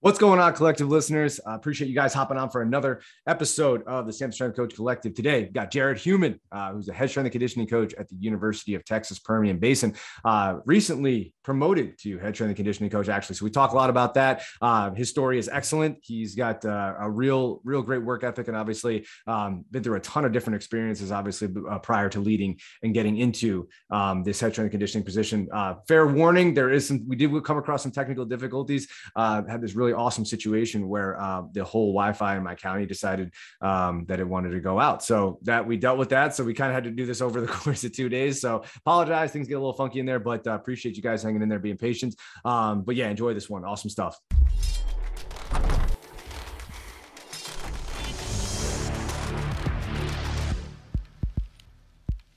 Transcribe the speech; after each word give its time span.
What's 0.00 0.20
going 0.20 0.38
on, 0.38 0.54
collective 0.54 0.88
listeners? 0.88 1.40
I 1.44 1.56
appreciate 1.56 1.88
you 1.88 1.94
guys 1.96 2.14
hopping 2.14 2.36
on 2.36 2.50
for 2.50 2.62
another 2.62 3.02
episode 3.26 3.82
of 3.82 4.06
the 4.06 4.12
Sam 4.12 4.30
Strength 4.30 4.54
Coach 4.54 4.76
Collective. 4.76 5.12
Today, 5.12 5.42
we've 5.42 5.52
got 5.52 5.72
Jared 5.72 5.98
Human, 5.98 6.38
uh, 6.52 6.70
who's 6.70 6.88
a 6.88 6.92
head 6.92 7.10
strength 7.10 7.24
and 7.24 7.32
conditioning 7.32 7.66
coach 7.66 7.94
at 7.94 8.08
the 8.08 8.14
University 8.14 8.76
of 8.76 8.84
Texas 8.84 9.18
Permian 9.18 9.58
Basin, 9.58 9.96
uh, 10.24 10.58
recently 10.66 11.34
promoted 11.42 11.98
to 11.98 12.16
head 12.18 12.36
strength 12.36 12.50
and 12.50 12.56
conditioning 12.56 12.90
coach, 12.90 13.08
actually. 13.08 13.34
So 13.34 13.44
we 13.44 13.50
talk 13.50 13.72
a 13.72 13.74
lot 13.74 13.90
about 13.90 14.14
that. 14.14 14.44
Uh, 14.62 14.92
his 14.92 15.10
story 15.10 15.36
is 15.36 15.48
excellent. 15.48 15.98
He's 16.02 16.36
got 16.36 16.64
uh, 16.64 16.94
a 17.00 17.10
real, 17.10 17.60
real 17.64 17.82
great 17.82 18.04
work 18.04 18.22
ethic 18.22 18.46
and 18.46 18.56
obviously 18.56 19.04
um, 19.26 19.64
been 19.72 19.82
through 19.82 19.96
a 19.96 20.00
ton 20.00 20.24
of 20.24 20.30
different 20.30 20.54
experiences, 20.54 21.10
obviously, 21.10 21.48
uh, 21.68 21.80
prior 21.80 22.08
to 22.10 22.20
leading 22.20 22.60
and 22.84 22.94
getting 22.94 23.16
into 23.16 23.68
um, 23.90 24.22
this 24.22 24.38
head 24.38 24.52
strength 24.52 24.66
and 24.66 24.70
conditioning 24.70 25.04
position. 25.04 25.48
Uh, 25.52 25.74
fair 25.88 26.06
warning, 26.06 26.54
there 26.54 26.70
is 26.70 26.86
some, 26.86 27.04
we 27.08 27.16
did 27.16 27.32
come 27.42 27.58
across 27.58 27.82
some 27.82 27.90
technical 27.90 28.24
difficulties, 28.24 28.86
had 29.16 29.60
this 29.60 29.74
really 29.74 29.87
really 29.88 30.00
awesome 30.00 30.24
situation 30.24 30.88
where 30.88 31.20
uh, 31.20 31.42
the 31.52 31.64
whole 31.64 31.92
Wi-Fi 31.92 32.36
in 32.36 32.42
my 32.42 32.54
county 32.54 32.86
decided 32.86 33.32
um, 33.60 34.04
that 34.08 34.20
it 34.20 34.28
wanted 34.28 34.50
to 34.50 34.60
go 34.60 34.78
out. 34.78 35.02
So 35.02 35.38
that 35.42 35.66
we 35.66 35.76
dealt 35.76 35.98
with 35.98 36.10
that. 36.10 36.34
So 36.34 36.44
we 36.44 36.54
kind 36.54 36.70
of 36.70 36.74
had 36.74 36.84
to 36.84 36.90
do 36.90 37.06
this 37.06 37.20
over 37.20 37.40
the 37.40 37.46
course 37.58 37.84
of 37.84 37.92
two 37.92 38.08
days. 38.08 38.40
So 38.40 38.64
apologize, 38.76 39.32
things 39.32 39.48
get 39.48 39.54
a 39.54 39.58
little 39.58 39.72
funky 39.72 40.00
in 40.00 40.06
there, 40.06 40.20
but 40.20 40.46
uh, 40.46 40.52
appreciate 40.52 40.96
you 40.96 41.02
guys 41.02 41.22
hanging 41.22 41.42
in 41.42 41.48
there, 41.48 41.58
being 41.58 41.78
patient. 41.78 42.14
Um, 42.44 42.82
but 42.82 42.96
yeah, 42.96 43.08
enjoy 43.08 43.34
this 43.34 43.48
one. 43.48 43.64
Awesome 43.64 43.90
stuff. 43.90 44.18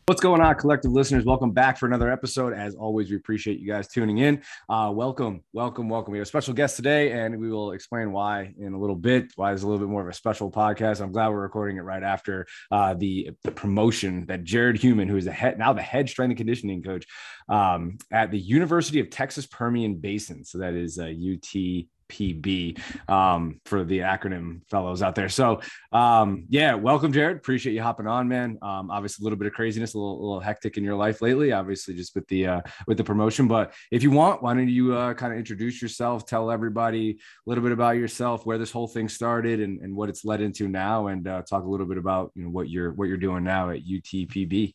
What's 0.08 0.20
going 0.20 0.41
on, 0.41 0.55
collective 0.55 0.91
listeners? 0.91 1.26
Welcome 1.26 1.52
back 1.52 1.78
for 1.78 1.86
another 1.86 2.12
episode. 2.12 2.54
As 2.54 2.73
always, 2.73 3.12
we 3.12 3.16
appreciate 3.16 3.60
you 3.60 3.68
guys 3.68 3.88
tuning 3.88 4.18
in. 4.18 4.41
Uh, 4.68 4.91
welcome, 4.94 5.44
welcome, 5.54 5.90
welcome. 5.90 6.12
We 6.12 6.18
have 6.18 6.26
a 6.26 6.27
special 6.27 6.55
guest 6.55 6.76
today, 6.76 7.12
and 7.12 7.40
we 7.40 7.52
will 7.52 7.74
explain 7.74 8.12
why 8.12 8.52
in 8.58 8.74
a 8.74 8.80
little 8.80 8.96
bit. 8.96 9.32
Why 9.36 9.54
it's 9.54 9.62
a 9.62 9.68
little 9.68 9.80
bit 9.80 9.90
more 9.90 10.02
of 10.02 10.08
a 10.08 10.14
special 10.14 10.50
podcast. 10.50 11.02
I'm 11.02 11.12
glad 11.12 11.30
we're 11.30 11.41
recording 11.41 11.77
it 11.77 11.82
right 11.82 12.02
after 12.02 12.48
uh, 12.72 12.96
the 12.96 13.29
the 13.44 13.52
promotion 13.52 14.26
that 14.26 14.44
Jared 14.44 14.77
Human, 14.77 15.07
who 15.07 15.18
is 15.18 15.26
the 15.26 15.32
head 15.32 15.60
now 15.60 15.72
the 15.72 15.84
head 15.84 16.10
strength 16.10 16.32
and 16.32 16.38
conditioning 16.38 16.82
coach 16.82 17.05
um, 17.48 17.99
at 18.12 18.32
the 18.32 18.40
University 18.40 18.99
of 18.99 19.12
Texas 19.12 19.46
Permian 19.46 19.96
Basin. 19.98 20.44
So 20.44 20.57
that 20.57 20.74
is 20.74 20.98
uh, 20.98 21.05
UT 21.05 21.85
PB 22.12 22.79
um, 23.09 23.59
for 23.65 23.84
the 23.84 23.99
acronym 23.99 24.62
fellows 24.70 25.01
out 25.01 25.15
there. 25.15 25.29
So, 25.29 25.62
um, 25.91 26.45
yeah, 26.49 26.76
welcome, 26.76 27.13
Jared. 27.13 27.37
Appreciate 27.37 27.73
you 27.73 27.81
hopping 27.81 28.07
on, 28.07 28.27
man. 28.27 28.57
Um, 28.62 28.91
obviously, 28.91 29.23
a 29.23 29.26
little 29.26 29.40
bit 29.40 29.48
of 29.48 29.54
craziness, 29.54 29.93
a 29.93 29.98
little, 29.98 30.20
little 30.20 30.39
hectic 30.39 30.77
in 30.77 30.84
your 30.84 30.95
life 30.95 31.21
lately, 31.21 31.51
obviously, 31.51 31.93
just 31.93 32.13
with 32.13 32.27
the 32.27 32.48
uh, 32.48 32.62
with 32.87 32.98
the 32.98 33.04
promotion. 33.04 33.48
But 33.48 33.73
if 33.91 34.04
you 34.04 34.12
want, 34.12 34.43
why 34.43 34.54
don't 34.54 34.67
you 34.67 34.95
uh, 34.95 35.13
kind 35.13 35.34
of 35.34 35.39
introduce 35.39 35.82
yourself, 35.82 36.26
tell 36.26 36.51
everybody 36.51 37.12
a 37.12 37.49
little 37.49 37.63
bit 37.63 37.71
about 37.71 37.95
yourself, 37.95 38.45
where 38.45 38.57
this 38.57 38.71
whole 38.71 38.87
thing 38.87 39.07
started, 39.07 39.62
and, 39.62 39.79
and 39.79 39.95
what 39.95 40.09
it's 40.09 40.26
led 40.26 40.41
into 40.41 40.67
now, 40.67 41.07
and 41.07 41.27
uh, 41.27 41.41
talk 41.41 41.63
a 41.63 41.67
little 41.67 41.87
bit 41.87 41.98
about 41.98 42.32
you 42.35 42.43
know 42.43 42.49
what 42.49 42.70
you're 42.70 42.91
what 42.91 43.07
you're 43.07 43.17
doing 43.17 43.43
now 43.43 43.70
at 43.70 43.85
UTPB. 43.85 44.73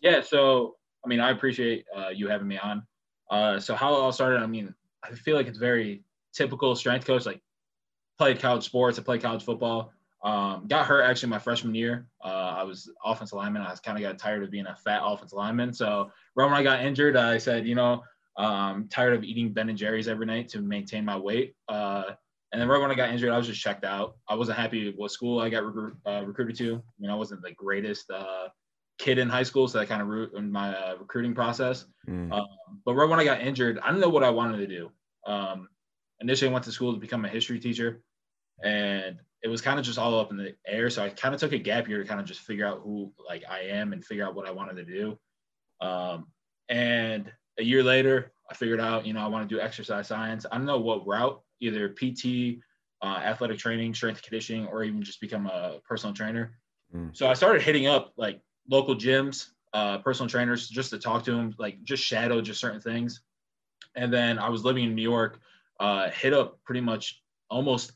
Yeah. 0.00 0.20
So, 0.20 0.76
I 1.04 1.08
mean, 1.08 1.20
I 1.20 1.30
appreciate 1.30 1.86
uh, 1.96 2.08
you 2.08 2.28
having 2.28 2.48
me 2.48 2.58
on. 2.58 2.86
Uh, 3.30 3.58
so, 3.58 3.74
how 3.74 3.94
it 3.94 3.98
all 3.98 4.12
started, 4.12 4.42
I 4.42 4.46
mean, 4.46 4.74
I 5.02 5.10
feel 5.12 5.36
like 5.36 5.46
it's 5.46 5.58
very 5.58 6.02
typical 6.34 6.74
strength 6.74 7.06
coach, 7.06 7.26
like 7.26 7.40
played 8.18 8.40
college 8.40 8.64
sports, 8.64 8.98
I 8.98 9.02
played 9.02 9.22
college 9.22 9.44
football. 9.44 9.92
Um, 10.22 10.66
got 10.68 10.86
hurt 10.86 11.02
actually 11.02 11.28
my 11.28 11.38
freshman 11.38 11.74
year. 11.74 12.06
Uh, 12.24 12.54
I 12.56 12.62
was 12.62 12.90
offensive 13.04 13.36
lineman. 13.36 13.60
I 13.62 13.74
kind 13.84 13.98
of 13.98 14.02
got 14.02 14.18
tired 14.18 14.42
of 14.42 14.50
being 14.50 14.66
a 14.66 14.74
fat 14.74 15.02
offensive 15.04 15.36
lineman. 15.36 15.74
So 15.74 16.10
right 16.34 16.46
when 16.46 16.54
I 16.54 16.62
got 16.62 16.80
injured, 16.80 17.14
I 17.16 17.36
said, 17.36 17.66
you 17.66 17.74
know, 17.74 18.02
um, 18.36 18.88
tired 18.90 19.14
of 19.14 19.22
eating 19.22 19.52
Ben 19.52 19.68
and 19.68 19.76
Jerry's 19.76 20.08
every 20.08 20.24
night 20.24 20.48
to 20.50 20.60
maintain 20.60 21.04
my 21.04 21.16
weight. 21.16 21.54
Uh, 21.68 22.04
and 22.52 22.60
then 22.60 22.68
right 22.68 22.80
when 22.80 22.90
I 22.90 22.94
got 22.94 23.10
injured, 23.10 23.32
I 23.32 23.36
was 23.36 23.48
just 23.48 23.60
checked 23.60 23.84
out. 23.84 24.16
I 24.28 24.34
wasn't 24.34 24.58
happy 24.58 24.86
with 24.86 24.96
what 24.96 25.10
school 25.10 25.40
I 25.40 25.50
got 25.50 25.64
recru- 25.64 25.96
uh, 26.06 26.24
recruited 26.24 26.56
to. 26.56 26.76
I 26.76 27.00
mean, 27.00 27.10
I 27.10 27.16
wasn't 27.16 27.42
the 27.42 27.52
greatest 27.52 28.10
uh, 28.10 28.48
kid 28.98 29.18
in 29.18 29.28
high 29.28 29.42
school, 29.42 29.68
so 29.68 29.78
that 29.78 29.88
kind 29.88 30.00
of 30.00 30.08
ruined 30.08 30.52
my 30.52 30.74
uh, 30.74 30.94
recruiting 30.98 31.34
process. 31.34 31.84
Mm. 32.08 32.32
Um, 32.32 32.46
but 32.84 32.94
right 32.94 33.08
when 33.08 33.20
I 33.20 33.24
got 33.24 33.40
injured, 33.40 33.78
I 33.80 33.88
didn't 33.88 34.00
know 34.00 34.08
what 34.08 34.24
I 34.24 34.30
wanted 34.30 34.58
to 34.58 34.66
do. 34.66 34.90
Um, 35.26 35.68
initially 36.24 36.50
went 36.50 36.64
to 36.64 36.72
school 36.72 36.92
to 36.92 36.98
become 36.98 37.24
a 37.24 37.28
history 37.28 37.60
teacher, 37.60 38.02
and 38.62 39.18
it 39.42 39.48
was 39.48 39.60
kind 39.60 39.78
of 39.78 39.84
just 39.84 39.98
all 39.98 40.18
up 40.18 40.30
in 40.30 40.38
the 40.38 40.54
air. 40.66 40.88
So 40.88 41.04
I 41.04 41.10
kind 41.10 41.34
of 41.34 41.40
took 41.40 41.52
a 41.52 41.58
gap 41.58 41.86
year 41.86 42.02
to 42.02 42.08
kind 42.08 42.18
of 42.18 42.26
just 42.26 42.40
figure 42.40 42.66
out 42.66 42.80
who 42.82 43.12
like 43.28 43.44
I 43.48 43.60
am 43.60 43.92
and 43.92 44.04
figure 44.04 44.26
out 44.26 44.34
what 44.34 44.48
I 44.48 44.50
wanted 44.50 44.76
to 44.76 44.84
do. 44.84 45.18
Um, 45.80 46.26
and 46.70 47.30
a 47.58 47.62
year 47.62 47.82
later, 47.82 48.32
I 48.50 48.54
figured 48.54 48.80
out, 48.80 49.06
you 49.06 49.12
know, 49.12 49.20
I 49.20 49.26
want 49.26 49.48
to 49.48 49.54
do 49.54 49.60
exercise 49.60 50.08
science. 50.08 50.46
I 50.50 50.56
don't 50.56 50.66
know 50.66 50.80
what 50.80 51.06
route, 51.06 51.40
either 51.60 51.90
PT, 51.90 52.60
uh, 53.02 53.18
athletic 53.18 53.58
training, 53.58 53.92
strength 53.92 54.22
conditioning, 54.22 54.66
or 54.66 54.82
even 54.82 55.02
just 55.02 55.20
become 55.20 55.46
a 55.46 55.78
personal 55.86 56.14
trainer. 56.14 56.58
Mm. 56.94 57.14
So 57.14 57.28
I 57.28 57.34
started 57.34 57.60
hitting 57.60 57.86
up 57.86 58.14
like 58.16 58.40
local 58.70 58.96
gyms, 58.96 59.48
uh, 59.74 59.98
personal 59.98 60.28
trainers, 60.28 60.68
just 60.68 60.90
to 60.90 60.98
talk 60.98 61.22
to 61.24 61.32
them, 61.32 61.54
like 61.58 61.82
just 61.82 62.02
shadow 62.02 62.40
just 62.40 62.60
certain 62.60 62.80
things. 62.80 63.20
And 63.94 64.12
then 64.12 64.38
I 64.38 64.48
was 64.48 64.64
living 64.64 64.84
in 64.84 64.94
New 64.94 65.02
York 65.02 65.38
uh, 65.84 66.10
hit 66.10 66.32
up 66.32 66.58
pretty 66.64 66.80
much 66.80 67.22
almost 67.50 67.92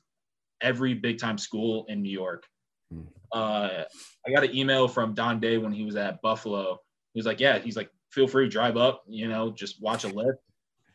every 0.60 0.92
big 0.92 1.18
time 1.18 1.38
school 1.38 1.86
in 1.88 2.02
New 2.02 2.10
York. 2.10 2.44
Hmm. 2.92 3.02
Uh, 3.32 3.84
I 4.26 4.30
got 4.30 4.44
an 4.44 4.54
email 4.54 4.88
from 4.88 5.14
Don 5.14 5.40
Day 5.40 5.56
when 5.56 5.72
he 5.72 5.84
was 5.84 5.96
at 5.96 6.20
Buffalo. 6.20 6.80
He 7.14 7.18
was 7.18 7.24
like, 7.24 7.40
"Yeah," 7.40 7.58
he's 7.58 7.76
like, 7.76 7.90
"Feel 8.10 8.28
free 8.28 8.44
to 8.44 8.50
drive 8.50 8.76
up, 8.76 9.04
you 9.08 9.26
know, 9.26 9.50
just 9.50 9.80
watch 9.80 10.04
a 10.04 10.08
lift." 10.08 10.38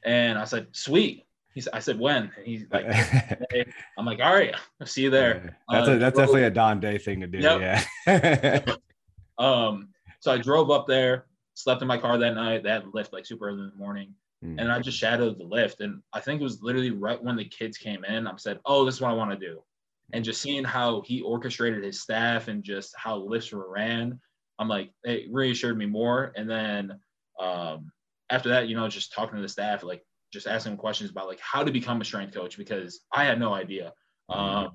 And 0.05 0.37
I 0.37 0.43
said, 0.45 0.67
"Sweet." 0.71 1.25
He 1.55 1.61
said, 1.61 1.73
"I 1.73 1.79
said 1.79 1.99
when?" 1.99 2.31
And 2.37 2.45
he's 2.45 2.65
like, 2.71 2.85
hey. 2.91 3.65
"I'm 3.97 4.05
like, 4.05 4.19
all 4.19 4.33
right, 4.33 4.55
I'll 4.79 4.85
see 4.85 5.01
you 5.01 5.09
there." 5.09 5.57
That's 5.69 5.87
uh, 5.87 5.93
a, 5.93 5.97
that's 5.97 6.17
definitely 6.17 6.43
a 6.43 6.51
Don 6.51 6.79
Day 6.79 6.99
thing 6.99 7.21
to 7.21 7.27
do. 7.27 7.39
Yep. 7.39 7.85
Yeah. 8.05 8.65
um. 9.39 9.89
So 10.19 10.31
I 10.31 10.37
drove 10.37 10.69
up 10.69 10.87
there, 10.87 11.25
slept 11.55 11.81
in 11.81 11.87
my 11.87 11.97
car 11.97 12.19
that 12.19 12.35
night. 12.35 12.63
That 12.63 12.93
lift 12.93 13.13
like 13.13 13.25
super 13.25 13.47
early 13.47 13.63
in 13.63 13.71
the 13.71 13.75
morning. 13.75 14.13
Mm. 14.43 14.59
And 14.59 14.71
I 14.71 14.79
just 14.79 14.97
shadowed 14.97 15.39
the 15.39 15.45
lift. 15.45 15.79
And 15.81 16.01
I 16.11 16.19
think 16.19 16.41
it 16.41 16.43
was 16.43 16.61
literally 16.61 16.91
right 16.91 17.21
when 17.21 17.35
the 17.35 17.45
kids 17.45 17.77
came 17.77 18.03
in, 18.03 18.27
I 18.27 18.33
said, 18.37 18.59
Oh, 18.65 18.85
this 18.85 18.95
is 18.95 19.01
what 19.01 19.11
I 19.11 19.15
want 19.15 19.31
to 19.31 19.37
do. 19.37 19.63
And 20.11 20.25
just 20.25 20.41
seeing 20.41 20.63
how 20.63 21.01
he 21.01 21.21
orchestrated 21.21 21.83
his 21.83 22.01
staff 22.01 22.47
and 22.47 22.63
just 22.63 22.93
how 22.97 23.17
lifts 23.17 23.51
were 23.51 23.71
ran, 23.71 24.19
I'm 24.59 24.67
like, 24.67 24.91
it 25.03 25.31
reassured 25.31 25.77
me 25.77 25.85
more. 25.85 26.33
And 26.35 26.49
then 26.49 26.99
um, 27.39 27.91
after 28.29 28.49
that, 28.49 28.67
you 28.67 28.75
know, 28.75 28.87
just 28.89 29.13
talking 29.13 29.37
to 29.37 29.41
the 29.41 29.49
staff, 29.49 29.81
like 29.83 30.05
just 30.31 30.47
asking 30.47 30.77
questions 30.77 31.09
about 31.09 31.27
like 31.27 31.39
how 31.39 31.63
to 31.63 31.71
become 31.71 32.01
a 32.01 32.05
strength 32.05 32.33
coach 32.33 32.57
because 32.57 33.01
I 33.11 33.23
had 33.23 33.39
no 33.39 33.53
idea. 33.53 33.93
Mm. 34.29 34.37
Um, 34.37 34.71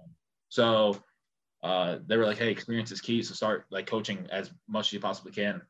so 0.48 0.96
uh, 1.62 1.98
they 2.06 2.16
were 2.16 2.24
like, 2.24 2.38
hey, 2.38 2.50
experience 2.50 2.90
is 2.90 3.00
key. 3.00 3.22
So 3.22 3.34
start 3.34 3.66
like 3.70 3.86
coaching 3.86 4.26
as 4.32 4.50
much 4.68 4.88
as 4.88 4.92
you 4.94 5.00
possibly 5.00 5.32
can. 5.32 5.60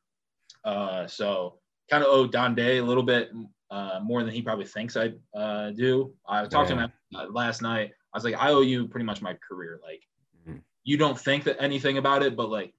Uh, 0.64 1.06
so 1.06 1.58
kind 1.90 2.02
of 2.02 2.10
owe 2.10 2.26
Don 2.26 2.54
Day 2.54 2.78
a 2.78 2.84
little 2.84 3.02
bit 3.02 3.30
uh, 3.70 4.00
more 4.02 4.22
than 4.22 4.32
he 4.32 4.42
probably 4.42 4.64
thinks 4.64 4.96
I 4.96 5.12
uh, 5.36 5.70
do. 5.70 6.14
I 6.26 6.46
talked 6.46 6.70
yeah. 6.70 6.76
to 6.76 6.82
him 6.82 6.92
uh, 7.14 7.26
last 7.30 7.62
night. 7.62 7.92
I 8.12 8.16
was 8.16 8.24
like, 8.24 8.36
I 8.36 8.50
owe 8.50 8.62
you 8.62 8.88
pretty 8.88 9.04
much 9.04 9.20
my 9.20 9.36
career. 9.46 9.80
Like, 9.82 10.02
mm-hmm. 10.48 10.58
you 10.84 10.96
don't 10.96 11.18
think 11.18 11.44
that 11.44 11.60
anything 11.60 11.98
about 11.98 12.22
it, 12.22 12.36
but 12.36 12.48
like 12.48 12.72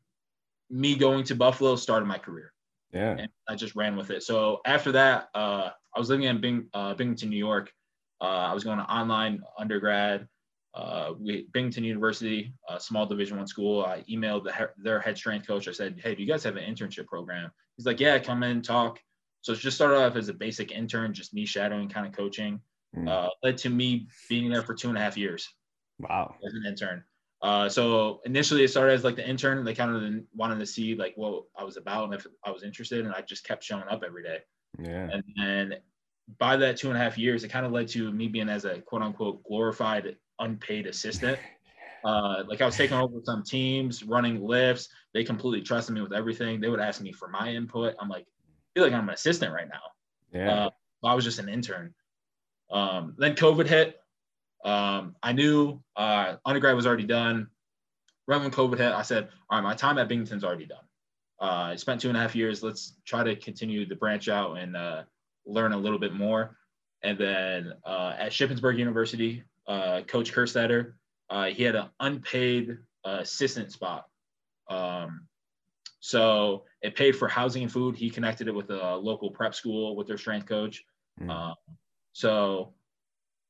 me 0.70 0.96
going 0.96 1.24
to 1.26 1.36
Buffalo 1.36 1.76
started 1.76 2.06
my 2.06 2.18
career. 2.18 2.54
Yeah. 2.92 3.16
And 3.18 3.30
I 3.48 3.56
just 3.56 3.76
ran 3.76 3.96
with 3.96 4.10
it. 4.10 4.24
So 4.24 4.62
after 4.66 4.92
that, 4.94 5.30
uh, 5.36 5.70
I 5.96 6.00
was 6.00 6.10
living 6.10 6.26
in 6.26 6.42
Bing, 6.42 6.68
uh, 6.74 6.94
Binghamton, 6.96 7.30
New 7.30 7.38
York. 7.38 7.72
Uh, 8.22 8.48
I 8.50 8.54
was 8.54 8.64
going 8.64 8.80
to 8.80 8.84
online 8.84 9.42
undergrad. 9.58 10.28
Uh, 10.74 11.14
we, 11.20 11.48
Binghamton 11.54 11.84
University, 11.84 12.54
a 12.68 12.80
small 12.80 13.06
Division 13.06 13.38
One 13.38 13.48
school. 13.48 13.84
I 13.86 14.04
emailed 14.10 14.44
the, 14.44 14.70
their 14.78 15.00
head 15.00 15.18
strength 15.18 15.48
coach. 15.48 15.68
I 15.68 15.72
said, 15.72 16.00
"Hey, 16.04 16.14
do 16.14 16.22
you 16.22 16.28
guys 16.28 16.44
have 16.44 16.58
an 16.58 16.64
internship 16.64 17.08
program?" 17.08 17.50
He's 17.76 17.88
like, 17.88 18.00
"Yeah, 18.00 18.20
come 18.20 18.44
in, 18.44 18.62
talk." 18.62 19.00
So 19.42 19.54
it 19.54 19.60
just 19.60 19.78
started 19.78 19.98
off 19.98 20.16
as 20.16 20.30
a 20.30 20.34
basic 20.34 20.72
intern, 20.72 21.14
just 21.14 21.34
me 21.34 21.46
shadowing, 21.46 21.90
kind 21.90 22.06
of 22.06 22.14
coaching. 22.14 22.60
Mm. 22.96 23.08
Uh, 23.08 23.30
led 23.44 23.58
to 23.60 23.70
me 23.70 24.08
being 24.30 24.50
there 24.50 24.62
for 24.62 24.74
two 24.74 24.90
and 24.90 24.98
a 24.98 25.02
half 25.02 25.18
years. 25.18 25.48
Wow. 26.00 26.36
As 26.46 26.54
an 26.54 26.64
intern. 26.68 27.04
Uh, 27.42 27.70
so 27.70 28.20
initially 28.26 28.64
it 28.64 28.70
started 28.70 28.94
as 28.94 29.04
like 29.04 29.16
the 29.16 29.28
intern. 29.28 29.64
They 29.64 29.74
kind 29.74 29.96
of 29.96 30.24
wanted 30.36 30.60
to 30.60 30.66
see 30.66 30.96
like 30.96 31.14
what 31.16 31.44
I 31.58 31.64
was 31.64 31.78
about 31.78 32.06
and 32.06 32.14
if 32.14 32.28
I 32.44 32.52
was 32.52 32.64
interested, 32.64 33.06
and 33.06 33.14
I 33.14 33.22
just 33.22 33.46
kept 33.46 33.64
showing 33.64 33.88
up 33.90 34.04
every 34.06 34.24
day. 34.24 34.40
Yeah. 34.78 35.10
And 35.12 35.24
then 35.38 35.74
by 36.38 36.58
that 36.58 36.78
two 36.78 36.90
and 36.90 36.98
a 36.98 37.00
half 37.00 37.18
years, 37.18 37.44
it 37.44 37.50
kind 37.50 37.66
of 37.66 37.72
led 37.72 37.88
to 37.90 38.12
me 38.12 38.28
being 38.28 38.50
as 38.50 38.66
a 38.66 38.82
quote 38.82 39.02
unquote 39.02 39.44
glorified 39.44 40.18
unpaid 40.40 40.88
assistant. 40.88 41.40
Uh, 42.02 42.44
like 42.48 42.62
I 42.62 42.66
was 42.66 42.78
taking 42.78 42.96
over 42.96 43.20
some 43.26 43.44
teams, 43.44 44.04
running 44.04 44.42
lifts. 44.42 44.88
They 45.14 45.26
completely 45.26 45.62
trusted 45.62 45.94
me 45.94 46.02
with 46.02 46.14
everything. 46.14 46.62
They 46.62 46.70
would 46.70 46.80
ask 46.80 47.02
me 47.02 47.12
for 47.12 47.28
my 47.28 47.50
input. 47.50 47.94
I'm 48.00 48.08
like, 48.08 48.26
feel 48.80 48.88
like 48.88 48.98
I'm 48.98 49.10
an 49.10 49.16
assistant 49.16 49.54
right 49.54 49.68
now. 49.68 50.40
Yeah. 50.40 50.66
Uh, 50.66 50.70
I 51.04 51.14
was 51.14 51.26
just 51.26 51.40
an 51.40 51.50
intern. 51.50 51.94
Um, 52.72 53.16
then 53.18 53.36
COVID 53.36 53.68
hit. 53.68 54.00
Um, 54.64 55.16
I 55.22 55.34
knew 55.34 55.82
uh, 55.98 56.36
undergrad 56.46 56.76
was 56.76 56.88
already 56.88 57.06
done. 57.06 57.48
Right 58.26 58.40
when 58.40 58.52
COVID 58.52 58.78
hit, 58.78 58.94
I 58.94 59.02
said, 59.02 59.28
all 59.50 59.58
right, 59.58 59.64
my 59.64 59.76
time 59.76 59.98
at 59.98 60.08
Binghamton's 60.08 60.44
already 60.44 60.66
done. 60.66 60.84
Uh, 61.42 61.72
I 61.72 61.76
spent 61.76 62.00
two 62.00 62.10
and 62.10 62.18
a 62.18 62.22
half 62.22 62.36
years. 62.36 62.64
Let's 62.64 62.96
try 63.06 63.24
to 63.24 63.36
continue 63.36 63.86
to 63.86 63.96
branch 63.96 64.30
out 64.30 64.58
and 64.58 64.78
uh, 64.78 65.04
learn 65.46 65.74
a 65.74 65.78
little 65.78 66.00
bit 66.00 66.14
more. 66.14 66.58
And 67.02 67.18
then 67.18 67.74
uh, 67.86 68.14
at 68.18 68.32
Shippensburg 68.32 68.78
University, 68.78 69.44
uh, 69.68 70.02
Coach 70.08 70.34
Kerstetter. 70.34 70.94
Uh, 71.30 71.46
he 71.46 71.64
had 71.64 71.76
an 71.76 71.90
unpaid 72.00 72.78
uh, 73.06 73.18
assistant 73.22 73.72
spot. 73.72 74.06
Um, 74.70 75.28
so 76.00 76.64
it 76.82 76.96
paid 76.96 77.16
for 77.16 77.28
housing 77.28 77.64
and 77.64 77.72
food. 77.72 77.96
He 77.96 78.10
connected 78.10 78.48
it 78.48 78.56
with 78.56 78.70
a 78.70 78.96
local 78.96 79.32
prep 79.32 79.54
school 79.54 79.96
with 79.96 80.08
their 80.08 80.18
strength 80.18 80.48
coach. 80.48 80.84
Mm. 81.22 81.30
Um, 81.30 81.56
so 82.14 82.74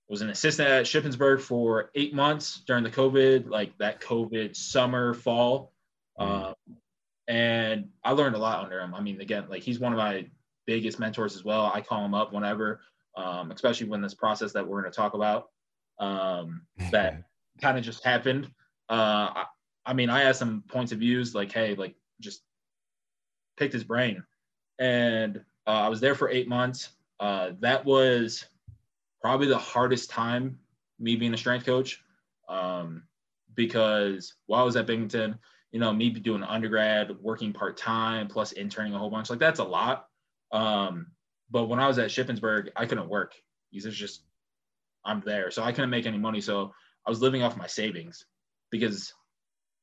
was 0.09 0.21
an 0.21 0.29
assistant 0.29 0.67
at 0.67 0.85
Shippensburg 0.85 1.39
for 1.39 1.91
eight 1.93 2.13
months 2.13 2.63
during 2.65 2.83
the 2.83 2.89
COVID, 2.89 3.47
like 3.47 3.77
that 3.77 4.01
COVID 4.01 4.55
summer, 4.55 5.13
fall. 5.13 5.71
Mm. 6.19 6.25
Um, 6.25 6.55
and 7.27 7.89
I 8.03 8.11
learned 8.13 8.35
a 8.35 8.39
lot 8.39 8.63
under 8.63 8.79
him. 8.79 8.95
I 8.95 9.01
mean, 9.01 9.21
again, 9.21 9.45
like 9.49 9.61
he's 9.61 9.79
one 9.79 9.93
of 9.93 9.97
my 9.97 10.25
biggest 10.65 10.99
mentors 10.99 11.35
as 11.35 11.45
well. 11.45 11.71
I 11.71 11.81
call 11.81 12.03
him 12.03 12.15
up 12.15 12.33
whenever, 12.33 12.81
um, 13.15 13.51
especially 13.51 13.87
when 13.87 14.01
this 14.01 14.15
process 14.15 14.51
that 14.53 14.67
we're 14.67 14.81
going 14.81 14.91
to 14.91 14.95
talk 14.95 15.13
about 15.13 15.49
um, 15.99 16.63
that 16.91 17.23
kind 17.61 17.77
of 17.77 17.83
just 17.83 18.03
happened. 18.03 18.45
Uh, 18.89 19.29
I, 19.35 19.45
I, 19.85 19.93
mean, 19.93 20.09
I 20.09 20.23
asked 20.23 20.41
him 20.41 20.63
points 20.67 20.91
of 20.91 20.99
views 20.99 21.35
like, 21.35 21.51
hey, 21.51 21.75
like 21.75 21.95
just 22.19 22.41
picked 23.57 23.73
his 23.73 23.83
brain. 23.83 24.23
And 24.79 25.37
uh, 25.67 25.81
I 25.81 25.89
was 25.89 25.99
there 25.99 26.15
for 26.15 26.29
eight 26.29 26.47
months. 26.47 26.89
Uh, 27.19 27.51
that 27.59 27.85
was 27.85 28.45
probably 29.21 29.47
the 29.47 29.57
hardest 29.57 30.09
time 30.09 30.59
me 30.99 31.15
being 31.15 31.33
a 31.33 31.37
strength 31.37 31.65
coach 31.65 32.01
um, 32.47 33.03
because 33.55 34.35
while 34.45 34.61
I 34.61 34.65
was 34.65 34.75
at 34.75 34.87
Binghamton, 34.87 35.39
you 35.71 35.79
know, 35.79 35.93
me 35.93 36.09
doing 36.09 36.43
undergrad, 36.43 37.11
working 37.21 37.53
part 37.53 37.77
time, 37.77 38.27
plus 38.27 38.53
interning 38.53 38.93
a 38.93 38.97
whole 38.97 39.09
bunch, 39.09 39.29
like 39.29 39.39
that's 39.39 39.59
a 39.59 39.63
lot. 39.63 40.07
Um, 40.51 41.07
but 41.51 41.65
when 41.65 41.79
I 41.79 41.87
was 41.87 41.99
at 41.99 42.09
Shippensburg, 42.09 42.69
I 42.75 42.85
couldn't 42.85 43.09
work. 43.09 43.33
Because 43.71 43.95
just 43.95 44.23
I'm 45.05 45.21
there, 45.21 45.51
so 45.51 45.61
I 45.61 45.71
couldn't 45.71 45.91
make 45.91 46.07
any 46.07 46.17
money. 46.17 46.41
So 46.41 46.73
I 47.05 47.09
was 47.09 47.21
living 47.21 47.43
off 47.43 47.55
my 47.55 47.67
savings 47.67 48.25
because, 48.71 49.13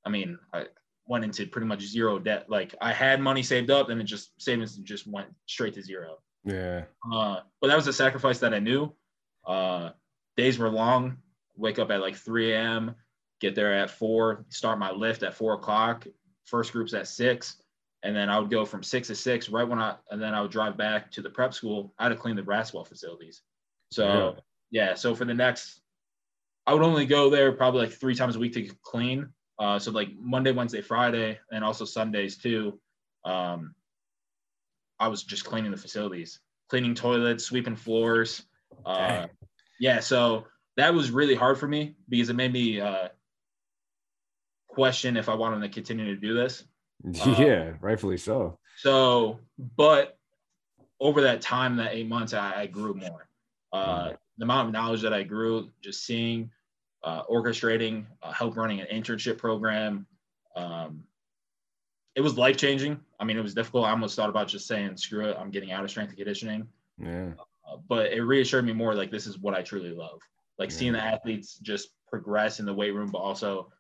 I 0.05 0.11
mean, 0.11 0.39
I 0.53 0.67
went 1.07 1.25
into 1.25 1.47
pretty 1.47 1.67
much 1.67 1.83
zero 1.83 2.19
debt. 2.19 2.49
Like 2.49 2.75
I 2.81 2.93
had 2.93 3.21
money 3.21 3.43
saved 3.43 3.71
up, 3.71 3.89
and 3.89 4.01
it 4.01 4.05
just 4.05 4.41
savings 4.41 4.77
just 4.79 5.07
went 5.07 5.29
straight 5.47 5.75
to 5.75 5.83
zero. 5.83 6.19
Yeah. 6.47 6.85
Uh, 7.13 7.41
but 7.61 7.69
that 7.69 7.77
was 7.77 7.87
a 7.89 7.93
sacrifice 7.93 8.39
that 8.39 8.55
I 8.55 8.61
knew. 8.61 8.93
Uh, 9.47 9.91
days 10.37 10.59
were 10.59 10.71
long. 10.71 11.19
Wake 11.57 11.79
up 11.79 11.91
at 11.91 12.01
like 12.01 12.17
3 12.17 12.53
a.m., 12.53 12.95
get 13.41 13.55
there 13.55 13.75
at 13.75 13.91
four, 13.91 14.45
start 14.51 14.79
my 14.79 14.91
lift 14.91 15.23
at 15.23 15.35
four 15.35 15.55
o'clock. 15.55 16.07
First 16.45 16.73
group's 16.73 16.95
at 16.95 17.09
six. 17.09 17.57
And 18.03 18.15
then 18.15 18.29
I 18.29 18.39
would 18.39 18.51
go 18.51 18.65
from 18.65 18.83
six 18.83 19.09
to 19.09 19.15
six, 19.15 19.49
right 19.49 19.67
when 19.67 19.79
I, 19.79 19.97
and 20.11 20.23
then 20.23 20.35
I 20.35 20.43
would 20.43 20.51
drive 20.51 20.77
back 20.77 21.11
to 21.13 21.23
the 21.23 21.31
prep 21.31 21.55
school. 21.55 21.95
I 21.99 22.05
had 22.05 22.09
to 22.11 22.17
clean 22.17 22.37
the 22.37 22.43
basketball 22.43 22.85
facilities. 22.85 23.43
So, 23.91 24.37
yeah. 24.71 24.89
yeah. 24.89 24.95
So 24.95 25.15
for 25.15 25.25
the 25.25 25.35
next, 25.35 25.81
I 26.67 26.75
would 26.75 26.83
only 26.83 27.07
go 27.07 27.31
there 27.31 27.53
probably 27.53 27.81
like 27.81 27.93
three 27.93 28.15
times 28.15 28.37
a 28.37 28.39
week 28.39 28.53
to 28.53 28.69
clean. 28.83 29.31
Uh, 29.59 29.79
so 29.79 29.91
like 29.91 30.09
Monday, 30.19 30.53
Wednesday, 30.53 30.83
Friday, 30.83 31.39
and 31.51 31.65
also 31.65 31.85
Sundays 31.85 32.37
too. 32.37 32.79
Um, 33.25 33.75
I 34.99 35.09
was 35.09 35.23
just 35.23 35.45
cleaning 35.45 35.71
the 35.71 35.77
facilities, 35.77 36.41
cleaning 36.69 36.95
toilets, 36.95 37.45
sweeping 37.45 37.77
floors. 37.77 38.43
Uh, 38.85 39.27
yeah, 39.81 40.01
so 40.01 40.47
that 40.77 40.95
was 40.95 41.11
really 41.11 41.35
hard 41.35 41.59
for 41.59 41.69
me 41.69 41.97
because 42.09 42.29
it 42.29 42.37
made 42.37 42.53
me 42.53 42.81
uh, 42.81 43.09
question 44.69 45.17
if 45.17 45.29
I 45.29 45.35
wanted 45.35 45.61
to 45.61 45.69
continue 45.69 46.07
to 46.07 46.21
do 46.21 46.35
this. 46.35 46.65
Yeah, 47.39 47.73
um, 47.73 47.79
rightfully 47.81 48.17
so. 48.17 48.59
So, 48.79 49.39
but 49.77 50.19
over 50.99 51.23
that 51.23 51.41
time, 51.41 51.77
that 51.77 51.95
eight 51.95 52.09
months, 52.09 52.33
I, 52.33 52.63
I 52.63 52.67
grew 52.67 52.95
more. 52.95 53.29
Uh, 53.73 54.13
the 54.39 54.45
amount 54.45 54.69
of 54.69 54.73
knowledge 54.73 55.03
that 55.03 55.13
I 55.13 55.23
grew, 55.23 55.71
just 55.83 56.05
seeing, 56.05 56.51
uh, 57.07 57.23
orchestrating, 57.27 58.05
uh, 58.21 58.33
help 58.33 58.57
running 58.57 58.81
an 58.81 58.89
internship 58.93 59.39
program. 59.39 60.07
Um, 60.57 61.05
it 62.17 62.21
was 62.21 62.37
life 62.37 62.57
changing. 62.57 63.01
I 63.21 63.25
mean, 63.25 63.39
it 63.39 63.43
was 63.43 63.55
difficult. 63.55 63.87
I 63.87 63.91
almost 63.91 64.17
thought 64.17 64.29
about 64.29 64.49
just 64.49 64.67
saying, 64.67 64.97
screw 64.97 65.27
it, 65.27 65.37
I'm 65.39 65.51
getting 65.51 65.71
out 65.71 65.85
of 65.85 65.91
strength 65.91 66.09
and 66.09 66.19
conditioning. 66.19 66.67
Yeah. 66.99 67.31
Uh, 67.67 67.77
but 67.89 68.13
it 68.13 68.23
reassured 68.23 68.67
me 68.67 68.73
more 68.73 68.95
like 68.95 69.13
this 69.13 69.29
is 69.29 69.39
what 69.39 69.55
I 69.55 69.63
truly 69.63 69.91
love. 69.91 70.21
Like 70.59 70.71
yeah. 70.71 70.77
seeing 70.77 70.93
the 70.95 71.03
athletes 71.03 71.59
just 71.63 71.91
progress 72.09 72.59
in 72.59 72.67
the 72.67 72.75
weight 72.75 72.93
room, 72.95 73.11
but 73.13 73.19
also 73.19 73.71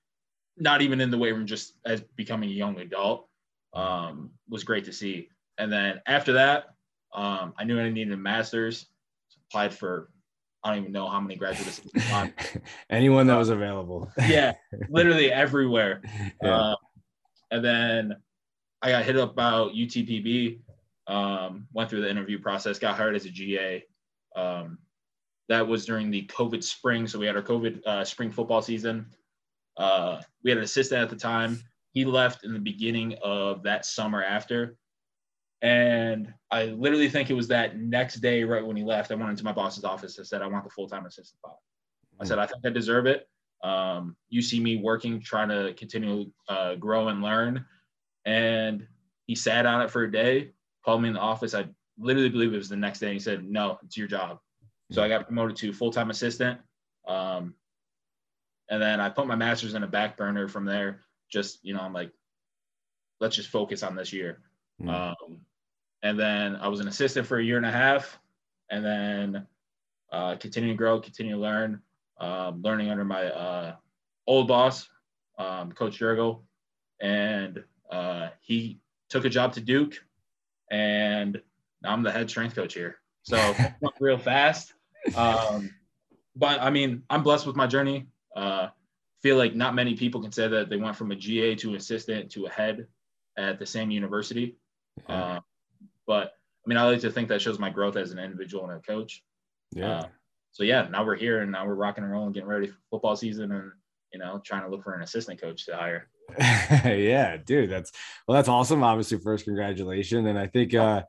not 0.56 0.81
even 0.81 1.00
in 1.00 1.11
the 1.11 1.19
weight 1.19 1.32
room, 1.32 1.46
just 1.46 1.75
as 1.84 2.00
becoming 2.14 2.50
a 2.50 2.52
young 2.52 2.78
adult 2.78 3.28
um, 3.73 4.31
was 4.49 4.62
great 4.62 4.84
to 4.84 4.93
see. 4.93 5.31
And 5.58 5.73
then 5.73 6.00
after 6.06 6.34
that, 6.34 6.67
um, 7.12 7.55
I 7.58 7.64
knew 7.64 7.81
I 7.81 7.90
needed 7.90 8.12
a 8.12 8.17
master's. 8.17 8.87
Applied 9.49 9.75
for 9.75 10.11
I 10.67 10.71
don't 10.71 10.79
even 10.81 10.93
know 10.93 11.09
how 11.09 11.21
many 11.21 11.37
graduates. 11.37 11.81
Anyone 12.91 13.29
that 13.29 13.37
was 13.37 13.51
available. 13.51 14.11
yeah, 14.19 14.55
literally 14.89 15.31
everywhere. 15.31 16.03
Yeah. 16.43 16.57
Uh, 16.57 16.77
and 17.53 17.65
then 17.65 18.17
I 18.83 18.91
got 18.91 19.05
hit 19.05 19.17
up 19.17 19.31
about 19.31 19.75
UTPB. 19.75 20.59
Um, 21.07 21.69
went 21.73 21.89
through 21.89 22.01
the 22.01 22.11
interview 22.11 22.41
process, 22.41 22.81
got 22.81 22.97
hired 22.97 23.15
as 23.15 23.27
a 23.27 23.31
GA. 23.31 23.85
Um, 24.35 24.79
that 25.49 25.65
was 25.65 25.87
during 25.87 26.11
the 26.11 26.27
COVID 26.27 26.65
spring, 26.65 27.07
so 27.07 27.21
we 27.21 27.27
had 27.27 27.37
our 27.37 27.43
COVID 27.43 27.87
uh, 27.87 28.05
spring 28.05 28.33
football 28.33 28.61
season. 28.61 29.07
Uh, 29.77 30.21
we 30.43 30.51
had 30.51 30.59
an 30.59 30.65
assistant 30.65 31.01
at 31.01 31.11
the 31.11 31.17
time. 31.17 31.61
He 31.93 32.05
left 32.05 32.45
in 32.45 32.53
the 32.53 32.59
beginning 32.59 33.15
of 33.23 33.62
that 33.62 33.87
summer 33.87 34.25
after. 34.25 34.77
And 35.62 36.32
I 36.50 36.67
literally 36.67 37.08
think 37.08 37.31
it 37.31 37.35
was 37.35 37.49
that 37.49 37.79
next 37.79 38.17
day, 38.17 38.44
right 38.44 38.64
when 38.64 38.76
he 38.76 38.85
left, 38.85 39.11
I 39.11 39.14
went 39.14 39.31
into 39.31 39.44
my 39.44 39.53
boss's 39.53 39.85
office 39.85 40.19
and 40.19 40.26
said, 40.26 40.43
I 40.43 40.47
want 40.47 40.64
the 40.64 40.70
full 40.70 40.88
time 40.88 41.06
assistant 41.06 41.38
spot. 41.38 41.56
I 42.20 42.25
said, 42.25 42.38
I 42.38 42.47
think 42.47 42.64
I 42.64 42.70
deserve 42.70 43.06
it. 43.06 43.29
Um, 43.62 44.17
you 44.29 44.43
see 44.43 44.61
me 44.61 44.76
working, 44.76 45.20
trying 45.20 45.49
to 45.49 45.75
continue 45.75 46.31
uh, 46.49 46.76
grow 46.76 47.08
and 47.08 47.23
learn. 47.23 47.64
And 48.25 48.87
he 49.26 49.35
sat 49.35 49.67
on 49.67 49.82
it 49.82 49.91
for 49.91 50.05
a 50.05 50.11
day, 50.11 50.53
called 50.85 51.03
me 51.03 51.08
in 51.08 51.14
the 51.14 51.20
office. 51.20 51.55
I 51.55 51.67
literally 51.99 52.29
believe 52.29 52.55
it 52.55 52.59
was 52.59 52.69
the 52.69 52.76
next 52.76 53.00
day. 53.00 53.12
he 53.12 53.19
said, 53.19 53.44
No, 53.44 53.79
it's 53.85 53.97
your 53.97 54.09
job. 54.09 54.38
So 54.93 55.02
I 55.02 55.09
got 55.09 55.26
promoted 55.26 55.56
to 55.56 55.73
full 55.73 55.91
time 55.91 56.11
assistant. 56.11 56.61
Um, 57.09 57.55
and 58.70 58.81
then 58.81 59.00
I 59.00 59.09
put 59.09 59.26
my 59.26 59.37
master's 59.37 59.75
in 59.75 59.82
a 59.82 59.88
back 59.88 60.17
burner 60.17 60.49
from 60.49 60.64
there. 60.64 61.00
Just, 61.31 61.64
you 61.64 61.75
know, 61.75 61.81
I'm 61.81 61.93
like, 61.93 62.12
let's 63.20 63.37
just 63.37 63.49
focus 63.49 63.82
on 63.82 63.97
this 63.97 64.12
year. 64.12 64.41
Mm. 64.82 64.90
Um, 64.90 65.40
and 66.02 66.19
then 66.19 66.56
I 66.56 66.69
was 66.69 66.81
an 66.81 66.88
assistant 66.88 67.26
for 67.26 67.38
a 67.38 67.44
year 67.44 67.56
and 67.56 67.67
a 67.67 67.70
half 67.70 68.19
and 68.70 68.84
then 68.84 69.46
uh, 70.12 70.37
continue 70.37 70.70
to 70.70 70.76
grow, 70.76 71.00
continue 71.00 71.34
to 71.34 71.40
learn, 71.40 71.81
um, 72.20 72.62
learning 72.62 72.90
under 72.90 73.05
my 73.05 73.26
uh, 73.26 73.75
old 74.26 74.49
boss, 74.49 74.88
um, 75.38 75.73
Coach 75.73 75.99
Jurgel. 75.99 76.42
And 77.00 77.62
uh, 77.90 78.28
he 78.40 78.80
took 79.09 79.25
a 79.25 79.30
job 79.30 79.52
to 79.54 79.61
Duke 79.61 79.95
and 80.71 81.40
I'm 81.85 82.02
the 82.02 82.12
head 82.12 82.30
strength 82.30 82.54
coach 82.54 82.75
here. 82.75 82.97
So 83.23 83.54
real 84.00 84.18
fast. 84.18 84.73
Um, 85.14 85.75
but 86.35 86.61
I 86.61 86.71
mean, 86.71 87.02
I'm 87.09 87.23
blessed 87.23 87.47
with 87.47 87.56
my 87.56 87.66
journey. 87.66 88.06
Uh, 88.35 88.68
feel 89.23 89.37
like 89.37 89.54
not 89.54 89.75
many 89.75 89.95
people 89.95 90.21
can 90.21 90.33
say 90.33 90.47
that 90.49 90.68
they 90.68 90.76
went 90.76 90.97
from 90.97 91.11
a 91.11 91.16
GA 91.16 91.54
to 91.56 91.75
assistant 91.75 92.30
to 92.33 92.47
a 92.47 92.50
head 92.50 92.87
at 93.37 93.59
the 93.59 93.66
same 93.66 93.90
university. 93.90 94.56
Uh, 95.09 95.41
but 96.07 96.33
I 96.65 96.69
mean, 96.69 96.79
I 96.79 96.85
like 96.85 97.00
to 97.00 97.11
think 97.11 97.29
that 97.29 97.41
shows 97.41 97.59
my 97.59 97.71
growth 97.71 97.97
as 97.97 98.12
an 98.12 98.19
individual 98.19 98.69
and 98.69 98.79
a 98.79 98.81
coach. 98.81 99.23
Yeah. 99.73 100.00
Uh, 100.00 100.07
so 100.53 100.62
yeah, 100.65 100.88
now 100.91 101.05
we're 101.05 101.17
here 101.17 101.43
and 101.43 101.53
now 101.53 101.67
we're 101.67 101.75
rocking 101.75 102.05
and 102.05 102.12
rolling, 102.12 102.33
getting 102.33 102.49
ready 102.49 102.69
for 102.69 102.76
football 102.91 103.17
season, 103.17 103.53
and 103.53 103.73
you 104.12 104.19
know, 104.19 104.41
trying 104.45 104.62
to 104.62 104.69
look 104.69 104.83
for 104.83 104.95
an 104.95 105.03
assistant 105.03 105.41
coach 105.41 105.67
to 105.67 105.76
hire. 105.76 106.09
yeah, 106.38 107.37
dude, 107.37 107.71
that's 107.71 107.93
well, 108.26 108.37
that's 108.37 108.49
awesome. 108.49 108.83
Obviously, 108.83 109.19
first 109.19 109.45
congratulations, 109.45 110.26
and 110.26 110.38
I 110.38 110.47
think 110.47 110.75
uh, 110.75 111.03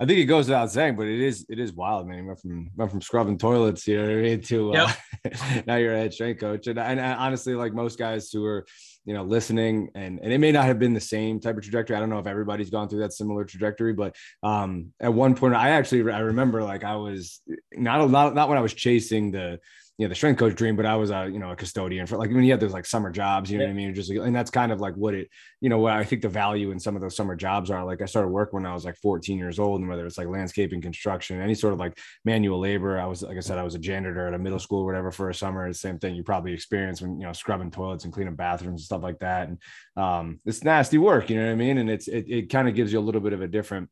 I 0.00 0.06
think 0.06 0.18
it 0.18 0.24
goes 0.24 0.48
without 0.48 0.70
saying, 0.70 0.96
but 0.96 1.06
it 1.06 1.20
is 1.20 1.44
it 1.50 1.58
is 1.58 1.74
wild, 1.74 2.08
man. 2.08 2.18
You 2.18 2.26
went 2.26 2.40
from 2.40 2.70
went 2.74 2.90
from 2.90 3.02
scrubbing 3.02 3.36
toilets, 3.36 3.86
you 3.86 3.98
know 3.98 4.04
what 4.04 4.12
I 4.12 4.22
mean, 4.22 4.40
to 4.42 4.74
uh, 4.74 4.92
yep. 5.24 5.66
now 5.66 5.76
you're 5.76 5.94
a 5.94 5.98
head 5.98 6.14
strength 6.14 6.40
coach. 6.40 6.66
And, 6.68 6.78
and 6.78 7.00
honestly, 7.00 7.54
like 7.54 7.74
most 7.74 7.98
guys 7.98 8.30
who 8.30 8.42
are, 8.46 8.66
you 9.04 9.14
know, 9.14 9.22
listening, 9.22 9.90
and 9.94 10.20
and 10.20 10.32
it 10.32 10.38
may 10.38 10.52
not 10.52 10.66
have 10.66 10.78
been 10.78 10.94
the 10.94 11.00
same 11.00 11.40
type 11.40 11.56
of 11.56 11.62
trajectory. 11.62 11.96
I 11.96 12.00
don't 12.00 12.10
know 12.10 12.18
if 12.18 12.26
everybody's 12.26 12.70
gone 12.70 12.88
through 12.88 13.00
that 13.00 13.12
similar 13.12 13.44
trajectory, 13.44 13.92
but 13.92 14.14
um, 14.42 14.92
at 15.00 15.12
one 15.12 15.34
point, 15.34 15.54
I 15.54 15.70
actually 15.70 16.10
I 16.12 16.20
remember 16.20 16.62
like 16.62 16.84
I 16.84 16.96
was 16.96 17.40
not 17.72 18.10
not 18.10 18.34
not 18.34 18.48
when 18.48 18.58
I 18.58 18.62
was 18.62 18.74
chasing 18.74 19.30
the 19.30 19.58
you 20.00 20.06
know, 20.06 20.08
the 20.08 20.14
strength 20.14 20.38
coach 20.38 20.54
dream, 20.54 20.76
but 20.76 20.86
I 20.86 20.96
was 20.96 21.10
a, 21.10 21.28
you 21.30 21.38
know, 21.38 21.50
a 21.50 21.56
custodian 21.56 22.06
for 22.06 22.16
like 22.16 22.30
I 22.30 22.32
mean, 22.32 22.44
you 22.44 22.52
have 22.52 22.60
those 22.60 22.72
like 22.72 22.86
summer 22.86 23.10
jobs, 23.10 23.50
you 23.50 23.58
know 23.58 23.64
yeah. 23.64 23.68
what 23.68 23.74
I 23.74 23.76
mean? 23.76 23.94
Just 23.94 24.10
and 24.10 24.34
that's 24.34 24.50
kind 24.50 24.72
of 24.72 24.80
like 24.80 24.94
what 24.94 25.12
it, 25.12 25.28
you 25.60 25.68
know, 25.68 25.76
what 25.76 25.92
I 25.92 26.04
think 26.04 26.22
the 26.22 26.28
value 26.30 26.70
in 26.70 26.80
some 26.80 26.96
of 26.96 27.02
those 27.02 27.14
summer 27.14 27.36
jobs 27.36 27.70
are. 27.70 27.84
Like 27.84 28.00
I 28.00 28.06
started 28.06 28.28
work 28.28 28.54
when 28.54 28.64
I 28.64 28.72
was 28.72 28.86
like 28.86 28.96
14 28.96 29.36
years 29.36 29.58
old, 29.58 29.78
and 29.78 29.90
whether 29.90 30.06
it's 30.06 30.16
like 30.16 30.28
landscaping, 30.28 30.80
construction, 30.80 31.38
any 31.42 31.54
sort 31.54 31.74
of 31.74 31.80
like 31.80 31.98
manual 32.24 32.58
labor. 32.58 32.98
I 32.98 33.04
was, 33.04 33.22
like 33.22 33.36
I 33.36 33.40
said, 33.40 33.58
I 33.58 33.62
was 33.62 33.74
a 33.74 33.78
janitor 33.78 34.26
at 34.26 34.32
a 34.32 34.38
middle 34.38 34.58
school, 34.58 34.80
or 34.80 34.86
whatever, 34.86 35.12
for 35.12 35.28
a 35.28 35.34
summer. 35.34 35.68
It's 35.68 35.82
the 35.82 35.88
same 35.88 35.98
thing 35.98 36.14
you 36.14 36.22
probably 36.22 36.54
experience 36.54 37.02
when, 37.02 37.20
you 37.20 37.26
know, 37.26 37.34
scrubbing 37.34 37.70
toilets 37.70 38.04
and 38.04 38.12
cleaning 38.12 38.36
bathrooms 38.36 38.80
and 38.80 38.86
stuff 38.86 39.02
like 39.02 39.18
that. 39.18 39.48
And 39.48 39.58
um, 40.02 40.40
it's 40.46 40.64
nasty 40.64 40.96
work, 40.96 41.28
you 41.28 41.36
know 41.36 41.44
what 41.44 41.52
I 41.52 41.56
mean? 41.56 41.76
And 41.76 41.90
it's, 41.90 42.08
it, 42.08 42.24
it 42.26 42.48
kind 42.48 42.70
of 42.70 42.74
gives 42.74 42.90
you 42.90 43.00
a 43.00 43.02
little 43.02 43.20
bit 43.20 43.34
of 43.34 43.42
a 43.42 43.48
different 43.48 43.90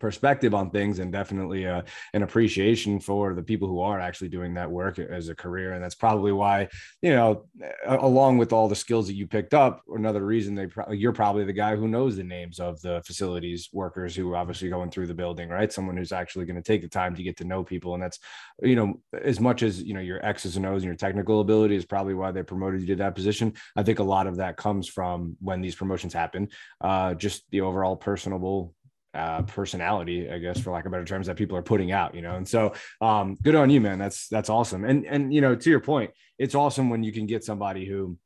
perspective 0.00 0.54
on 0.54 0.70
things 0.70 0.98
and 0.98 1.12
definitely 1.12 1.66
uh, 1.66 1.82
an 2.14 2.22
appreciation 2.22 3.00
for 3.00 3.34
the 3.34 3.42
people 3.42 3.68
who 3.68 3.80
are 3.80 4.00
actually 4.00 4.28
doing 4.28 4.54
that 4.54 4.70
work 4.70 4.98
as 4.98 5.28
a 5.28 5.34
career. 5.34 5.72
And 5.72 5.82
that's 5.82 5.94
probably 5.94 6.32
why 6.32 6.68
you 7.02 7.10
know 7.10 7.44
along 7.86 8.38
with 8.38 8.52
all 8.52 8.68
the 8.68 8.76
skills 8.76 9.06
that 9.06 9.14
you 9.14 9.26
picked 9.26 9.54
up 9.54 9.82
another 9.88 10.24
reason 10.24 10.54
they 10.54 10.66
pro- 10.66 10.92
you're 10.92 11.12
probably 11.12 11.44
the 11.44 11.52
guy 11.52 11.76
who 11.76 11.88
knows 11.88 12.16
the 12.16 12.22
names 12.22 12.60
of 12.60 12.80
the 12.82 13.02
facilities 13.04 13.68
workers 13.72 14.14
who 14.14 14.30
are 14.30 14.36
obviously 14.36 14.68
going 14.68 14.90
through 14.90 15.06
the 15.06 15.14
building 15.14 15.48
right? 15.48 15.72
Someone 15.72 15.96
who's 15.96 16.12
actually 16.12 16.44
going 16.44 16.56
to 16.56 16.62
take 16.62 16.82
the 16.82 16.88
time 16.88 17.14
to 17.14 17.22
get 17.22 17.36
to 17.38 17.44
know 17.44 17.64
people. 17.64 17.94
And 17.94 18.02
that's 18.02 18.18
you 18.62 18.76
know 18.76 19.00
as 19.22 19.40
much 19.40 19.62
as 19.62 19.82
you 19.82 19.94
know 19.94 20.00
your 20.00 20.24
x's 20.24 20.56
and 20.56 20.66
o's 20.66 20.82
and 20.82 20.88
your 20.88 20.96
technical 20.96 21.40
ability 21.40 21.76
is 21.76 21.84
probably 21.84 22.14
why 22.14 22.30
they 22.30 22.42
promoted 22.42 22.80
you 22.80 22.86
to 22.88 22.96
that 22.96 23.14
position. 23.14 23.54
I 23.76 23.82
think 23.82 23.98
a 23.98 24.04
lot 24.04 24.26
of 24.26 24.36
that 24.36 24.56
comes 24.56 24.88
from 24.88 25.36
when 25.40 25.60
these 25.60 25.74
promotions 25.74 26.12
happen 26.12 26.48
uh, 26.80 27.14
just 27.14 27.44
the 27.50 27.60
overall 27.60 27.96
personable 27.96 28.74
uh, 29.14 29.42
personality, 29.42 30.30
I 30.30 30.38
guess, 30.38 30.60
for 30.60 30.70
lack 30.70 30.84
of 30.84 30.92
better 30.92 31.04
terms, 31.04 31.26
that 31.26 31.36
people 31.36 31.56
are 31.56 31.62
putting 31.62 31.92
out, 31.92 32.14
you 32.14 32.22
know. 32.22 32.36
And 32.36 32.46
so, 32.46 32.74
um, 33.00 33.36
good 33.42 33.54
on 33.54 33.70
you, 33.70 33.80
man. 33.80 33.98
That's 33.98 34.28
that's 34.28 34.50
awesome. 34.50 34.84
And 34.84 35.06
and 35.06 35.32
you 35.32 35.40
know, 35.40 35.54
to 35.54 35.70
your 35.70 35.80
point, 35.80 36.12
it's 36.38 36.54
awesome 36.54 36.90
when 36.90 37.02
you 37.02 37.12
can 37.12 37.26
get 37.26 37.44
somebody 37.44 37.86
who 37.86 38.18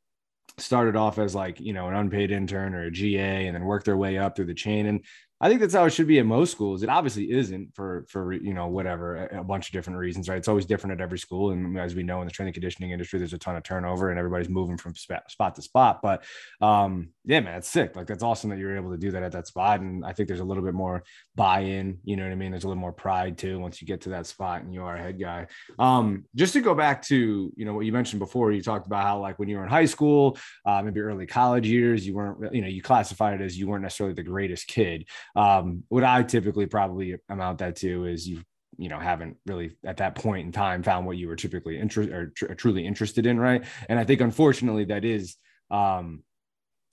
started 0.58 0.96
off 0.96 1.18
as 1.18 1.34
like 1.34 1.60
you 1.60 1.72
know 1.72 1.88
an 1.88 1.94
unpaid 1.94 2.30
intern 2.30 2.74
or 2.74 2.84
a 2.84 2.90
GA, 2.90 3.46
and 3.46 3.54
then 3.54 3.64
work 3.64 3.84
their 3.84 3.96
way 3.96 4.18
up 4.18 4.36
through 4.36 4.46
the 4.46 4.54
chain. 4.54 4.86
And 4.86 5.04
I 5.42 5.48
think 5.48 5.60
that's 5.60 5.74
how 5.74 5.84
it 5.84 5.90
should 5.90 6.06
be 6.06 6.20
at 6.20 6.24
most 6.24 6.52
schools. 6.52 6.84
It 6.84 6.88
obviously 6.88 7.32
isn't 7.32 7.74
for 7.74 8.06
for 8.08 8.32
you 8.32 8.54
know 8.54 8.68
whatever 8.68 9.26
a 9.26 9.42
bunch 9.42 9.66
of 9.66 9.72
different 9.72 9.98
reasons, 9.98 10.28
right? 10.28 10.38
It's 10.38 10.46
always 10.46 10.66
different 10.66 11.00
at 11.00 11.02
every 11.02 11.18
school, 11.18 11.50
and 11.50 11.76
as 11.76 11.96
we 11.96 12.04
know 12.04 12.20
in 12.20 12.28
the 12.28 12.32
training 12.32 12.54
conditioning 12.54 12.92
industry, 12.92 13.18
there's 13.18 13.32
a 13.32 13.38
ton 13.38 13.56
of 13.56 13.64
turnover 13.64 14.10
and 14.10 14.20
everybody's 14.20 14.48
moving 14.48 14.76
from 14.78 14.94
spot, 14.94 15.54
to 15.56 15.62
spot. 15.62 16.00
But 16.00 16.22
um, 16.60 17.08
yeah, 17.24 17.40
man, 17.40 17.58
it's 17.58 17.68
sick. 17.68 17.96
Like 17.96 18.06
that's 18.06 18.22
awesome 18.22 18.50
that 18.50 18.58
you're 18.60 18.76
able 18.76 18.92
to 18.92 18.96
do 18.96 19.10
that 19.10 19.24
at 19.24 19.32
that 19.32 19.48
spot, 19.48 19.80
and 19.80 20.04
I 20.04 20.12
think 20.12 20.28
there's 20.28 20.38
a 20.38 20.44
little 20.44 20.62
bit 20.62 20.74
more 20.74 21.02
buy-in. 21.34 21.98
You 22.04 22.16
know 22.16 22.22
what 22.22 22.30
I 22.32 22.36
mean? 22.36 22.52
There's 22.52 22.64
a 22.64 22.68
little 22.68 22.80
more 22.80 22.92
pride 22.92 23.36
too 23.36 23.58
once 23.58 23.82
you 23.82 23.86
get 23.88 24.02
to 24.02 24.10
that 24.10 24.26
spot 24.26 24.62
and 24.62 24.72
you 24.72 24.84
are 24.84 24.94
a 24.94 25.02
head 25.02 25.18
guy. 25.18 25.48
Um, 25.76 26.24
just 26.36 26.52
to 26.52 26.60
go 26.60 26.72
back 26.72 27.02
to 27.06 27.52
you 27.56 27.64
know 27.64 27.74
what 27.74 27.84
you 27.84 27.92
mentioned 27.92 28.20
before, 28.20 28.52
you 28.52 28.62
talked 28.62 28.86
about 28.86 29.02
how 29.02 29.18
like 29.18 29.40
when 29.40 29.48
you 29.48 29.56
were 29.56 29.64
in 29.64 29.70
high 29.70 29.86
school, 29.86 30.38
uh, 30.64 30.80
maybe 30.82 31.00
early 31.00 31.26
college 31.26 31.66
years, 31.66 32.06
you 32.06 32.14
weren't 32.14 32.54
you 32.54 32.62
know 32.62 32.68
you 32.68 32.80
classified 32.80 33.40
it 33.40 33.44
as 33.44 33.58
you 33.58 33.66
weren't 33.66 33.82
necessarily 33.82 34.14
the 34.14 34.22
greatest 34.22 34.68
kid. 34.68 35.04
Um, 35.34 35.84
what 35.88 36.04
I 36.04 36.22
typically 36.22 36.66
probably 36.66 37.16
amount 37.28 37.58
that 37.58 37.76
to 37.76 38.06
is 38.06 38.28
you 38.28 38.42
you 38.78 38.88
know 38.88 38.98
haven't 38.98 39.36
really 39.46 39.76
at 39.84 39.98
that 39.98 40.14
point 40.14 40.46
in 40.46 40.52
time 40.52 40.82
found 40.82 41.06
what 41.06 41.16
you 41.16 41.28
were 41.28 41.36
typically 41.36 41.78
interested 41.78 42.14
or 42.14 42.26
tr- 42.28 42.54
truly 42.54 42.86
interested 42.86 43.26
in 43.26 43.38
right? 43.38 43.64
And 43.88 43.98
i 43.98 44.04
think 44.04 44.20
unfortunately 44.20 44.84
that 44.86 45.04
is 45.04 45.36
um 45.70 46.22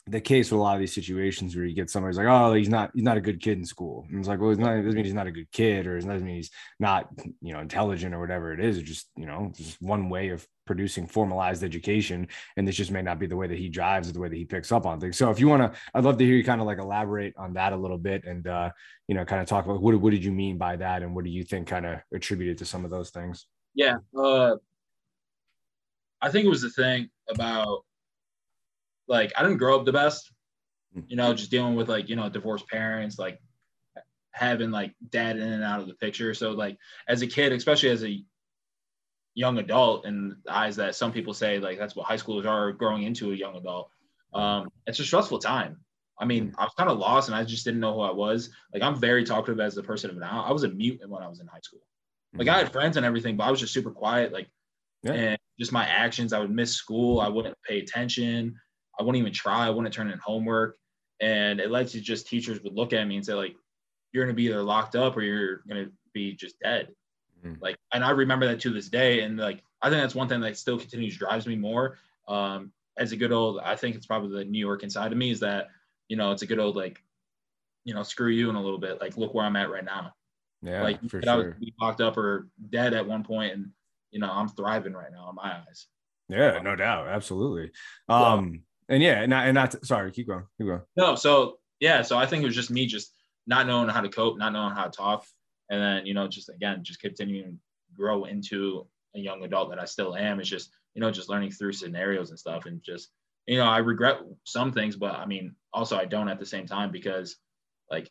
the 0.10 0.22
case 0.22 0.52
with 0.52 0.60
a 0.60 0.62
lot 0.62 0.76
of 0.76 0.80
these 0.80 0.94
situations 0.94 1.56
where 1.56 1.66
you 1.66 1.76
get 1.76 1.90
somebody's 1.90 2.18
like, 2.18 2.28
oh, 2.28 2.54
he's 2.54 2.70
not 2.70 2.92
he's 2.94 3.04
not 3.04 3.18
a 3.18 3.22
good 3.22 3.42
kid 3.42 3.58
in 3.58 3.66
school. 3.66 4.06
And 4.10 4.20
it's 4.20 4.28
like, 4.28 4.40
well, 4.40 4.52
it's 4.52 4.60
not, 4.60 4.76
it 4.76 4.82
doesn't 4.82 4.96
mean 4.96 5.06
he's 5.06 5.14
not 5.14 5.28
a 5.28 5.32
good 5.32 5.52
kid, 5.52 5.88
or 5.88 5.98
it 5.98 6.06
doesn't 6.06 6.26
mean 6.26 6.38
he's 6.38 6.52
not, 6.80 7.08
you 7.42 7.54
know, 7.54 7.60
intelligent 7.60 8.14
or 8.14 8.20
whatever 8.20 8.54
it 8.54 8.60
is. 8.60 8.78
It's 8.78 8.88
just, 8.88 9.10
you 9.16 9.26
know, 9.26 9.52
just 9.56 9.82
one 9.82 10.10
way 10.10 10.30
of 10.30 10.46
producing 10.66 11.08
formalized 11.08 11.64
education. 11.64 12.28
And 12.58 12.68
this 12.68 12.76
just 12.76 12.92
may 12.92 13.02
not 13.02 13.20
be 13.20 13.28
the 13.28 13.36
way 13.36 13.48
that 13.48 13.58
he 13.58 13.70
drives 13.70 14.10
or 14.10 14.14
the 14.14 14.20
way 14.20 14.30
that 14.30 14.36
he 14.36 14.46
picks 14.46 14.72
up 14.72 14.86
on 14.86 15.00
things. 15.00 15.18
So 15.18 15.30
if 15.30 15.40
you 15.40 15.48
want 15.48 15.62
to, 15.74 15.80
I'd 15.94 16.04
love 16.04 16.18
to 16.18 16.26
hear 16.26 16.36
you 16.36 16.44
kind 16.44 16.62
of 16.62 16.68
like 16.68 16.80
elaborate 16.80 17.34
on 17.38 17.54
that 17.54 17.74
a 17.74 17.78
little 17.78 17.98
bit 17.98 18.26
and 18.26 18.48
uh, 18.48 18.70
you 19.08 19.16
know, 19.16 19.26
kind 19.26 19.42
of 19.42 19.48
talk 19.48 19.66
about 19.66 19.82
what 19.82 20.00
what 20.00 20.12
did 20.12 20.24
you 20.24 20.32
mean 20.32 20.58
by 20.58 20.76
that 20.76 21.02
and 21.04 21.16
what 21.16 21.26
do 21.26 21.32
you 21.32 21.44
think 21.44 21.68
kind 21.68 21.86
of 21.86 22.00
attributed 22.14 22.58
to 22.60 22.66
some 22.66 22.86
of 22.86 22.92
those 22.92 23.10
things? 23.10 23.48
Yeah. 23.76 23.98
Uh 24.18 24.56
I 26.22 26.30
think 26.30 26.46
it 26.46 26.50
was 26.50 26.62
the 26.62 26.70
thing 26.70 27.10
about 27.30 27.86
like 29.10 29.34
I 29.36 29.44
didn't 29.44 29.58
grow 29.58 29.78
up 29.78 29.86
the 29.86 29.92
best, 29.92 30.32
hmm. 30.94 31.02
you 31.08 31.18
know, 31.18 31.34
just 31.34 31.52
dealing 31.52 31.76
with 31.76 31.90
like, 31.90 32.08
you 32.08 32.16
know, 32.16 32.30
divorced 32.30 32.68
parents, 32.68 33.20
like 33.20 33.40
having 34.32 34.72
like 34.72 34.94
dad 35.10 35.36
in 35.36 35.52
and 35.52 35.64
out 35.64 35.82
of 35.82 35.88
the 35.88 35.96
picture. 35.96 36.34
So 36.34 36.52
like 36.52 36.78
as 37.08 37.22
a 37.22 37.28
kid, 37.28 37.52
especially 37.52 37.90
as 37.90 38.06
a 38.06 38.24
young 39.34 39.58
adult 39.58 40.06
in 40.06 40.38
the 40.46 40.54
eyes 40.54 40.76
that 40.76 40.96
some 40.96 41.12
people 41.12 41.34
say 41.34 41.60
like 41.60 41.78
that's 41.78 41.96
what 41.96 42.06
high 42.06 42.18
schoolers 42.18 42.46
are 42.46 42.72
growing 42.72 43.04
into 43.04 43.32
a 43.32 43.36
young 43.36 43.58
adult. 43.58 43.90
Um, 44.34 44.70
it's 44.86 45.00
a 45.00 45.04
stressful 45.04 45.40
time. 45.40 45.78
I 46.20 46.26
mean, 46.26 46.50
hmm. 46.50 46.60
I 46.60 46.64
was 46.64 46.74
kind 46.78 46.90
of 46.90 47.00
lost 47.00 47.30
and 47.30 47.36
I 47.36 47.44
just 47.44 47.66
didn't 47.66 47.80
know 47.80 47.96
who 47.96 48.02
I 48.02 48.12
was. 48.12 48.52
Like 48.74 48.84
I'm 48.84 49.00
very 49.00 49.24
talkative 49.24 49.60
as 49.60 49.76
a 49.78 49.84
person 49.84 50.12
of 50.12 50.18
now. 50.18 50.46
I 50.48 50.52
was 50.52 50.64
a 50.64 50.70
mute 50.70 51.02
when 51.06 51.24
I 51.24 51.28
was 51.28 51.40
in 51.40 51.48
high 51.48 51.62
school. 51.64 51.82
Like 52.36 52.48
I 52.48 52.54
hmm. 52.54 52.60
had 52.60 52.72
friends 52.72 52.96
and 52.98 53.06
everything, 53.06 53.38
but 53.38 53.46
I 53.46 53.52
was 53.52 53.60
just 53.60 53.74
super 53.74 53.92
quiet. 53.92 54.32
Like 54.32 54.48
yeah. 55.02 55.14
and 55.14 55.40
just 55.60 55.72
my 55.72 55.86
actions, 55.86 56.32
I 56.32 56.40
would 56.40 56.52
miss 56.52 56.74
school. 56.74 57.20
I 57.20 57.28
wouldn't 57.28 57.58
pay 57.68 57.80
attention. 57.80 58.56
I 59.00 59.04
wouldn't 59.04 59.22
even 59.22 59.34
try. 59.34 59.66
I 59.66 59.70
wouldn't 59.70 59.94
turn 59.94 60.12
in 60.12 60.20
homework. 60.20 60.78
And 61.22 61.60
it 61.60 61.72
led 61.72 61.88
to 61.90 62.02
just 62.02 62.28
teachers 62.28 62.62
would 62.64 62.76
look 62.76 62.94
at 62.94 63.08
me 63.08 63.16
and 63.16 63.26
say, 63.26 63.34
like, 63.34 63.56
you're 64.12 64.26
going 64.26 64.36
to 64.36 64.38
be 64.38 64.46
either 64.48 64.64
locked 64.64 64.96
up 64.96 65.16
or 65.18 65.22
you're 65.22 65.58
going 65.68 65.86
to 65.86 65.92
be 66.14 66.34
just 66.34 66.60
dead. 66.60 66.90
Mm-hmm. 67.46 67.62
Like, 67.62 67.78
and 67.94 68.04
I 68.04 68.12
remember 68.12 68.48
that 68.48 68.60
to 68.62 68.72
this 68.72 68.90
day. 68.90 69.22
And 69.22 69.38
like, 69.38 69.64
I 69.82 69.90
think 69.90 70.02
that's 70.02 70.16
one 70.16 70.28
thing 70.28 70.42
that 70.42 70.58
still 70.58 70.80
continues 70.80 71.18
drives 71.18 71.48
me 71.48 71.56
more. 71.56 71.98
Um, 72.28 72.72
as 72.98 73.12
a 73.12 73.18
good 73.18 73.32
old, 73.32 73.60
I 73.64 73.76
think 73.76 73.96
it's 73.96 74.06
probably 74.06 74.38
the 74.38 74.50
New 74.50 74.60
York 74.60 74.84
inside 74.84 75.12
of 75.12 75.18
me 75.18 75.32
is 75.32 75.40
that, 75.42 75.68
you 76.08 76.18
know, 76.18 76.32
it's 76.32 76.42
a 76.42 76.48
good 76.48 76.60
old, 76.60 76.76
like, 76.76 77.02
you 77.86 77.94
know, 77.94 78.04
screw 78.04 78.30
you 78.30 78.50
in 78.50 78.56
a 78.56 78.62
little 78.62 78.80
bit. 78.80 79.00
Like, 79.00 79.18
look 79.18 79.34
where 79.34 79.46
I'm 79.46 79.56
at 79.56 79.72
right 79.72 79.86
now. 79.86 80.14
Yeah, 80.62 80.84
like 80.84 81.10
for 81.10 81.20
I 81.20 81.24
sure. 81.24 81.56
was 81.60 81.72
locked 81.80 82.02
up 82.02 82.18
or 82.18 82.50
dead 82.70 82.94
at 82.94 83.08
one 83.08 83.24
point, 83.24 83.54
and 83.54 83.70
you 84.12 84.20
know 84.20 84.30
I'm 84.30 84.50
thriving 84.50 84.94
right 84.94 85.12
now 85.12 85.30
in 85.30 85.36
my 85.36 85.58
eyes. 85.68 85.88
Yeah, 86.28 86.60
no 86.62 86.76
doubt, 86.76 87.08
absolutely. 87.08 87.72
Um, 88.08 88.64
and 88.90 89.04
yeah, 89.04 89.22
and 89.22 89.30
not, 89.30 89.46
and 89.46 89.56
not 89.56 89.86
sorry, 89.86 90.12
keep 90.12 90.28
going, 90.28 90.44
keep 90.58 90.68
going. 90.68 90.82
No, 90.98 91.16
so 91.16 91.60
yeah, 91.80 92.02
so 92.02 92.18
I 92.18 92.26
think 92.26 92.44
it 92.44 92.48
was 92.48 92.56
just 92.56 92.72
me 92.72 92.88
just 92.88 93.14
not 93.48 93.68
knowing 93.68 93.88
how 93.88 94.02
to 94.02 94.10
cope, 94.10 94.38
not 94.38 94.52
knowing 94.52 94.74
how 94.74 94.86
to 94.86 94.90
talk, 94.90 95.26
and 95.70 95.82
then 95.82 96.06
you 96.06 96.14
know 96.14 96.28
just 96.28 96.50
again 96.50 96.84
just 96.84 97.00
continuing 97.00 97.52
to 97.54 97.58
grow 97.96 98.26
into 98.26 98.88
a 99.16 99.20
young 99.20 99.44
adult 99.44 99.70
that 99.70 99.80
I 99.80 99.86
still 99.86 100.16
am. 100.16 100.40
It's 100.40 100.50
just 100.50 100.72
you 100.96 101.02
know 101.02 101.12
just 101.12 101.30
learning 101.30 101.52
through 101.52 101.74
scenarios 101.74 102.32
and 102.32 102.40
stuff, 102.40 102.66
and 102.66 102.82
just 102.84 103.10
you 103.46 103.58
know 103.58 103.66
I 103.66 103.78
regret 103.78 104.20
some 104.44 104.72
things, 104.72 104.96
but 104.96 105.16
I 105.16 105.26
mean 105.26 105.56
also 105.72 105.96
I 105.96 106.06
don't 106.06 106.30
at 106.30 106.40
the 106.40 106.46
same 106.46 106.66
time 106.66 106.92
because 106.92 107.38
like 107.92 108.10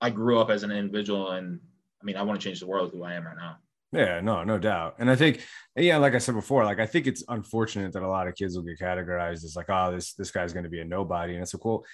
I 0.00 0.08
grew 0.10 0.40
up 0.40 0.50
as 0.50 0.62
an 0.62 0.72
individual, 0.72 1.32
and 1.32 1.60
I 2.00 2.04
mean 2.04 2.16
I 2.16 2.22
want 2.22 2.40
to 2.40 2.44
change 2.44 2.60
the 2.60 2.66
world 2.66 2.92
who 2.92 3.04
I 3.04 3.14
am 3.14 3.26
right 3.26 3.36
now. 3.36 3.58
Yeah, 3.92 4.20
no, 4.20 4.44
no 4.44 4.58
doubt. 4.58 4.96
And 4.98 5.10
I 5.10 5.16
think, 5.16 5.44
yeah, 5.74 5.96
like 5.96 6.14
I 6.14 6.18
said 6.18 6.36
before, 6.36 6.64
like 6.64 6.78
I 6.78 6.86
think 6.86 7.06
it's 7.08 7.24
unfortunate 7.28 7.92
that 7.92 8.04
a 8.04 8.08
lot 8.08 8.28
of 8.28 8.36
kids 8.36 8.54
will 8.54 8.62
get 8.62 8.78
categorized 8.78 9.44
as 9.44 9.56
like, 9.56 9.66
oh, 9.68 9.90
this 9.92 10.14
this 10.14 10.30
guy's 10.30 10.52
going 10.52 10.64
to 10.64 10.70
be 10.70 10.80
a 10.80 10.84
nobody, 10.84 11.34
and 11.34 11.42
it's 11.42 11.54
a 11.54 11.58
cool. 11.58 11.84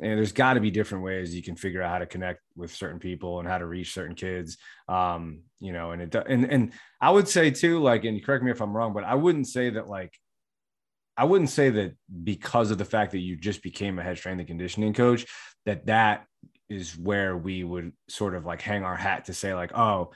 And 0.00 0.16
there's 0.16 0.32
got 0.32 0.54
to 0.54 0.60
be 0.60 0.70
different 0.70 1.04
ways 1.04 1.34
you 1.34 1.42
can 1.42 1.54
figure 1.54 1.82
out 1.82 1.90
how 1.90 1.98
to 1.98 2.06
connect 2.06 2.40
with 2.56 2.74
certain 2.74 2.98
people 2.98 3.38
and 3.38 3.46
how 3.46 3.58
to 3.58 3.66
reach 3.66 3.92
certain 3.92 4.14
kids. 4.14 4.56
Um, 4.88 5.42
you 5.60 5.74
know, 5.74 5.90
and 5.90 6.00
it 6.00 6.14
and 6.14 6.50
and 6.50 6.72
I 7.02 7.10
would 7.10 7.28
say 7.28 7.50
too, 7.50 7.80
like, 7.80 8.04
and 8.04 8.24
correct 8.24 8.42
me 8.42 8.50
if 8.50 8.62
I'm 8.62 8.74
wrong, 8.74 8.94
but 8.94 9.04
I 9.04 9.14
wouldn't 9.14 9.46
say 9.48 9.68
that 9.70 9.88
like 9.88 10.14
I 11.16 11.24
wouldn't 11.24 11.50
say 11.50 11.68
that 11.68 11.94
because 12.24 12.70
of 12.70 12.78
the 12.78 12.86
fact 12.86 13.12
that 13.12 13.18
you 13.18 13.36
just 13.36 13.62
became 13.62 13.98
a 13.98 14.02
head 14.02 14.16
strength 14.16 14.38
and 14.38 14.48
conditioning 14.48 14.94
coach, 14.94 15.26
that 15.66 15.86
that 15.86 16.24
is 16.70 16.96
where 16.96 17.36
we 17.36 17.62
would 17.62 17.92
sort 18.08 18.34
of 18.34 18.46
like 18.46 18.62
hang 18.62 18.82
our 18.84 18.96
hat 18.96 19.26
to 19.26 19.34
say 19.34 19.52
like, 19.54 19.76
oh, 19.76 20.10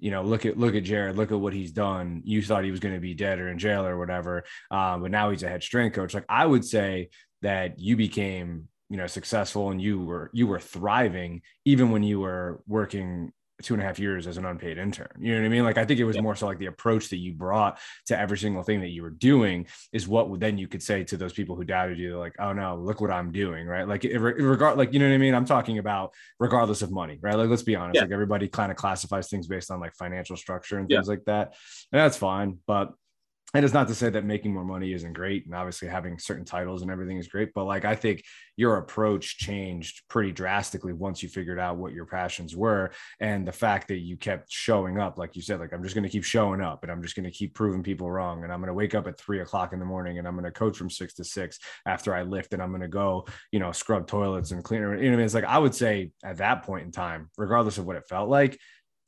you 0.00 0.10
know, 0.10 0.22
look 0.22 0.46
at 0.46 0.58
look 0.58 0.74
at 0.74 0.84
Jared, 0.84 1.16
look 1.16 1.30
at 1.30 1.40
what 1.40 1.52
he's 1.52 1.72
done. 1.72 2.22
You 2.24 2.42
thought 2.42 2.64
he 2.64 2.70
was 2.70 2.80
going 2.80 2.94
to 2.94 3.00
be 3.00 3.14
dead 3.14 3.38
or 3.38 3.48
in 3.48 3.58
jail 3.58 3.86
or 3.86 3.98
whatever, 3.98 4.44
um, 4.70 5.02
but 5.02 5.10
now 5.10 5.30
he's 5.30 5.42
a 5.42 5.48
head 5.48 5.62
strength 5.62 5.94
coach. 5.94 6.14
Like 6.14 6.24
I 6.28 6.46
would 6.46 6.64
say 6.64 7.10
that 7.42 7.78
you 7.78 7.96
became, 7.96 8.68
you 8.88 8.96
know, 8.96 9.06
successful 9.06 9.70
and 9.70 9.80
you 9.80 10.00
were 10.00 10.30
you 10.32 10.46
were 10.46 10.60
thriving 10.60 11.42
even 11.64 11.90
when 11.90 12.02
you 12.02 12.20
were 12.20 12.62
working 12.66 13.32
two 13.62 13.74
and 13.74 13.82
a 13.82 13.86
half 13.86 13.98
years 13.98 14.26
as 14.26 14.36
an 14.36 14.44
unpaid 14.44 14.78
intern. 14.78 15.08
You 15.18 15.32
know 15.34 15.40
what 15.40 15.46
I 15.46 15.48
mean? 15.48 15.64
Like, 15.64 15.78
I 15.78 15.84
think 15.84 16.00
it 16.00 16.04
was 16.04 16.16
yeah. 16.16 16.22
more 16.22 16.36
so 16.36 16.46
like 16.46 16.58
the 16.58 16.66
approach 16.66 17.08
that 17.10 17.18
you 17.18 17.32
brought 17.32 17.78
to 18.06 18.18
every 18.18 18.38
single 18.38 18.62
thing 18.62 18.80
that 18.80 18.88
you 18.88 19.02
were 19.02 19.10
doing 19.10 19.66
is 19.92 20.08
what 20.08 20.40
then 20.40 20.58
you 20.58 20.68
could 20.68 20.82
say 20.82 21.04
to 21.04 21.16
those 21.16 21.32
people 21.32 21.56
who 21.56 21.64
doubted 21.64 21.98
you, 21.98 22.18
like, 22.18 22.34
oh 22.38 22.52
no, 22.52 22.76
look 22.76 23.00
what 23.00 23.10
I'm 23.10 23.32
doing, 23.32 23.66
right? 23.66 23.86
Like, 23.86 24.04
it, 24.04 24.18
regard, 24.18 24.78
like, 24.78 24.92
you 24.92 24.98
know 24.98 25.08
what 25.08 25.14
I 25.14 25.18
mean? 25.18 25.34
I'm 25.34 25.44
talking 25.44 25.78
about 25.78 26.12
regardless 26.38 26.82
of 26.82 26.90
money, 26.90 27.18
right? 27.20 27.36
Like, 27.36 27.48
let's 27.48 27.62
be 27.62 27.76
honest, 27.76 27.96
yeah. 27.96 28.02
like 28.02 28.12
everybody 28.12 28.48
kind 28.48 28.70
of 28.70 28.76
classifies 28.76 29.28
things 29.28 29.46
based 29.46 29.70
on 29.70 29.80
like 29.80 29.94
financial 29.94 30.36
structure 30.36 30.78
and 30.78 30.88
things 30.88 31.06
yeah. 31.06 31.10
like 31.10 31.24
that. 31.26 31.54
And 31.92 32.00
that's 32.00 32.16
fine. 32.16 32.58
But 32.66 32.92
and 33.54 33.64
it's 33.64 33.74
not 33.74 33.88
to 33.88 33.94
say 33.94 34.08
that 34.10 34.24
making 34.24 34.52
more 34.52 34.64
money 34.64 34.92
isn't 34.92 35.12
great 35.12 35.44
and 35.46 35.54
obviously 35.54 35.88
having 35.88 36.18
certain 36.18 36.44
titles 36.44 36.82
and 36.82 36.90
everything 36.90 37.18
is 37.18 37.28
great 37.28 37.52
but 37.54 37.64
like 37.64 37.84
i 37.84 37.94
think 37.94 38.22
your 38.56 38.76
approach 38.76 39.38
changed 39.38 40.02
pretty 40.08 40.32
drastically 40.32 40.92
once 40.92 41.22
you 41.22 41.28
figured 41.28 41.58
out 41.58 41.76
what 41.76 41.92
your 41.92 42.06
passions 42.06 42.54
were 42.54 42.90
and 43.20 43.46
the 43.46 43.52
fact 43.52 43.88
that 43.88 43.98
you 43.98 44.16
kept 44.16 44.50
showing 44.50 44.98
up 44.98 45.18
like 45.18 45.34
you 45.34 45.42
said 45.42 45.60
like 45.60 45.72
i'm 45.72 45.82
just 45.82 45.94
going 45.94 46.04
to 46.04 46.10
keep 46.10 46.24
showing 46.24 46.60
up 46.60 46.82
and 46.82 46.92
i'm 46.92 47.02
just 47.02 47.16
going 47.16 47.24
to 47.24 47.30
keep 47.30 47.54
proving 47.54 47.82
people 47.82 48.10
wrong 48.10 48.44
and 48.44 48.52
i'm 48.52 48.60
going 48.60 48.68
to 48.68 48.74
wake 48.74 48.94
up 48.94 49.06
at 49.06 49.18
three 49.18 49.40
o'clock 49.40 49.72
in 49.72 49.78
the 49.78 49.84
morning 49.84 50.18
and 50.18 50.26
i'm 50.28 50.34
going 50.34 50.44
to 50.44 50.50
coach 50.50 50.76
from 50.76 50.90
six 50.90 51.14
to 51.14 51.24
six 51.24 51.58
after 51.86 52.14
i 52.14 52.22
lift 52.22 52.52
and 52.52 52.62
i'm 52.62 52.70
going 52.70 52.80
to 52.80 52.88
go 52.88 53.26
you 53.52 53.58
know 53.58 53.72
scrub 53.72 54.06
toilets 54.06 54.50
and 54.50 54.64
clean 54.64 54.80
you 54.80 55.10
know 55.10 55.18
it's 55.18 55.34
like 55.34 55.44
i 55.44 55.58
would 55.58 55.74
say 55.74 56.10
at 56.24 56.36
that 56.36 56.62
point 56.62 56.84
in 56.84 56.92
time 56.92 57.28
regardless 57.36 57.78
of 57.78 57.86
what 57.86 57.96
it 57.96 58.06
felt 58.08 58.28
like 58.28 58.58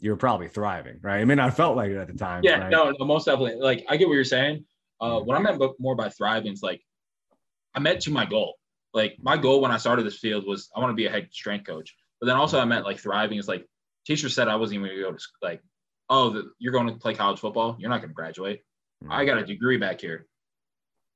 you 0.02 0.10
were 0.10 0.16
probably 0.16 0.48
thriving, 0.48 0.98
right? 1.00 1.20
I 1.20 1.24
mean, 1.24 1.38
I 1.38 1.50
felt 1.50 1.76
like 1.76 1.92
it 1.92 1.96
at 1.96 2.08
the 2.08 2.14
time. 2.14 2.42
Yeah, 2.42 2.58
right? 2.58 2.70
no, 2.70 2.90
no, 2.90 3.04
most 3.04 3.26
definitely. 3.26 3.54
Like, 3.60 3.86
I 3.88 3.96
get 3.96 4.08
what 4.08 4.14
you're 4.14 4.24
saying. 4.24 4.64
Uh, 5.00 5.20
what 5.20 5.36
I 5.36 5.40
meant 5.40 5.62
more 5.78 5.94
by 5.94 6.08
thriving 6.08 6.52
is 6.52 6.60
like, 6.60 6.82
I 7.72 7.78
meant 7.78 8.00
to 8.02 8.10
my 8.10 8.26
goal. 8.26 8.56
Like, 8.92 9.16
my 9.22 9.36
goal 9.36 9.60
when 9.60 9.70
I 9.70 9.76
started 9.76 10.04
this 10.04 10.18
field 10.18 10.44
was 10.44 10.70
I 10.74 10.80
want 10.80 10.90
to 10.90 10.96
be 10.96 11.06
a 11.06 11.10
head 11.10 11.28
strength 11.30 11.66
coach. 11.66 11.94
But 12.20 12.26
then 12.26 12.36
also 12.36 12.58
I 12.58 12.64
meant 12.64 12.84
like 12.84 12.98
thriving 12.98 13.38
is 13.38 13.46
like 13.46 13.64
teacher 14.04 14.28
said 14.28 14.48
I 14.48 14.56
wasn't 14.56 14.80
even 14.80 14.88
going 14.88 14.96
to 14.96 15.04
go 15.04 15.12
to 15.12 15.20
school. 15.20 15.38
Like, 15.40 15.62
oh, 16.10 16.30
the, 16.30 16.50
you're 16.58 16.72
going 16.72 16.88
to 16.88 16.94
play 16.94 17.14
college 17.14 17.38
football. 17.38 17.76
You're 17.78 17.90
not 17.90 17.98
going 17.98 18.10
to 18.10 18.14
graduate. 18.14 18.62
Mm-hmm. 19.04 19.12
I 19.12 19.24
got 19.24 19.38
a 19.38 19.46
degree 19.46 19.76
back 19.76 20.00
here. 20.00 20.26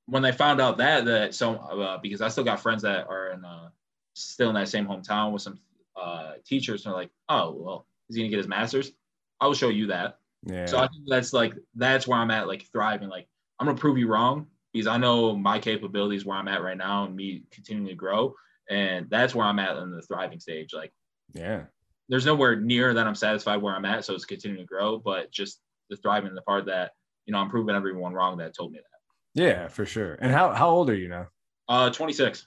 When 0.07 0.23
they 0.23 0.31
found 0.31 0.61
out 0.61 0.79
that 0.79 1.07
that 1.07 1.35
so 1.35 1.57
uh, 1.57 1.99
because 1.99 2.23
I 2.23 2.29
still 2.29 2.45
got 2.45 2.61
friends 2.61 2.83
that 2.83 3.09
are 3.09 3.33
in 3.33 3.45
uh, 3.45 3.71
still 4.15 4.51
in 4.51 4.55
that 4.55 4.69
same 4.69 4.87
hometown 4.87 5.33
with 5.33 5.43
some 5.43 5.59
uh, 6.01 6.35
teachers, 6.45 6.87
and 6.87 6.93
they're 6.93 7.01
like, 7.01 7.11
oh 7.29 7.51
well, 7.59 7.87
is 8.09 8.17
he 8.17 8.23
gonna 8.23 8.31
get 8.31 8.39
his 8.39 8.49
master's? 8.49 8.93
I 9.41 9.47
will 9.47 9.55
show 9.55 9.69
you 9.69 9.89
that. 9.89 10.19
Yeah. 10.45 10.67
So 10.67 10.79
I 10.79 10.89
think 10.89 11.05
that's 11.07 11.33
like 11.33 11.55
that's 11.75 12.07
where 12.07 12.19
I'm 12.19 12.31
at, 12.31 12.47
like 12.49 12.67
thriving. 12.73 13.09
Like 13.09 13.29
I'm 13.59 13.67
gonna 13.67 13.79
prove 13.79 13.99
you 13.99 14.09
wrong 14.09 14.47
because 14.73 14.87
I 14.87 14.99
know 14.99 15.35
my 15.37 15.59
capabilities 15.59 16.25
where 16.25 16.37
I'm 16.37 16.49
at 16.49 16.63
right 16.63 16.77
now 16.77 17.05
and 17.05 17.17
me 17.17 17.45
continuing 17.51 17.89
to 17.89 17.95
grow. 17.95 18.35
And 18.69 19.09
that's 19.09 19.35
where 19.35 19.47
I'm 19.47 19.59
at 19.59 19.77
in 19.77 19.91
the 19.91 20.03
thriving 20.03 20.41
stage. 20.41 20.75
Like, 20.75 20.93
yeah, 21.33 21.65
there's 22.09 22.27
nowhere 22.27 22.57
near 22.57 22.95
that 22.95 23.07
I'm 23.07 23.15
satisfied 23.15 23.63
where 23.63 23.75
I'm 23.75 23.85
at. 23.85 24.05
So 24.05 24.15
it's 24.15 24.25
continuing 24.25 24.65
to 24.65 24.67
grow, 24.67 24.99
but 24.99 25.31
just 25.31 25.61
the 25.89 25.97
thriving, 25.97 26.35
the 26.35 26.43
part 26.43 26.67
that, 26.67 26.93
you 27.27 27.33
know, 27.33 27.39
I'm 27.39 27.49
proving 27.49 27.75
everyone 27.75 28.13
wrong 28.13 28.39
that 28.39 28.57
told 28.57 28.73
me 28.73 28.79
that. 28.79 29.43
Yeah, 29.43 29.69
for 29.69 29.87
sure. 29.87 30.15
And 30.15 30.33
how, 30.33 30.53
how 30.53 30.69
old 30.69 30.91
are 30.91 30.95
you 30.95 31.09
now? 31.09 31.29
Uh, 31.69 31.91
26. 31.91 32.47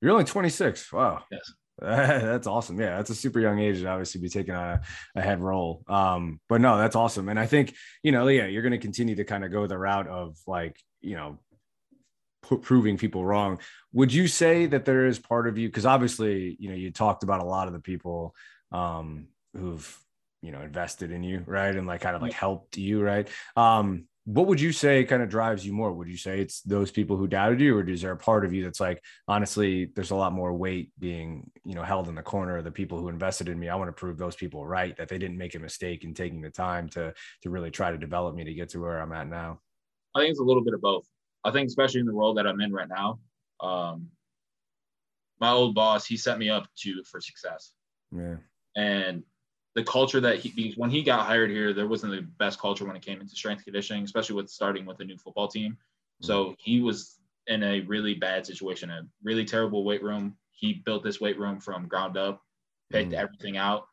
You're 0.00 0.12
only 0.12 0.24
26. 0.24 0.92
Wow. 0.92 1.24
Yes. 1.30 1.52
that's 1.80 2.46
awesome. 2.46 2.80
Yeah, 2.80 2.96
that's 2.96 3.10
a 3.10 3.14
super 3.14 3.40
young 3.40 3.58
age 3.58 3.80
to 3.80 3.88
obviously 3.88 4.20
be 4.20 4.28
taking 4.28 4.54
a, 4.54 4.80
a 5.16 5.20
head 5.20 5.40
role. 5.40 5.82
Um, 5.88 6.40
but 6.48 6.60
no, 6.60 6.78
that's 6.78 6.96
awesome. 6.96 7.28
And 7.28 7.38
I 7.38 7.46
think, 7.46 7.74
you 8.02 8.12
know, 8.12 8.28
yeah, 8.28 8.46
you're 8.46 8.62
going 8.62 8.72
to 8.72 8.78
continue 8.78 9.16
to 9.16 9.24
kind 9.24 9.44
of 9.44 9.50
go 9.50 9.66
the 9.66 9.78
route 9.78 10.06
of 10.06 10.36
like, 10.46 10.80
you 11.00 11.16
know, 11.16 11.38
p- 12.48 12.58
proving 12.58 12.96
people 12.96 13.24
wrong. 13.24 13.58
Would 13.92 14.12
you 14.12 14.28
say 14.28 14.66
that 14.66 14.84
there 14.84 15.06
is 15.06 15.18
part 15.18 15.48
of 15.48 15.58
you? 15.58 15.68
Because 15.68 15.86
obviously, 15.86 16.56
you 16.60 16.68
know, 16.68 16.76
you 16.76 16.92
talked 16.92 17.24
about 17.24 17.42
a 17.42 17.46
lot 17.46 17.66
of 17.66 17.72
the 17.72 17.80
people 17.80 18.34
um, 18.70 19.28
who've, 19.54 20.00
you 20.42 20.52
know, 20.52 20.60
invested 20.60 21.10
in 21.10 21.24
you, 21.24 21.42
right? 21.46 21.74
And 21.74 21.86
like 21.86 22.02
kind 22.02 22.14
of 22.14 22.22
like 22.22 22.34
helped 22.34 22.76
you, 22.76 23.02
right? 23.02 23.28
Um, 23.56 24.06
what 24.26 24.46
would 24.46 24.60
you 24.60 24.72
say 24.72 25.04
kind 25.04 25.22
of 25.22 25.28
drives 25.28 25.66
you 25.66 25.72
more? 25.74 25.92
Would 25.92 26.08
you 26.08 26.16
say 26.16 26.40
it's 26.40 26.62
those 26.62 26.90
people 26.90 27.16
who 27.16 27.26
doubted 27.26 27.60
you, 27.60 27.76
or 27.76 27.86
is 27.86 28.00
there 28.00 28.12
a 28.12 28.16
part 28.16 28.44
of 28.44 28.54
you 28.54 28.64
that's 28.64 28.80
like, 28.80 29.02
honestly, 29.28 29.90
there's 29.94 30.12
a 30.12 30.16
lot 30.16 30.32
more 30.32 30.54
weight 30.54 30.90
being, 30.98 31.50
you 31.64 31.74
know, 31.74 31.82
held 31.82 32.08
in 32.08 32.14
the 32.14 32.22
corner 32.22 32.56
of 32.56 32.64
the 32.64 32.70
people 32.70 32.98
who 32.98 33.08
invested 33.08 33.50
in 33.50 33.58
me. 33.58 33.68
I 33.68 33.76
want 33.76 33.88
to 33.88 33.92
prove 33.92 34.16
those 34.16 34.34
people 34.34 34.66
right 34.66 34.96
that 34.96 35.08
they 35.08 35.18
didn't 35.18 35.36
make 35.36 35.54
a 35.54 35.58
mistake 35.58 36.04
in 36.04 36.14
taking 36.14 36.40
the 36.40 36.50
time 36.50 36.88
to 36.90 37.12
to 37.42 37.50
really 37.50 37.70
try 37.70 37.90
to 37.90 37.98
develop 37.98 38.34
me 38.34 38.44
to 38.44 38.54
get 38.54 38.70
to 38.70 38.80
where 38.80 38.98
I'm 38.98 39.12
at 39.12 39.28
now. 39.28 39.60
I 40.14 40.20
think 40.20 40.30
it's 40.30 40.40
a 40.40 40.44
little 40.44 40.64
bit 40.64 40.74
of 40.74 40.80
both. 40.80 41.06
I 41.44 41.50
think 41.50 41.66
especially 41.66 42.00
in 42.00 42.06
the 42.06 42.12
role 42.12 42.32
that 42.34 42.46
I'm 42.46 42.60
in 42.62 42.72
right 42.72 42.88
now, 42.88 43.18
um, 43.60 44.08
my 45.38 45.50
old 45.50 45.74
boss 45.74 46.06
he 46.06 46.16
set 46.16 46.38
me 46.38 46.48
up 46.48 46.66
to 46.78 47.02
for 47.04 47.20
success. 47.20 47.72
Yeah. 48.10 48.36
And 48.74 49.22
the 49.74 49.82
culture 49.82 50.20
that 50.20 50.38
he 50.38 50.72
when 50.76 50.90
he 50.90 51.02
got 51.02 51.26
hired 51.26 51.50
here, 51.50 51.72
there 51.72 51.88
wasn't 51.88 52.12
the 52.12 52.22
best 52.38 52.60
culture 52.60 52.84
when 52.84 52.96
it 52.96 53.02
came 53.02 53.20
into 53.20 53.34
strength 53.34 53.64
conditioning, 53.64 54.04
especially 54.04 54.36
with 54.36 54.48
starting 54.48 54.86
with 54.86 55.00
a 55.00 55.04
new 55.04 55.18
football 55.18 55.48
team. 55.48 55.72
Mm-hmm. 55.72 56.26
So 56.26 56.54
he 56.58 56.80
was 56.80 57.18
in 57.46 57.62
a 57.62 57.80
really 57.80 58.14
bad 58.14 58.46
situation, 58.46 58.90
a 58.90 59.02
really 59.22 59.44
terrible 59.44 59.84
weight 59.84 60.02
room. 60.02 60.36
He 60.52 60.74
built 60.84 61.02
this 61.02 61.20
weight 61.20 61.38
room 61.38 61.60
from 61.60 61.88
ground 61.88 62.16
up, 62.16 62.40
picked 62.90 63.10
mm. 63.10 63.18
everything 63.18 63.56
out. 63.56 63.86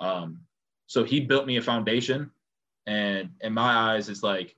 Um, 0.00 0.40
so 0.86 1.02
he 1.02 1.20
built 1.20 1.46
me 1.46 1.56
a 1.56 1.62
foundation, 1.62 2.30
and 2.86 3.30
in 3.40 3.52
my 3.52 3.92
eyes, 3.92 4.08
it's 4.08 4.22
like, 4.22 4.54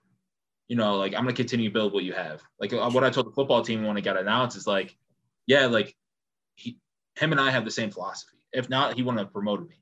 you 0.69 0.77
know, 0.77 0.97
like 0.97 1.15
I'm 1.15 1.23
gonna 1.23 1.33
continue 1.33 1.71
to 1.71 1.73
build 1.73 1.95
what 1.95 2.05
you 2.05 2.13
have. 2.13 2.43
Like 2.61 2.75
uh, 2.75 2.91
what 2.91 3.03
I 3.03 3.11
told 3.11 3.27
the 3.27 3.33
football 3.33 3.63
team 3.63 3.85
when 3.85 3.97
it 3.97 4.03
got 4.03 4.19
announced 4.19 4.59
is 4.59 4.67
like, 4.67 4.95
yeah, 5.47 5.67
like 5.67 5.97
he, 6.57 6.79
him 7.15 7.33
and 7.33 7.41
I 7.41 7.51
have 7.51 7.65
the 7.65 7.71
same 7.71 7.91
philosophy. 7.91 8.37
If 8.53 8.69
not, 8.69 8.95
he 8.95 9.03
wouldn't 9.03 9.21
have 9.21 9.33
promoted 9.33 9.69
me. 9.69 9.77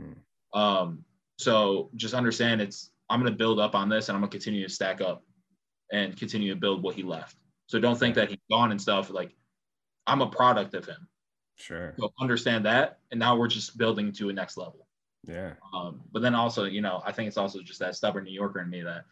Mm. 0.00 0.58
Um, 0.58 1.04
so 1.38 1.90
just 1.96 2.14
understand 2.14 2.60
it's 2.60 2.90
I'm 3.10 3.20
going 3.20 3.32
to 3.32 3.36
build 3.36 3.60
up 3.60 3.74
on 3.74 3.88
this 3.88 4.08
and 4.08 4.16
I'm 4.16 4.22
going 4.22 4.30
to 4.30 4.36
continue 4.36 4.66
to 4.66 4.72
stack 4.72 5.00
up 5.00 5.24
and 5.92 6.16
continue 6.16 6.52
to 6.54 6.60
build 6.60 6.82
what 6.82 6.94
he 6.94 7.02
left. 7.02 7.36
So 7.66 7.78
don't 7.78 7.98
think 7.98 8.14
that 8.14 8.30
he's 8.30 8.38
gone 8.50 8.70
and 8.70 8.80
stuff. 8.80 9.10
Like 9.10 9.34
I'm 10.06 10.22
a 10.22 10.28
product 10.28 10.74
of 10.74 10.86
him. 10.86 11.08
Sure. 11.56 11.94
So 11.98 12.12
understand 12.20 12.64
that, 12.66 12.98
and 13.10 13.20
now 13.20 13.36
we're 13.36 13.46
just 13.46 13.76
building 13.76 14.12
to 14.12 14.30
a 14.30 14.32
next 14.32 14.56
level. 14.56 14.88
Yeah. 15.24 15.52
Um, 15.72 16.00
but 16.10 16.22
then 16.22 16.34
also, 16.34 16.64
you 16.64 16.80
know, 16.80 17.02
I 17.04 17.12
think 17.12 17.28
it's 17.28 17.36
also 17.36 17.60
just 17.60 17.78
that 17.80 17.94
stubborn 17.94 18.24
New 18.24 18.32
Yorker 18.32 18.60
in 18.60 18.70
me 18.70 18.82
that, 18.82 19.04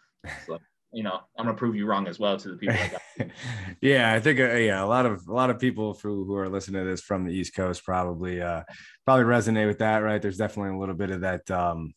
like, 0.48 0.60
you 0.92 1.02
know, 1.02 1.20
I'm 1.38 1.44
gonna 1.46 1.56
prove 1.56 1.76
you 1.76 1.86
wrong 1.86 2.08
as 2.08 2.18
well 2.18 2.36
to 2.36 2.48
the 2.48 2.56
people. 2.56 2.76
yeah, 3.80 4.12
I 4.12 4.20
think 4.20 4.40
uh, 4.40 4.54
yeah, 4.54 4.82
a 4.82 4.86
lot 4.86 5.06
of 5.06 5.26
a 5.28 5.32
lot 5.32 5.50
of 5.50 5.58
people 5.58 5.94
who 5.94 6.24
who 6.24 6.34
are 6.36 6.48
listening 6.48 6.82
to 6.82 6.90
this 6.90 7.00
from 7.00 7.24
the 7.24 7.32
East 7.32 7.54
Coast 7.54 7.84
probably 7.84 8.40
uh 8.42 8.62
probably 9.04 9.24
resonate 9.24 9.66
with 9.66 9.78
that, 9.78 9.98
right? 9.98 10.20
There's 10.20 10.36
definitely 10.36 10.76
a 10.76 10.80
little 10.80 10.94
bit 10.94 11.10
of 11.10 11.20
that. 11.20 11.50
um 11.50 11.94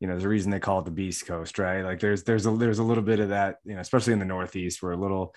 you 0.00 0.06
know, 0.06 0.12
there's 0.14 0.24
a 0.24 0.28
reason 0.28 0.50
they 0.50 0.60
call 0.60 0.80
it 0.80 0.84
the 0.84 0.90
Beast 0.90 1.26
Coast, 1.26 1.58
right? 1.58 1.82
Like 1.82 2.00
there's 2.00 2.22
there's 2.24 2.46
a 2.46 2.50
there's 2.50 2.78
a 2.78 2.84
little 2.84 3.02
bit 3.02 3.20
of 3.20 3.30
that, 3.30 3.56
you 3.64 3.74
know, 3.74 3.80
especially 3.80 4.12
in 4.12 4.18
the 4.18 4.24
Northeast, 4.24 4.82
we're 4.82 4.92
a 4.92 4.96
little 4.96 5.34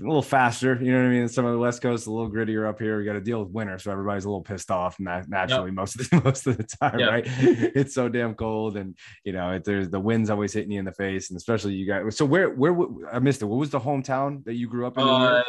a 0.00 0.04
little 0.04 0.22
faster, 0.22 0.78
you 0.80 0.90
know 0.90 0.98
what 0.98 1.06
I 1.06 1.10
mean? 1.10 1.28
Some 1.28 1.44
of 1.44 1.52
the 1.52 1.58
West 1.58 1.82
Coast, 1.82 2.06
a 2.06 2.10
little 2.10 2.30
grittier 2.30 2.68
up 2.68 2.78
here. 2.78 2.98
We 2.98 3.04
got 3.04 3.12
to 3.12 3.20
deal 3.20 3.42
with 3.42 3.52
winter, 3.52 3.78
so 3.78 3.90
everybody's 3.90 4.24
a 4.24 4.28
little 4.28 4.42
pissed 4.42 4.70
off 4.70 4.98
naturally 4.98 5.66
yep. 5.66 5.74
most 5.74 6.00
of 6.00 6.08
the 6.08 6.20
most 6.24 6.46
of 6.46 6.56
the 6.56 6.64
time, 6.64 6.98
yep. 6.98 7.10
right? 7.10 7.24
It's 7.26 7.94
so 7.94 8.08
damn 8.08 8.34
cold, 8.34 8.76
and 8.76 8.96
you 9.24 9.32
know, 9.32 9.50
it, 9.52 9.64
there's 9.64 9.90
the 9.90 10.00
wind's 10.00 10.30
always 10.30 10.52
hitting 10.52 10.72
you 10.72 10.78
in 10.78 10.84
the 10.84 10.92
face, 10.92 11.30
and 11.30 11.36
especially 11.36 11.74
you 11.74 11.86
guys. 11.86 12.16
So 12.16 12.24
where 12.24 12.50
where 12.50 12.74
I 13.12 13.18
missed 13.18 13.42
it. 13.42 13.46
What 13.46 13.58
was 13.58 13.70
the 13.70 13.80
hometown 13.80 14.44
that 14.44 14.54
you 14.54 14.66
grew 14.66 14.86
up 14.86 14.96
in? 14.96 15.06
Uh, 15.06 15.42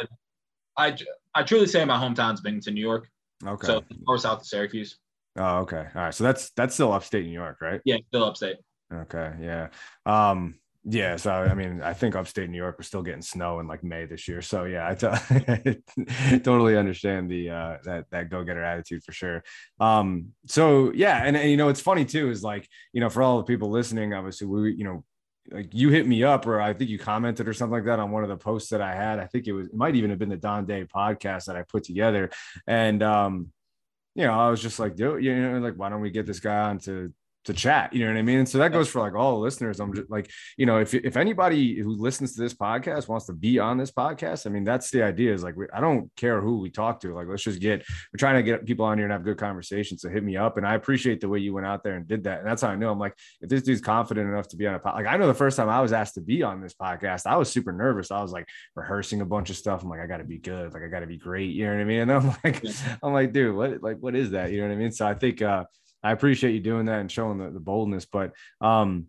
I 0.76 0.96
I 1.34 1.42
truly 1.42 1.66
say 1.66 1.84
my 1.84 1.96
hometown's 1.96 2.40
Binghamton, 2.40 2.74
New 2.74 2.80
York. 2.80 3.08
Okay. 3.46 3.66
So 3.66 3.82
north 4.06 4.20
south 4.20 4.40
of 4.40 4.46
Syracuse. 4.46 4.98
Oh, 5.36 5.58
okay. 5.58 5.86
All 5.94 6.02
right. 6.02 6.14
So 6.14 6.24
that's 6.24 6.50
that's 6.50 6.74
still 6.74 6.92
upstate 6.92 7.26
New 7.26 7.32
York, 7.32 7.60
right? 7.60 7.80
Yeah, 7.84 7.96
still 8.08 8.24
upstate. 8.24 8.56
Okay. 8.92 9.32
Yeah. 9.40 9.68
Um, 10.06 10.54
yeah, 10.86 11.16
so 11.16 11.32
I 11.32 11.54
mean, 11.54 11.80
I 11.82 11.94
think 11.94 12.14
upstate 12.14 12.50
New 12.50 12.58
York 12.58 12.76
was 12.76 12.86
still 12.86 13.02
getting 13.02 13.22
snow 13.22 13.58
in 13.58 13.66
like 13.66 13.82
May 13.82 14.04
this 14.04 14.28
year. 14.28 14.42
So 14.42 14.64
yeah, 14.64 14.86
I, 14.86 14.94
t- 14.94 16.38
totally 16.40 16.76
understand 16.76 17.30
the 17.30 17.48
uh, 17.50 17.76
that 17.84 18.04
that 18.10 18.28
go 18.28 18.44
getter 18.44 18.62
attitude 18.62 19.02
for 19.02 19.12
sure. 19.12 19.42
Um, 19.80 20.32
so 20.46 20.92
yeah, 20.92 21.24
and, 21.24 21.38
and 21.38 21.50
you 21.50 21.56
know, 21.56 21.70
it's 21.70 21.80
funny 21.80 22.04
too 22.04 22.28
is 22.28 22.42
like 22.42 22.68
you 22.92 23.00
know, 23.00 23.08
for 23.08 23.22
all 23.22 23.38
the 23.38 23.44
people 23.44 23.70
listening, 23.70 24.12
obviously 24.12 24.46
we 24.46 24.74
you 24.74 24.84
know 24.84 25.04
like 25.50 25.72
you 25.72 25.88
hit 25.88 26.06
me 26.06 26.22
up 26.22 26.46
or 26.46 26.60
I 26.60 26.74
think 26.74 26.90
you 26.90 26.98
commented 26.98 27.48
or 27.48 27.54
something 27.54 27.74
like 27.74 27.84
that 27.86 27.98
on 27.98 28.10
one 28.10 28.22
of 28.22 28.28
the 28.28 28.36
posts 28.36 28.68
that 28.70 28.82
I 28.82 28.94
had. 28.94 29.18
I 29.18 29.26
think 29.26 29.46
it 29.46 29.52
was 29.52 29.68
it 29.68 29.74
might 29.74 29.96
even 29.96 30.10
have 30.10 30.18
been 30.18 30.28
the 30.28 30.36
Don 30.36 30.66
Day 30.66 30.84
podcast 30.84 31.46
that 31.46 31.56
I 31.56 31.62
put 31.62 31.84
together. 31.84 32.28
And 32.66 33.02
um, 33.02 33.52
you 34.14 34.24
know, 34.24 34.32
I 34.32 34.50
was 34.50 34.62
just 34.62 34.78
like, 34.78 34.96
dude, 34.96 35.24
you 35.24 35.34
know, 35.36 35.58
like 35.58 35.74
why 35.74 35.88
don't 35.88 36.00
we 36.00 36.10
get 36.10 36.26
this 36.26 36.40
guy 36.40 36.70
on 36.70 36.78
to 37.44 37.54
to 37.54 37.60
chat 37.60 37.92
you 37.92 38.04
know 38.04 38.12
what 38.12 38.18
i 38.18 38.22
mean? 38.22 38.38
And 38.40 38.48
so 38.48 38.58
that 38.58 38.72
goes 38.72 38.88
for 38.88 39.00
like 39.00 39.14
all 39.14 39.32
the 39.32 39.38
listeners. 39.38 39.80
I'm 39.80 39.94
just 39.94 40.10
like 40.10 40.30
you 40.56 40.66
know 40.66 40.78
if, 40.78 40.94
if 40.94 41.16
anybody 41.16 41.78
who 41.80 41.96
listens 41.96 42.34
to 42.34 42.42
this 42.42 42.54
podcast 42.54 43.08
wants 43.08 43.26
to 43.26 43.32
be 43.32 43.58
on 43.58 43.78
this 43.78 43.90
podcast 43.90 44.46
i 44.46 44.50
mean 44.50 44.64
that's 44.64 44.90
the 44.90 45.02
idea 45.02 45.32
is 45.32 45.42
like 45.42 45.56
we, 45.56 45.66
i 45.72 45.80
don't 45.80 46.10
care 46.16 46.40
who 46.40 46.58
we 46.58 46.70
talk 46.70 47.00
to. 47.00 47.14
Like 47.14 47.26
let's 47.28 47.42
just 47.42 47.60
get 47.60 47.84
we're 48.12 48.18
trying 48.18 48.36
to 48.36 48.42
get 48.42 48.66
people 48.66 48.84
on 48.84 48.98
here 48.98 49.06
and 49.06 49.12
have 49.12 49.24
good 49.24 49.38
conversations 49.38 50.02
so 50.02 50.08
hit 50.08 50.24
me 50.24 50.36
up. 50.36 50.56
And 50.56 50.66
i 50.66 50.74
appreciate 50.74 51.20
the 51.20 51.28
way 51.28 51.38
you 51.38 51.54
went 51.54 51.66
out 51.66 51.84
there 51.84 51.96
and 51.96 52.06
did 52.06 52.24
that. 52.24 52.40
And 52.40 52.48
that's 52.48 52.62
how 52.62 52.68
i 52.68 52.76
know. 52.76 52.90
I'm 52.90 52.98
like 52.98 53.14
if 53.40 53.48
this 53.48 53.62
dude's 53.62 53.80
confident 53.80 54.28
enough 54.28 54.48
to 54.48 54.56
be 54.56 54.66
on 54.66 54.74
a 54.74 54.78
pod 54.78 54.94
like 54.94 55.06
i 55.06 55.16
know 55.16 55.26
the 55.26 55.34
first 55.34 55.56
time 55.56 55.68
i 55.68 55.80
was 55.80 55.92
asked 55.92 56.14
to 56.14 56.20
be 56.20 56.42
on 56.42 56.60
this 56.60 56.74
podcast 56.74 57.26
i 57.26 57.36
was 57.36 57.50
super 57.50 57.72
nervous. 57.72 58.10
I 58.10 58.22
was 58.22 58.32
like 58.32 58.48
rehearsing 58.74 59.20
a 59.20 59.26
bunch 59.26 59.50
of 59.50 59.56
stuff. 59.56 59.82
I'm 59.82 59.88
like 59.88 60.00
i 60.00 60.06
gotta 60.06 60.24
be 60.24 60.38
good. 60.38 60.72
Like 60.72 60.82
i 60.82 60.88
gotta 60.88 61.06
be 61.06 61.18
great. 61.18 61.54
You 61.54 61.66
know 61.66 61.74
what 61.74 61.80
i 61.80 61.84
mean? 61.84 62.00
And 62.04 62.12
i'm 62.12 62.36
like 62.44 62.64
i'm 63.02 63.12
like 63.12 63.32
dude 63.32 63.54
what 63.54 63.82
like 63.82 63.98
what 63.98 64.14
is 64.14 64.30
that? 64.32 64.50
You 64.50 64.60
know 64.60 64.68
what 64.68 64.74
i 64.74 64.76
mean? 64.76 64.92
So 64.92 65.06
i 65.06 65.14
think 65.14 65.40
uh 65.42 65.64
I 66.04 66.12
appreciate 66.12 66.52
you 66.52 66.60
doing 66.60 66.86
that 66.86 67.00
and 67.00 67.10
showing 67.10 67.38
the, 67.38 67.50
the 67.50 67.58
boldness. 67.60 68.04
But 68.04 68.32
um, 68.60 69.06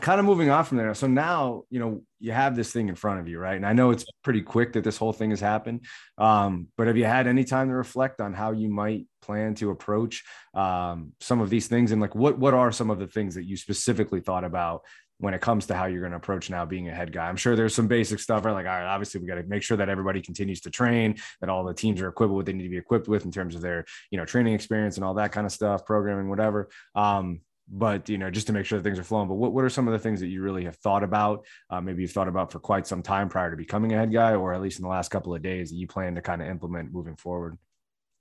kind 0.00 0.20
of 0.20 0.26
moving 0.26 0.48
on 0.48 0.64
from 0.64 0.78
there. 0.78 0.94
So 0.94 1.06
now, 1.08 1.64
you 1.70 1.80
know, 1.80 2.02
you 2.20 2.32
have 2.32 2.54
this 2.54 2.72
thing 2.72 2.88
in 2.88 2.94
front 2.94 3.20
of 3.20 3.28
you, 3.28 3.38
right? 3.38 3.56
And 3.56 3.66
I 3.66 3.72
know 3.72 3.90
it's 3.90 4.04
pretty 4.22 4.42
quick 4.42 4.72
that 4.74 4.84
this 4.84 4.96
whole 4.96 5.12
thing 5.12 5.30
has 5.30 5.40
happened. 5.40 5.84
Um, 6.16 6.68
but 6.76 6.86
have 6.86 6.96
you 6.96 7.04
had 7.04 7.26
any 7.26 7.44
time 7.44 7.68
to 7.68 7.74
reflect 7.74 8.20
on 8.20 8.32
how 8.32 8.52
you 8.52 8.68
might 8.68 9.06
plan 9.22 9.54
to 9.56 9.70
approach 9.70 10.24
um, 10.54 11.12
some 11.20 11.40
of 11.40 11.50
these 11.50 11.66
things? 11.66 11.90
And 11.90 12.00
like, 12.00 12.14
what 12.14 12.38
what 12.38 12.54
are 12.54 12.70
some 12.70 12.90
of 12.90 12.98
the 12.98 13.08
things 13.08 13.34
that 13.34 13.44
you 13.44 13.56
specifically 13.56 14.20
thought 14.20 14.44
about 14.44 14.82
when 15.20 15.34
it 15.34 15.40
comes 15.40 15.66
to 15.66 15.74
how 15.74 15.86
you're 15.86 16.00
going 16.00 16.12
to 16.12 16.16
approach 16.16 16.48
now 16.48 16.64
being 16.64 16.88
a 16.88 16.94
head 16.94 17.12
guy. 17.12 17.28
I'm 17.28 17.36
sure 17.36 17.56
there's 17.56 17.74
some 17.74 17.88
basic 17.88 18.20
stuff, 18.20 18.44
right? 18.44 18.52
Like, 18.52 18.66
all 18.66 18.72
right, 18.72 18.86
obviously 18.86 19.20
we 19.20 19.26
got 19.26 19.34
to 19.34 19.42
make 19.42 19.62
sure 19.62 19.76
that 19.76 19.88
everybody 19.88 20.22
continues 20.22 20.60
to 20.62 20.70
train, 20.70 21.16
that 21.40 21.50
all 21.50 21.64
the 21.64 21.74
teams 21.74 22.00
are 22.00 22.08
equipped 22.08 22.30
with 22.30 22.36
what 22.36 22.46
they 22.46 22.52
need 22.52 22.64
to 22.64 22.68
be 22.68 22.78
equipped 22.78 23.08
with 23.08 23.24
in 23.24 23.32
terms 23.32 23.54
of 23.54 23.60
their, 23.60 23.84
you 24.10 24.18
know, 24.18 24.24
training 24.24 24.54
experience 24.54 24.96
and 24.96 25.04
all 25.04 25.14
that 25.14 25.32
kind 25.32 25.46
of 25.46 25.52
stuff, 25.52 25.84
programming, 25.84 26.28
whatever. 26.28 26.68
Um, 26.94 27.40
but 27.70 28.08
you 28.08 28.16
know, 28.16 28.30
just 28.30 28.46
to 28.46 28.52
make 28.52 28.64
sure 28.64 28.78
that 28.78 28.82
things 28.82 28.98
are 28.98 29.04
flowing. 29.04 29.28
But 29.28 29.34
what, 29.34 29.52
what 29.52 29.64
are 29.64 29.68
some 29.68 29.86
of 29.86 29.92
the 29.92 29.98
things 29.98 30.20
that 30.20 30.28
you 30.28 30.42
really 30.42 30.64
have 30.64 30.76
thought 30.76 31.02
about? 31.02 31.44
Uh, 31.68 31.80
maybe 31.80 32.02
you've 32.02 32.12
thought 32.12 32.28
about 32.28 32.50
for 32.50 32.60
quite 32.60 32.86
some 32.86 33.02
time 33.02 33.28
prior 33.28 33.50
to 33.50 33.56
becoming 33.56 33.92
a 33.92 33.96
head 33.96 34.12
guy, 34.12 34.34
or 34.34 34.54
at 34.54 34.62
least 34.62 34.78
in 34.78 34.84
the 34.84 34.88
last 34.88 35.10
couple 35.10 35.34
of 35.34 35.42
days 35.42 35.70
that 35.70 35.76
you 35.76 35.86
plan 35.86 36.14
to 36.14 36.22
kind 36.22 36.40
of 36.40 36.48
implement 36.48 36.92
moving 36.92 37.16
forward. 37.16 37.58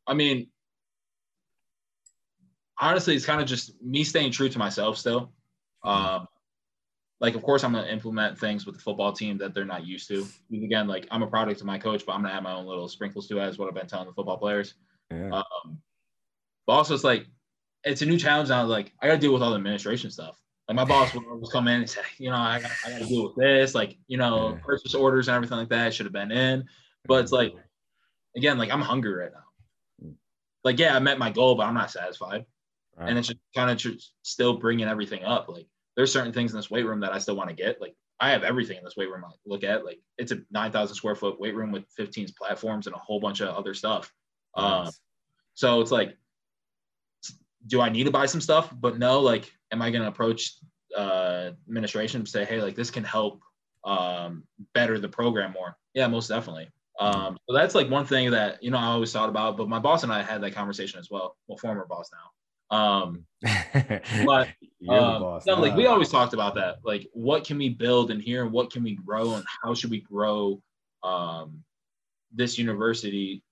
I 0.05 0.13
mean, 0.15 0.47
honestly, 2.79 3.15
it's 3.15 3.25
kind 3.25 3.41
of 3.41 3.47
just 3.47 3.81
me 3.81 4.03
staying 4.03 4.31
true 4.31 4.49
to 4.49 4.59
myself 4.59 4.97
still. 4.97 5.31
Mm-hmm. 5.85 5.89
Um, 5.89 6.27
like 7.19 7.35
of 7.35 7.41
course 7.43 7.63
I'm 7.63 7.73
gonna 7.73 7.87
implement 7.87 8.37
things 8.37 8.65
with 8.65 8.75
the 8.75 8.81
football 8.81 9.11
team 9.11 9.37
that 9.39 9.53
they're 9.53 9.65
not 9.65 9.85
used 9.85 10.07
to. 10.09 10.25
Again, 10.51 10.87
like 10.87 11.07
I'm 11.11 11.23
a 11.23 11.27
product 11.27 11.61
of 11.61 11.67
my 11.67 11.79
coach, 11.79 12.05
but 12.05 12.13
I'm 12.13 12.21
gonna 12.21 12.33
add 12.33 12.43
my 12.43 12.53
own 12.53 12.65
little 12.65 12.87
sprinkles 12.87 13.27
to 13.27 13.39
it, 13.39 13.43
as 13.43 13.57
what 13.57 13.67
I've 13.67 13.75
been 13.75 13.87
telling 13.87 14.07
the 14.07 14.13
football 14.13 14.37
players. 14.37 14.75
Yeah. 15.11 15.29
Um, 15.31 15.79
but 16.65 16.73
also 16.73 16.93
it's 16.93 17.03
like 17.03 17.25
it's 17.83 18.01
a 18.01 18.05
new 18.05 18.17
challenge 18.17 18.49
now. 18.49 18.63
Like 18.65 18.93
I 19.01 19.07
got 19.07 19.13
to 19.13 19.19
deal 19.19 19.33
with 19.33 19.41
all 19.41 19.51
the 19.51 19.55
administration 19.55 20.11
stuff. 20.11 20.39
Like 20.67 20.75
my 20.75 20.83
boss 20.83 21.13
would 21.13 21.25
always 21.25 21.49
come 21.49 21.67
in 21.69 21.81
and 21.81 21.89
say, 21.89 22.01
you 22.17 22.29
know, 22.29 22.35
I 22.35 22.59
got, 22.59 22.71
I 22.85 22.89
got 22.91 22.99
to 22.99 23.05
deal 23.05 23.23
with 23.23 23.35
this, 23.37 23.73
like 23.73 23.97
you 24.07 24.17
know, 24.17 24.49
yeah. 24.49 24.59
purchase 24.63 24.93
orders 24.93 25.27
and 25.27 25.35
everything 25.35 25.57
like 25.57 25.69
that 25.69 25.93
should 25.93 26.05
have 26.05 26.13
been 26.13 26.31
in. 26.31 26.65
But 27.05 27.23
it's 27.23 27.31
like, 27.31 27.53
again, 28.35 28.57
like 28.57 28.71
I'm 28.71 28.81
hungry 28.81 29.13
right 29.13 29.31
now. 29.31 30.11
Like 30.63 30.77
yeah, 30.77 30.95
I 30.95 30.99
met 30.99 31.17
my 31.17 31.31
goal, 31.31 31.55
but 31.55 31.65
I'm 31.65 31.73
not 31.73 31.91
satisfied. 31.91 32.45
Right. 32.97 33.09
And 33.09 33.17
it's 33.17 33.29
just 33.29 33.39
kind 33.55 33.71
of 33.71 34.01
still 34.23 34.57
bringing 34.57 34.87
everything 34.87 35.23
up. 35.23 35.47
Like 35.47 35.67
there's 35.97 36.13
certain 36.13 36.31
things 36.31 36.53
in 36.53 36.57
this 36.57 36.69
weight 36.69 36.85
room 36.85 37.01
that 37.01 37.11
I 37.11 37.17
still 37.17 37.35
want 37.35 37.49
to 37.49 37.55
get. 37.55 37.81
Like 37.81 37.95
I 38.19 38.29
have 38.29 38.43
everything 38.43 38.77
in 38.77 38.83
this 38.83 38.95
weight 38.95 39.09
room 39.09 39.25
I 39.25 39.31
look 39.45 39.63
at. 39.63 39.83
Like 39.83 39.99
it's 40.17 40.31
a 40.31 40.37
9,000 40.51 40.95
square 40.95 41.15
foot 41.15 41.39
weight 41.39 41.55
room 41.55 41.71
with 41.71 41.83
15 41.97 42.27
platforms 42.37 42.85
and 42.85 42.95
a 42.95 42.99
whole 42.99 43.19
bunch 43.19 43.41
of 43.41 43.49
other 43.49 43.73
stuff. 43.73 44.13
Nice. 44.55 44.87
Um, 44.87 44.93
so 45.55 45.81
it's 45.81 45.91
like, 45.91 46.15
do 47.65 47.81
I 47.81 47.89
need 47.89 48.05
to 48.05 48.11
buy 48.11 48.27
some 48.27 48.39
stuff? 48.39 48.71
But 48.79 48.99
no, 48.99 49.19
like, 49.19 49.51
am 49.71 49.81
I 49.81 49.89
going 49.89 50.03
to 50.03 50.07
approach 50.07 50.53
uh, 50.95 51.51
administration 51.67 52.21
and 52.21 52.29
say, 52.29 52.45
hey, 52.45 52.61
like 52.61 52.75
this 52.75 52.91
can 52.91 53.03
help 53.03 53.41
um, 53.83 54.43
better 54.75 54.99
the 54.99 55.09
program 55.09 55.51
more? 55.51 55.75
Yeah, 55.95 56.07
most 56.07 56.27
definitely. 56.27 56.69
Um, 56.99 57.37
so 57.47 57.55
that's 57.55 57.75
like 57.75 57.89
one 57.89 58.05
thing 58.05 58.31
that 58.31 58.61
you 58.63 58.71
know 58.71 58.77
I 58.77 58.85
always 58.85 59.11
thought 59.11 59.29
about. 59.29 59.57
But 59.57 59.67
my 59.67 59.79
boss 59.79 60.03
and 60.03 60.13
I 60.13 60.21
had 60.21 60.41
that 60.41 60.53
conversation 60.53 60.99
as 60.99 61.09
well. 61.09 61.35
Well, 61.47 61.57
former 61.57 61.85
boss 61.85 62.09
now. 62.11 62.29
Um, 62.69 63.25
but 64.25 64.49
um, 64.89 65.39
no, 65.45 65.59
like 65.59 65.75
we 65.75 65.87
always 65.87 66.09
talked 66.09 66.33
about 66.33 66.55
that. 66.55 66.77
Like, 66.83 67.07
what 67.13 67.45
can 67.45 67.57
we 67.57 67.69
build 67.69 68.11
in 68.11 68.19
here, 68.19 68.43
and 68.43 68.51
what 68.51 68.71
can 68.71 68.83
we 68.83 68.95
grow, 68.95 69.35
and 69.35 69.45
how 69.63 69.73
should 69.73 69.91
we 69.91 70.01
grow 70.01 70.61
um, 71.03 71.63
this 72.33 72.57
university? 72.57 73.43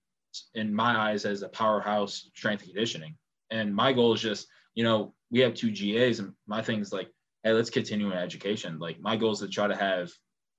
In 0.54 0.74
my 0.74 0.98
eyes, 0.98 1.24
as 1.24 1.44
a 1.44 1.50
powerhouse 1.50 2.30
strength 2.36 2.64
and 2.64 2.72
conditioning. 2.72 3.16
And 3.52 3.74
my 3.74 3.94
goal 3.94 4.12
is 4.12 4.22
just, 4.22 4.48
you 4.74 4.84
know, 4.84 5.14
we 5.32 5.40
have 5.40 5.54
two 5.54 5.72
GAs, 5.72 6.20
and 6.20 6.34
my 6.46 6.62
thing 6.62 6.82
is 6.82 6.92
like, 6.92 7.10
hey, 7.44 7.54
let's 7.54 7.70
continue 7.70 8.12
in 8.12 8.18
education. 8.18 8.78
Like, 8.78 9.00
my 9.00 9.16
goal 9.16 9.32
is 9.32 9.40
to 9.40 9.48
try 9.48 9.68
to 9.68 9.76
have 9.76 10.12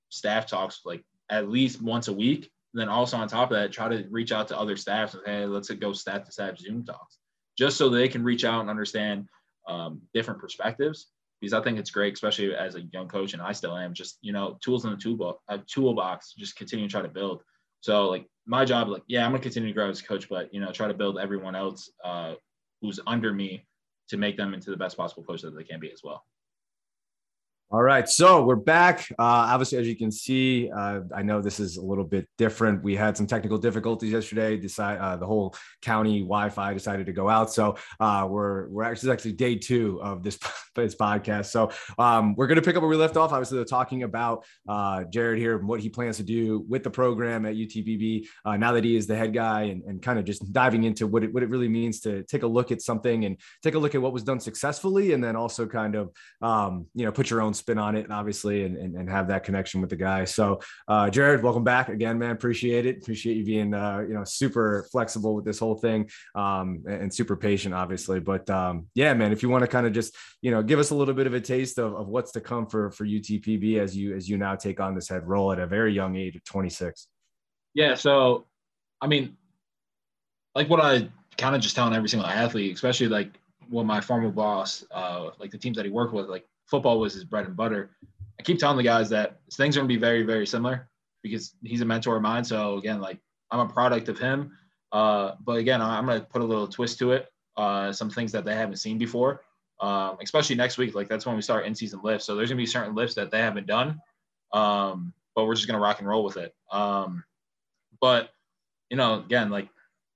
staff 0.08 0.46
talks 0.46 0.80
like 0.86 1.04
at 1.28 1.50
least 1.50 1.82
once 1.82 2.08
a 2.08 2.12
week. 2.12 2.50
And 2.72 2.80
then 2.80 2.88
also 2.88 3.18
on 3.18 3.28
top 3.28 3.50
of 3.50 3.58
that, 3.58 3.70
try 3.70 3.88
to 3.88 4.06
reach 4.10 4.32
out 4.32 4.48
to 4.48 4.58
other 4.58 4.78
staffs 4.78 5.12
and 5.12 5.22
hey, 5.26 5.44
let's 5.44 5.68
go 5.70 5.92
staff 5.92 6.24
to 6.24 6.32
staff 6.32 6.56
Zoom 6.58 6.84
talks 6.84 7.18
just 7.56 7.76
so 7.76 7.88
they 7.88 8.08
can 8.08 8.22
reach 8.22 8.44
out 8.44 8.60
and 8.60 8.70
understand 8.70 9.28
um, 9.68 10.00
different 10.14 10.40
perspectives. 10.40 11.08
Because 11.40 11.52
I 11.52 11.60
think 11.62 11.78
it's 11.78 11.90
great, 11.90 12.14
especially 12.14 12.54
as 12.54 12.76
a 12.76 12.82
young 12.92 13.08
coach, 13.08 13.34
and 13.34 13.42
I 13.42 13.52
still 13.52 13.76
am. 13.76 13.92
Just 13.92 14.18
you 14.22 14.32
know, 14.32 14.56
tools 14.62 14.84
in 14.86 14.90
the 14.90 14.96
toolbox, 14.96 15.42
a 15.48 15.58
toolbox. 15.58 16.32
Just 16.32 16.56
continue 16.56 16.86
to 16.86 16.90
try 16.90 17.02
to 17.02 17.08
build. 17.08 17.42
So 17.80 18.08
like 18.08 18.26
my 18.46 18.64
job, 18.64 18.88
like 18.88 19.02
yeah, 19.06 19.24
I'm 19.24 19.32
gonna 19.32 19.42
continue 19.42 19.68
to 19.68 19.74
grow 19.74 19.90
as 19.90 20.00
a 20.00 20.04
coach, 20.04 20.28
but 20.30 20.52
you 20.54 20.60
know, 20.60 20.72
try 20.72 20.88
to 20.88 20.94
build 20.94 21.18
everyone 21.18 21.54
else 21.54 21.90
uh, 22.02 22.34
who's 22.80 23.00
under 23.06 23.34
me 23.34 23.66
to 24.08 24.16
make 24.16 24.36
them 24.36 24.54
into 24.54 24.70
the 24.70 24.76
best 24.76 24.96
possible 24.96 25.24
coach 25.24 25.42
that 25.42 25.54
they 25.54 25.64
can 25.64 25.78
be 25.78 25.92
as 25.92 26.00
well. 26.02 26.24
All 27.72 27.82
right, 27.82 28.08
so 28.08 28.44
we're 28.44 28.54
back. 28.54 29.08
Uh, 29.18 29.50
obviously, 29.50 29.78
as 29.78 29.88
you 29.88 29.96
can 29.96 30.12
see, 30.12 30.70
uh, 30.70 31.00
I 31.12 31.22
know 31.22 31.42
this 31.42 31.58
is 31.58 31.78
a 31.78 31.82
little 31.82 32.04
bit 32.04 32.28
different. 32.38 32.84
We 32.84 32.94
had 32.94 33.16
some 33.16 33.26
technical 33.26 33.58
difficulties 33.58 34.12
yesterday. 34.12 34.56
Decide 34.56 34.98
uh, 34.98 35.16
the 35.16 35.26
whole 35.26 35.52
county 35.82 36.20
Wi-Fi 36.20 36.74
decided 36.74 37.06
to 37.06 37.12
go 37.12 37.28
out, 37.28 37.52
so 37.52 37.76
uh, 37.98 38.24
we're 38.30 38.68
we're 38.68 38.84
actually 38.84 39.10
actually 39.10 39.32
day 39.32 39.56
two 39.56 40.00
of 40.00 40.22
this 40.22 40.38
this 40.76 40.94
podcast. 40.94 41.46
So 41.46 41.72
um, 41.98 42.36
we're 42.36 42.46
going 42.46 42.54
to 42.56 42.62
pick 42.62 42.76
up 42.76 42.82
where 42.82 42.88
we 42.88 42.94
left 42.94 43.16
off. 43.16 43.32
Obviously, 43.32 43.64
talking 43.64 44.04
about 44.04 44.44
uh, 44.68 45.02
Jared 45.02 45.40
here 45.40 45.58
and 45.58 45.66
what 45.66 45.80
he 45.80 45.88
plans 45.88 46.18
to 46.18 46.22
do 46.22 46.64
with 46.68 46.84
the 46.84 46.90
program 46.90 47.46
at 47.46 47.56
UTPB 47.56 48.28
uh, 48.44 48.56
now 48.56 48.72
that 48.72 48.84
he 48.84 48.94
is 48.94 49.08
the 49.08 49.16
head 49.16 49.34
guy, 49.34 49.62
and, 49.62 49.82
and 49.82 50.00
kind 50.00 50.20
of 50.20 50.24
just 50.24 50.52
diving 50.52 50.84
into 50.84 51.08
what 51.08 51.24
it 51.24 51.34
what 51.34 51.42
it 51.42 51.48
really 51.48 51.68
means 51.68 51.98
to 52.02 52.22
take 52.22 52.44
a 52.44 52.46
look 52.46 52.70
at 52.70 52.80
something 52.80 53.24
and 53.24 53.36
take 53.64 53.74
a 53.74 53.78
look 53.78 53.96
at 53.96 54.00
what 54.00 54.12
was 54.12 54.22
done 54.22 54.38
successfully, 54.38 55.14
and 55.14 55.24
then 55.24 55.34
also 55.34 55.66
kind 55.66 55.96
of 55.96 56.12
um, 56.42 56.86
you 56.94 57.04
know 57.04 57.10
put 57.10 57.28
your 57.28 57.42
own 57.42 57.55
spin 57.56 57.78
on 57.78 57.96
it, 57.96 58.10
obviously, 58.10 58.64
and, 58.64 58.76
and, 58.76 58.94
and 58.94 59.10
have 59.10 59.28
that 59.28 59.44
connection 59.44 59.80
with 59.80 59.90
the 59.90 59.96
guy. 59.96 60.24
So, 60.24 60.60
uh, 60.88 61.10
Jared, 61.10 61.42
welcome 61.42 61.64
back 61.64 61.88
again, 61.88 62.18
man. 62.18 62.30
Appreciate 62.30 62.86
it. 62.86 62.98
Appreciate 62.98 63.36
you 63.36 63.44
being, 63.44 63.74
uh, 63.74 64.04
you 64.06 64.14
know, 64.14 64.24
super 64.24 64.86
flexible 64.92 65.34
with 65.34 65.44
this 65.44 65.58
whole 65.58 65.76
thing 65.76 66.08
um, 66.34 66.84
and, 66.88 67.12
super 67.12 67.36
patient, 67.36 67.74
obviously. 67.74 68.20
But 68.20 68.48
um, 68.50 68.86
yeah, 68.94 69.14
man, 69.14 69.32
if 69.32 69.42
you 69.42 69.48
want 69.48 69.62
to 69.62 69.68
kind 69.68 69.86
of 69.86 69.92
just, 69.92 70.14
you 70.42 70.50
know, 70.50 70.62
give 70.62 70.78
us 70.78 70.90
a 70.90 70.94
little 70.94 71.14
bit 71.14 71.26
of 71.26 71.34
a 71.34 71.40
taste 71.40 71.78
of, 71.78 71.94
of 71.94 72.08
what's 72.08 72.32
to 72.32 72.40
come 72.40 72.66
for 72.66 72.90
for 72.90 73.06
UTPB 73.06 73.78
as 73.78 73.96
you 73.96 74.14
as 74.14 74.28
you 74.28 74.36
now 74.36 74.54
take 74.54 74.80
on 74.80 74.94
this 74.94 75.08
head 75.08 75.26
role 75.26 75.52
at 75.52 75.58
a 75.58 75.66
very 75.66 75.94
young 75.94 76.16
age 76.16 76.36
of 76.36 76.44
26. 76.44 77.08
Yeah. 77.74 77.94
So, 77.94 78.46
I 79.00 79.06
mean, 79.06 79.36
like 80.54 80.68
what 80.68 80.80
I 80.80 81.08
kind 81.36 81.54
of 81.54 81.60
just 81.60 81.76
telling 81.76 81.94
every 81.94 82.08
single 82.08 82.28
athlete, 82.28 82.74
especially 82.74 83.08
like 83.08 83.30
what 83.68 83.84
my 83.84 84.00
former 84.00 84.30
boss, 84.30 84.84
uh, 84.90 85.30
like 85.38 85.50
the 85.50 85.58
teams 85.58 85.76
that 85.76 85.84
he 85.84 85.90
worked 85.90 86.12
with, 86.12 86.26
like 86.26 86.46
football 86.66 87.00
was 87.00 87.14
his 87.14 87.24
bread 87.24 87.46
and 87.46 87.56
butter. 87.56 87.96
I 88.38 88.42
keep 88.42 88.58
telling 88.58 88.76
the 88.76 88.82
guys 88.82 89.08
that 89.10 89.40
things 89.52 89.76
are 89.76 89.80
going 89.80 89.88
to 89.88 89.94
be 89.94 90.00
very, 90.00 90.22
very 90.22 90.46
similar 90.46 90.88
because 91.22 91.54
he's 91.64 91.80
a 91.80 91.84
mentor 91.84 92.16
of 92.16 92.22
mine. 92.22 92.44
So 92.44 92.76
again, 92.76 93.00
like 93.00 93.18
I'm 93.50 93.60
a 93.60 93.72
product 93.72 94.08
of 94.08 94.18
him. 94.18 94.52
Uh, 94.92 95.32
but 95.44 95.58
again, 95.58 95.80
I'm 95.82 96.06
going 96.06 96.20
to 96.20 96.26
put 96.26 96.42
a 96.42 96.44
little 96.44 96.68
twist 96.68 96.98
to 97.00 97.12
it. 97.12 97.28
Uh, 97.56 97.92
some 97.92 98.10
things 98.10 98.32
that 98.32 98.44
they 98.44 98.54
haven't 98.54 98.76
seen 98.76 98.98
before, 98.98 99.40
um, 99.80 100.18
especially 100.22 100.56
next 100.56 100.76
week. 100.76 100.94
Like 100.94 101.08
that's 101.08 101.24
when 101.24 101.36
we 101.36 101.42
start 101.42 101.64
in-season 101.64 102.00
lifts. 102.02 102.26
So 102.26 102.34
there's 102.34 102.50
going 102.50 102.58
to 102.58 102.62
be 102.62 102.66
certain 102.66 102.94
lifts 102.94 103.14
that 103.14 103.30
they 103.30 103.38
haven't 103.38 103.66
done, 103.66 103.98
um, 104.52 105.14
but 105.34 105.46
we're 105.46 105.54
just 105.54 105.66
going 105.66 105.78
to 105.78 105.82
rock 105.82 106.00
and 106.00 106.08
roll 106.08 106.22
with 106.22 106.36
it. 106.36 106.54
Um, 106.70 107.24
but 107.98 108.30
you 108.90 108.98
know, 108.98 109.20
again, 109.20 109.48
like 109.48 109.68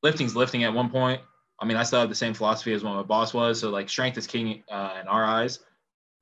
lifting's 0.02 0.36
lifting 0.36 0.64
at 0.64 0.74
one 0.74 0.90
point. 0.90 1.22
I 1.58 1.64
mean, 1.64 1.78
I 1.78 1.82
still 1.82 2.00
have 2.00 2.10
the 2.10 2.14
same 2.14 2.34
philosophy 2.34 2.74
as 2.74 2.84
what 2.84 2.94
my 2.94 3.02
boss 3.02 3.32
was. 3.32 3.60
So 3.60 3.70
like 3.70 3.88
strength 3.88 4.18
is 4.18 4.26
king 4.26 4.62
uh, 4.70 4.98
in 5.00 5.08
our 5.08 5.24
eyes 5.24 5.60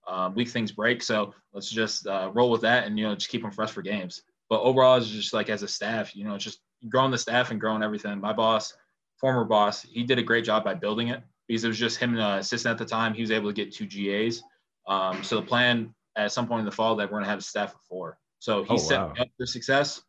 um, 0.09 0.35
weak 0.35 0.49
things 0.49 0.73
break. 0.73 1.03
So 1.03 1.35
let's 1.53 1.71
just 1.71 2.07
uh, 2.07 2.31
roll 2.33 2.51
with 2.51 2.62
that 2.62 2.87
and 2.87 2.99
you 2.99 3.07
know 3.07 3.14
just 3.14 3.31
keep 3.31 3.42
them 3.42 3.51
fresh 3.51 3.71
for 3.71 3.83
games. 3.83 4.23
But 4.49 4.62
overall, 4.62 4.97
it's 4.97 5.09
just 5.09 5.35
like 5.35 5.51
as 5.51 5.62
a 5.62 5.68
staff, 5.68 6.16
you 6.16 6.25
know, 6.25 6.38
just 6.38 6.61
growing 6.88 7.11
the 7.11 7.18
staff 7.18 7.51
and 7.51 7.61
growing 7.61 7.83
everything. 7.83 8.18
My 8.21 8.33
boss, 8.33 8.75
former 9.21 9.44
boss, 9.44 9.83
he 9.83 10.05
did 10.05 10.18
a 10.18 10.23
great 10.23 10.44
job 10.44 10.64
by 10.64 10.75
building 10.75 11.09
it 11.09 11.23
because 11.47 11.64
it 11.64 11.68
was 11.68 11.79
just 11.79 11.99
him 11.99 12.11
and 12.11 12.21
an 12.21 12.38
assistant 12.38 12.73
at 12.73 12.79
the 12.79 12.90
time. 12.90 13.12
He 13.12 13.21
was 13.21 13.31
able 13.31 13.51
to 13.51 13.55
get 13.55 13.75
two 13.75 13.87
GAs. 13.87 14.42
Um, 14.87 15.23
so 15.23 15.37
the 15.37 15.42
plan 15.42 15.94
at 16.16 16.33
some 16.33 16.49
point 16.49 16.61
in 16.61 16.66
the 16.66 16.73
fall 16.73 16.97
that 16.97 17.11
we're 17.11 17.18
gonna 17.18 17.31
have 17.31 17.40
a 17.40 17.42
staff 17.42 17.75
of 17.75 17.81
four. 17.88 18.18
So 18.38 18.64
he 18.64 18.75
oh, 18.75 18.77
set 18.79 19.01
wow. 19.01 19.14
up 19.18 19.29
for 19.37 19.47
success. 19.47 20.01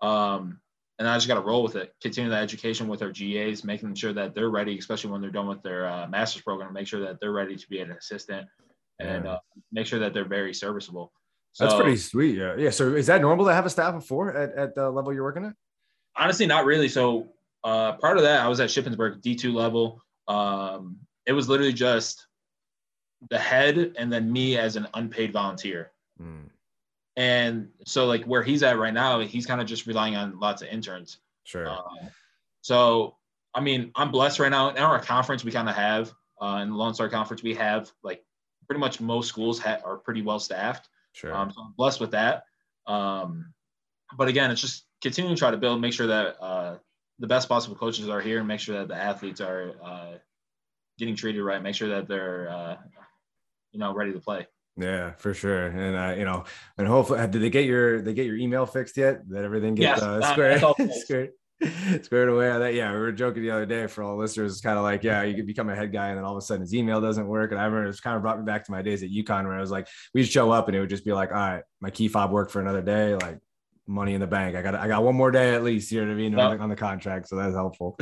Um, 0.00 0.60
and 0.98 1.08
I 1.08 1.16
just 1.16 1.26
got 1.26 1.34
to 1.34 1.40
roll 1.40 1.64
with 1.64 1.74
it. 1.74 1.92
Continue 2.00 2.30
the 2.30 2.36
education 2.36 2.86
with 2.86 3.02
our 3.02 3.10
GAs, 3.10 3.64
making 3.64 3.94
sure 3.96 4.12
that 4.12 4.34
they're 4.34 4.50
ready, 4.50 4.78
especially 4.78 5.10
when 5.10 5.20
they're 5.20 5.30
done 5.30 5.48
with 5.48 5.60
their 5.62 5.88
uh, 5.88 6.06
master's 6.06 6.42
program. 6.42 6.72
Make 6.72 6.86
sure 6.86 7.00
that 7.00 7.18
they're 7.20 7.32
ready 7.32 7.56
to 7.56 7.68
be 7.68 7.80
an 7.80 7.90
assistant 7.90 8.46
and 9.00 9.26
uh, 9.26 9.38
make 9.72 9.86
sure 9.86 9.98
that 9.98 10.14
they're 10.14 10.24
very 10.24 10.54
serviceable. 10.54 11.12
So, 11.52 11.64
That's 11.64 11.76
pretty 11.76 11.96
sweet. 11.96 12.36
Yeah. 12.36 12.56
Yeah. 12.56 12.70
So 12.70 12.94
is 12.94 13.06
that 13.06 13.20
normal 13.20 13.46
to 13.46 13.54
have 13.54 13.66
a 13.66 13.70
staff 13.70 13.94
of 13.94 14.04
four 14.04 14.36
at, 14.36 14.54
at 14.54 14.74
the 14.74 14.90
level 14.90 15.12
you're 15.12 15.22
working 15.22 15.44
at? 15.44 15.54
Honestly, 16.16 16.46
not 16.46 16.64
really. 16.64 16.88
So 16.88 17.28
uh, 17.62 17.92
part 17.92 18.16
of 18.16 18.24
that, 18.24 18.40
I 18.40 18.48
was 18.48 18.60
at 18.60 18.70
Shippensburg 18.70 19.22
D2 19.22 19.54
level. 19.54 20.02
Um, 20.26 20.98
it 21.26 21.32
was 21.32 21.48
literally 21.48 21.72
just 21.72 22.26
the 23.30 23.38
head 23.38 23.94
and 23.96 24.12
then 24.12 24.32
me 24.32 24.58
as 24.58 24.76
an 24.76 24.88
unpaid 24.94 25.32
volunteer. 25.32 25.92
Mm. 26.20 26.50
And 27.16 27.68
so 27.86 28.06
like 28.06 28.24
where 28.24 28.42
he's 28.42 28.62
at 28.64 28.76
right 28.78 28.92
now, 28.92 29.20
he's 29.20 29.46
kind 29.46 29.60
of 29.60 29.66
just 29.66 29.86
relying 29.86 30.16
on 30.16 30.38
lots 30.40 30.62
of 30.62 30.68
interns. 30.68 31.18
Sure. 31.44 31.68
Uh, 31.68 31.80
so, 32.62 33.16
I 33.54 33.60
mean, 33.60 33.92
I'm 33.94 34.10
blessed 34.10 34.40
right 34.40 34.50
now. 34.50 34.70
In 34.70 34.78
our 34.78 35.00
conference, 35.00 35.44
we 35.44 35.52
kind 35.52 35.68
of 35.68 35.76
have, 35.76 36.12
uh, 36.42 36.58
in 36.62 36.70
the 36.70 36.74
Lone 36.74 36.94
Star 36.94 37.08
Conference, 37.08 37.42
we 37.42 37.54
have 37.54 37.92
like 38.02 38.24
pretty 38.66 38.80
much 38.80 39.00
most 39.00 39.28
schools 39.28 39.58
ha- 39.58 39.80
are 39.84 39.96
pretty 39.96 40.22
well 40.22 40.38
staffed. 40.38 40.88
Sure. 41.12 41.34
Um, 41.34 41.50
so 41.50 41.62
I'm 41.62 41.74
blessed 41.76 42.00
with 42.00 42.12
that. 42.12 42.44
Um, 42.86 43.52
but 44.16 44.28
again, 44.28 44.50
it's 44.50 44.60
just 44.60 44.84
continuing 45.02 45.36
to 45.36 45.38
try 45.38 45.50
to 45.50 45.56
build, 45.56 45.80
make 45.80 45.92
sure 45.92 46.06
that 46.06 46.36
uh, 46.40 46.76
the 47.18 47.26
best 47.26 47.48
possible 47.48 47.76
coaches 47.76 48.08
are 48.08 48.20
here, 48.20 48.38
and 48.38 48.48
make 48.48 48.60
sure 48.60 48.78
that 48.78 48.88
the 48.88 48.96
athletes 48.96 49.40
are 49.40 49.74
uh, 49.82 50.12
getting 50.98 51.16
treated 51.16 51.42
right. 51.42 51.62
Make 51.62 51.74
sure 51.74 51.88
that 51.88 52.08
they're, 52.08 52.48
uh, 52.48 52.76
you 53.72 53.80
know, 53.80 53.94
ready 53.94 54.12
to 54.12 54.20
play. 54.20 54.46
Yeah, 54.76 55.12
for 55.12 55.34
sure. 55.34 55.66
And 55.66 55.96
uh, 55.96 56.18
you 56.18 56.24
know, 56.24 56.44
and 56.76 56.88
hopefully, 56.88 57.20
did 57.28 57.40
they 57.40 57.50
get 57.50 57.64
your 57.64 58.02
they 58.02 58.12
get 58.12 58.26
your 58.26 58.36
email 58.36 58.66
fixed 58.66 58.96
yet? 58.96 59.28
That 59.28 59.44
everything 59.44 59.76
gets 59.76 60.00
yes, 60.00 60.02
uh, 60.02 60.32
squared. 60.32 61.32
squared. 62.02 62.28
away 62.28 62.50
on 62.50 62.60
that. 62.60 62.74
Yeah, 62.74 62.92
we 62.92 62.98
were 62.98 63.12
joking 63.12 63.42
the 63.42 63.50
other 63.50 63.66
day 63.66 63.86
for 63.86 64.02
all 64.02 64.16
listeners. 64.18 64.52
It's 64.52 64.60
kind 64.60 64.76
of 64.78 64.84
like, 64.84 65.02
yeah, 65.02 65.22
you 65.22 65.34
could 65.34 65.46
become 65.46 65.68
a 65.68 65.74
head 65.74 65.92
guy, 65.92 66.08
and 66.08 66.18
then 66.18 66.24
all 66.24 66.32
of 66.32 66.38
a 66.38 66.46
sudden 66.46 66.62
his 66.62 66.74
email 66.74 67.00
doesn't 67.00 67.26
work. 67.26 67.52
And 67.52 67.60
I 67.60 67.64
remember 67.64 67.88
it's 67.88 68.00
kind 68.00 68.16
of 68.16 68.22
brought 68.22 68.38
me 68.38 68.44
back 68.44 68.64
to 68.64 68.72
my 68.72 68.82
days 68.82 69.02
at 69.02 69.10
UConn 69.10 69.44
where 69.44 69.56
I 69.56 69.60
was 69.60 69.70
like, 69.70 69.88
we'd 70.14 70.24
show 70.24 70.50
up 70.50 70.68
and 70.68 70.76
it 70.76 70.80
would 70.80 70.90
just 70.90 71.04
be 71.04 71.12
like, 71.12 71.30
all 71.30 71.36
right, 71.36 71.62
my 71.80 71.90
key 71.90 72.08
fob 72.08 72.32
worked 72.32 72.50
for 72.50 72.60
another 72.60 72.82
day. 72.82 73.14
Like, 73.14 73.38
money 73.86 74.14
in 74.14 74.20
the 74.20 74.26
bank. 74.26 74.56
I 74.56 74.62
got 74.62 74.74
I 74.74 74.88
got 74.88 75.02
one 75.02 75.14
more 75.14 75.30
day 75.30 75.54
at 75.54 75.62
least. 75.62 75.90
You 75.92 76.00
know 76.00 76.08
what 76.08 76.12
I 76.12 76.16
mean 76.16 76.38
on, 76.38 76.56
the, 76.56 76.62
on, 76.62 76.68
the, 76.68 76.76
contract, 76.76 77.28
so 77.28 77.36
that's 77.36 77.54
helpful. 77.54 77.98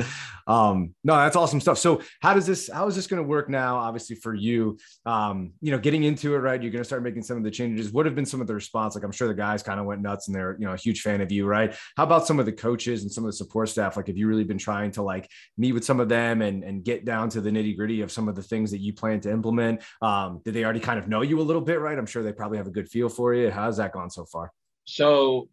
Um, 0.47 0.93
no, 1.03 1.15
that's 1.15 1.35
awesome 1.35 1.59
stuff. 1.61 1.77
So 1.77 2.01
how 2.21 2.33
does 2.33 2.45
this 2.45 2.69
how 2.69 2.87
is 2.87 2.95
this 2.95 3.07
going 3.07 3.21
to 3.21 3.27
work 3.27 3.49
now? 3.49 3.77
Obviously 3.77 4.15
for 4.15 4.33
you, 4.33 4.77
um, 5.05 5.53
you 5.61 5.71
know, 5.71 5.77
getting 5.77 6.03
into 6.03 6.35
it, 6.35 6.39
right? 6.39 6.61
You're 6.61 6.71
going 6.71 6.81
to 6.81 6.87
start 6.87 7.03
making 7.03 7.23
some 7.23 7.37
of 7.37 7.43
the 7.43 7.51
changes. 7.51 7.91
What 7.91 8.05
have 8.05 8.15
been 8.15 8.25
some 8.25 8.41
of 8.41 8.47
the 8.47 8.53
response? 8.53 8.95
Like 8.95 9.03
I'm 9.03 9.11
sure 9.11 9.27
the 9.27 9.33
guys 9.33 9.63
kind 9.63 9.79
of 9.79 9.85
went 9.85 10.01
nuts 10.01 10.27
and 10.27 10.35
they're 10.35 10.57
you 10.59 10.65
know 10.65 10.73
a 10.73 10.77
huge 10.77 11.01
fan 11.01 11.21
of 11.21 11.31
you, 11.31 11.45
right? 11.45 11.75
How 11.97 12.03
about 12.03 12.27
some 12.27 12.39
of 12.39 12.45
the 12.45 12.51
coaches 12.51 13.03
and 13.03 13.11
some 13.11 13.23
of 13.23 13.29
the 13.29 13.37
support 13.37 13.69
staff? 13.69 13.97
Like 13.97 14.07
have 14.07 14.17
you 14.17 14.27
really 14.27 14.43
been 14.43 14.57
trying 14.57 14.91
to 14.91 15.01
like 15.01 15.29
meet 15.57 15.73
with 15.73 15.85
some 15.85 15.99
of 15.99 16.09
them 16.09 16.41
and 16.41 16.63
and 16.63 16.83
get 16.83 17.05
down 17.05 17.29
to 17.29 17.41
the 17.41 17.49
nitty 17.49 17.75
gritty 17.75 18.01
of 18.01 18.11
some 18.11 18.27
of 18.27 18.35
the 18.35 18.43
things 18.43 18.71
that 18.71 18.79
you 18.79 18.93
plan 18.93 19.19
to 19.21 19.31
implement? 19.31 19.81
Um, 20.01 20.41
did 20.43 20.53
they 20.53 20.63
already 20.63 20.79
kind 20.79 20.99
of 20.99 21.07
know 21.07 21.21
you 21.21 21.39
a 21.39 21.43
little 21.43 21.61
bit, 21.61 21.79
right? 21.79 21.97
I'm 21.97 22.05
sure 22.05 22.23
they 22.23 22.33
probably 22.33 22.57
have 22.57 22.67
a 22.67 22.71
good 22.71 22.89
feel 22.89 23.09
for 23.09 23.33
you. 23.33 23.51
How's 23.51 23.77
that 23.77 23.93
gone 23.93 24.09
so 24.09 24.25
far? 24.25 24.51
So 24.85 25.47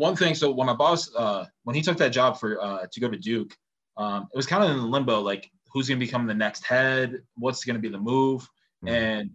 one 0.00 0.16
thing, 0.16 0.34
so 0.34 0.50
when 0.50 0.66
my 0.66 0.74
boss, 0.74 1.14
uh, 1.14 1.44
when 1.64 1.76
he 1.76 1.82
took 1.82 1.98
that 1.98 2.08
job 2.08 2.38
for 2.38 2.60
uh, 2.60 2.86
to 2.90 3.00
go 3.00 3.08
to 3.08 3.18
Duke, 3.18 3.54
um, 3.96 4.28
it 4.32 4.36
was 4.36 4.46
kind 4.46 4.64
of 4.64 4.70
in 4.70 4.90
limbo, 4.90 5.20
like 5.20 5.50
who's 5.72 5.88
going 5.88 6.00
to 6.00 6.04
become 6.04 6.26
the 6.26 6.34
next 6.34 6.64
head, 6.64 7.22
what's 7.36 7.64
going 7.64 7.74
to 7.74 7.80
be 7.80 7.88
the 7.88 7.98
move, 7.98 8.42
mm-hmm. 8.84 8.88
and 8.88 9.30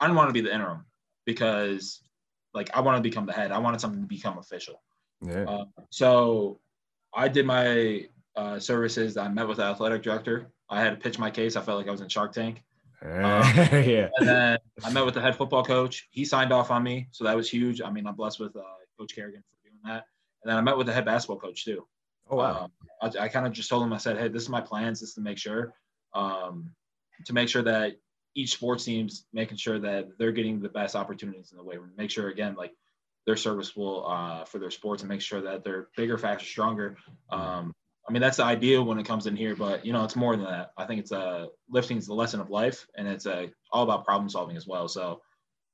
I 0.00 0.06
didn't 0.06 0.16
want 0.16 0.30
to 0.30 0.32
be 0.32 0.40
the 0.40 0.52
interim 0.52 0.86
because, 1.26 2.00
like, 2.54 2.70
I 2.74 2.80
want 2.80 2.96
to 2.96 3.02
become 3.02 3.26
the 3.26 3.32
head. 3.32 3.52
I 3.52 3.58
wanted 3.58 3.80
something 3.80 4.00
to 4.00 4.08
become 4.08 4.38
official. 4.38 4.82
Yeah. 5.20 5.44
Uh, 5.44 5.64
so 5.90 6.60
I 7.14 7.28
did 7.28 7.44
my 7.44 8.06
uh, 8.34 8.58
services. 8.58 9.16
I 9.16 9.28
met 9.28 9.46
with 9.46 9.58
the 9.58 9.64
athletic 9.64 10.02
director. 10.02 10.50
I 10.70 10.80
had 10.80 10.90
to 10.90 10.96
pitch 10.96 11.18
my 11.18 11.30
case. 11.30 11.54
I 11.54 11.60
felt 11.60 11.78
like 11.78 11.88
I 11.88 11.92
was 11.92 12.00
in 12.00 12.08
Shark 12.08 12.32
Tank. 12.32 12.62
Um, 13.02 13.10
yeah. 13.12 14.08
And 14.16 14.28
then 14.28 14.58
I 14.84 14.90
met 14.90 15.04
with 15.04 15.14
the 15.14 15.20
head 15.20 15.36
football 15.36 15.64
coach. 15.64 16.08
He 16.10 16.24
signed 16.24 16.52
off 16.52 16.70
on 16.70 16.82
me, 16.82 17.08
so 17.10 17.24
that 17.24 17.36
was 17.36 17.48
huge. 17.48 17.82
I 17.82 17.90
mean, 17.90 18.06
I'm 18.06 18.14
blessed 18.14 18.40
with 18.40 18.56
uh, 18.56 18.62
Coach 18.98 19.14
Kerrigan 19.14 19.42
for 19.42 19.65
that. 19.86 20.04
And 20.42 20.50
then 20.50 20.56
I 20.56 20.60
met 20.60 20.76
with 20.76 20.86
the 20.86 20.92
head 20.92 21.04
basketball 21.04 21.38
coach 21.38 21.64
too. 21.64 21.86
Oh 22.28 22.36
wow! 22.36 22.64
Um, 22.64 23.12
I, 23.18 23.24
I 23.24 23.28
kind 23.28 23.46
of 23.46 23.52
just 23.52 23.68
told 23.68 23.82
him, 23.82 23.92
I 23.92 23.98
said, 23.98 24.18
"Hey, 24.18 24.28
this 24.28 24.42
is 24.42 24.48
my 24.48 24.60
plans. 24.60 25.00
Just 25.00 25.14
to 25.14 25.20
make 25.20 25.38
sure, 25.38 25.74
um, 26.14 26.72
to 27.24 27.32
make 27.32 27.48
sure 27.48 27.62
that 27.62 27.96
each 28.34 28.52
sports 28.52 28.84
team's 28.84 29.24
making 29.32 29.56
sure 29.56 29.78
that 29.78 30.18
they're 30.18 30.32
getting 30.32 30.60
the 30.60 30.68
best 30.68 30.94
opportunities 30.94 31.52
in 31.52 31.58
the 31.58 31.64
way. 31.64 31.76
Make 31.96 32.10
sure 32.10 32.28
again, 32.28 32.54
like 32.54 32.72
they're 33.26 33.36
serviceable 33.36 34.06
uh, 34.06 34.44
for 34.44 34.58
their 34.58 34.70
sports 34.70 35.02
and 35.02 35.08
make 35.08 35.22
sure 35.22 35.40
that 35.40 35.64
they're 35.64 35.88
bigger, 35.96 36.18
faster, 36.18 36.46
stronger. 36.46 36.96
Um, 37.30 37.72
I 38.08 38.12
mean, 38.12 38.22
that's 38.22 38.36
the 38.36 38.44
ideal 38.44 38.84
when 38.84 38.98
it 38.98 39.06
comes 39.06 39.26
in 39.26 39.34
here, 39.34 39.56
but 39.56 39.84
you 39.84 39.92
know, 39.92 40.04
it's 40.04 40.14
more 40.14 40.36
than 40.36 40.44
that. 40.44 40.70
I 40.76 40.84
think 40.84 41.00
it's 41.00 41.12
a 41.12 41.18
uh, 41.18 41.46
lifting 41.68 41.96
is 41.96 42.06
the 42.06 42.14
lesson 42.14 42.40
of 42.40 42.50
life, 42.50 42.86
and 42.96 43.08
it's 43.08 43.26
a 43.26 43.44
uh, 43.44 43.46
all 43.72 43.82
about 43.82 44.04
problem 44.04 44.28
solving 44.28 44.56
as 44.56 44.66
well. 44.66 44.86
So 44.86 45.22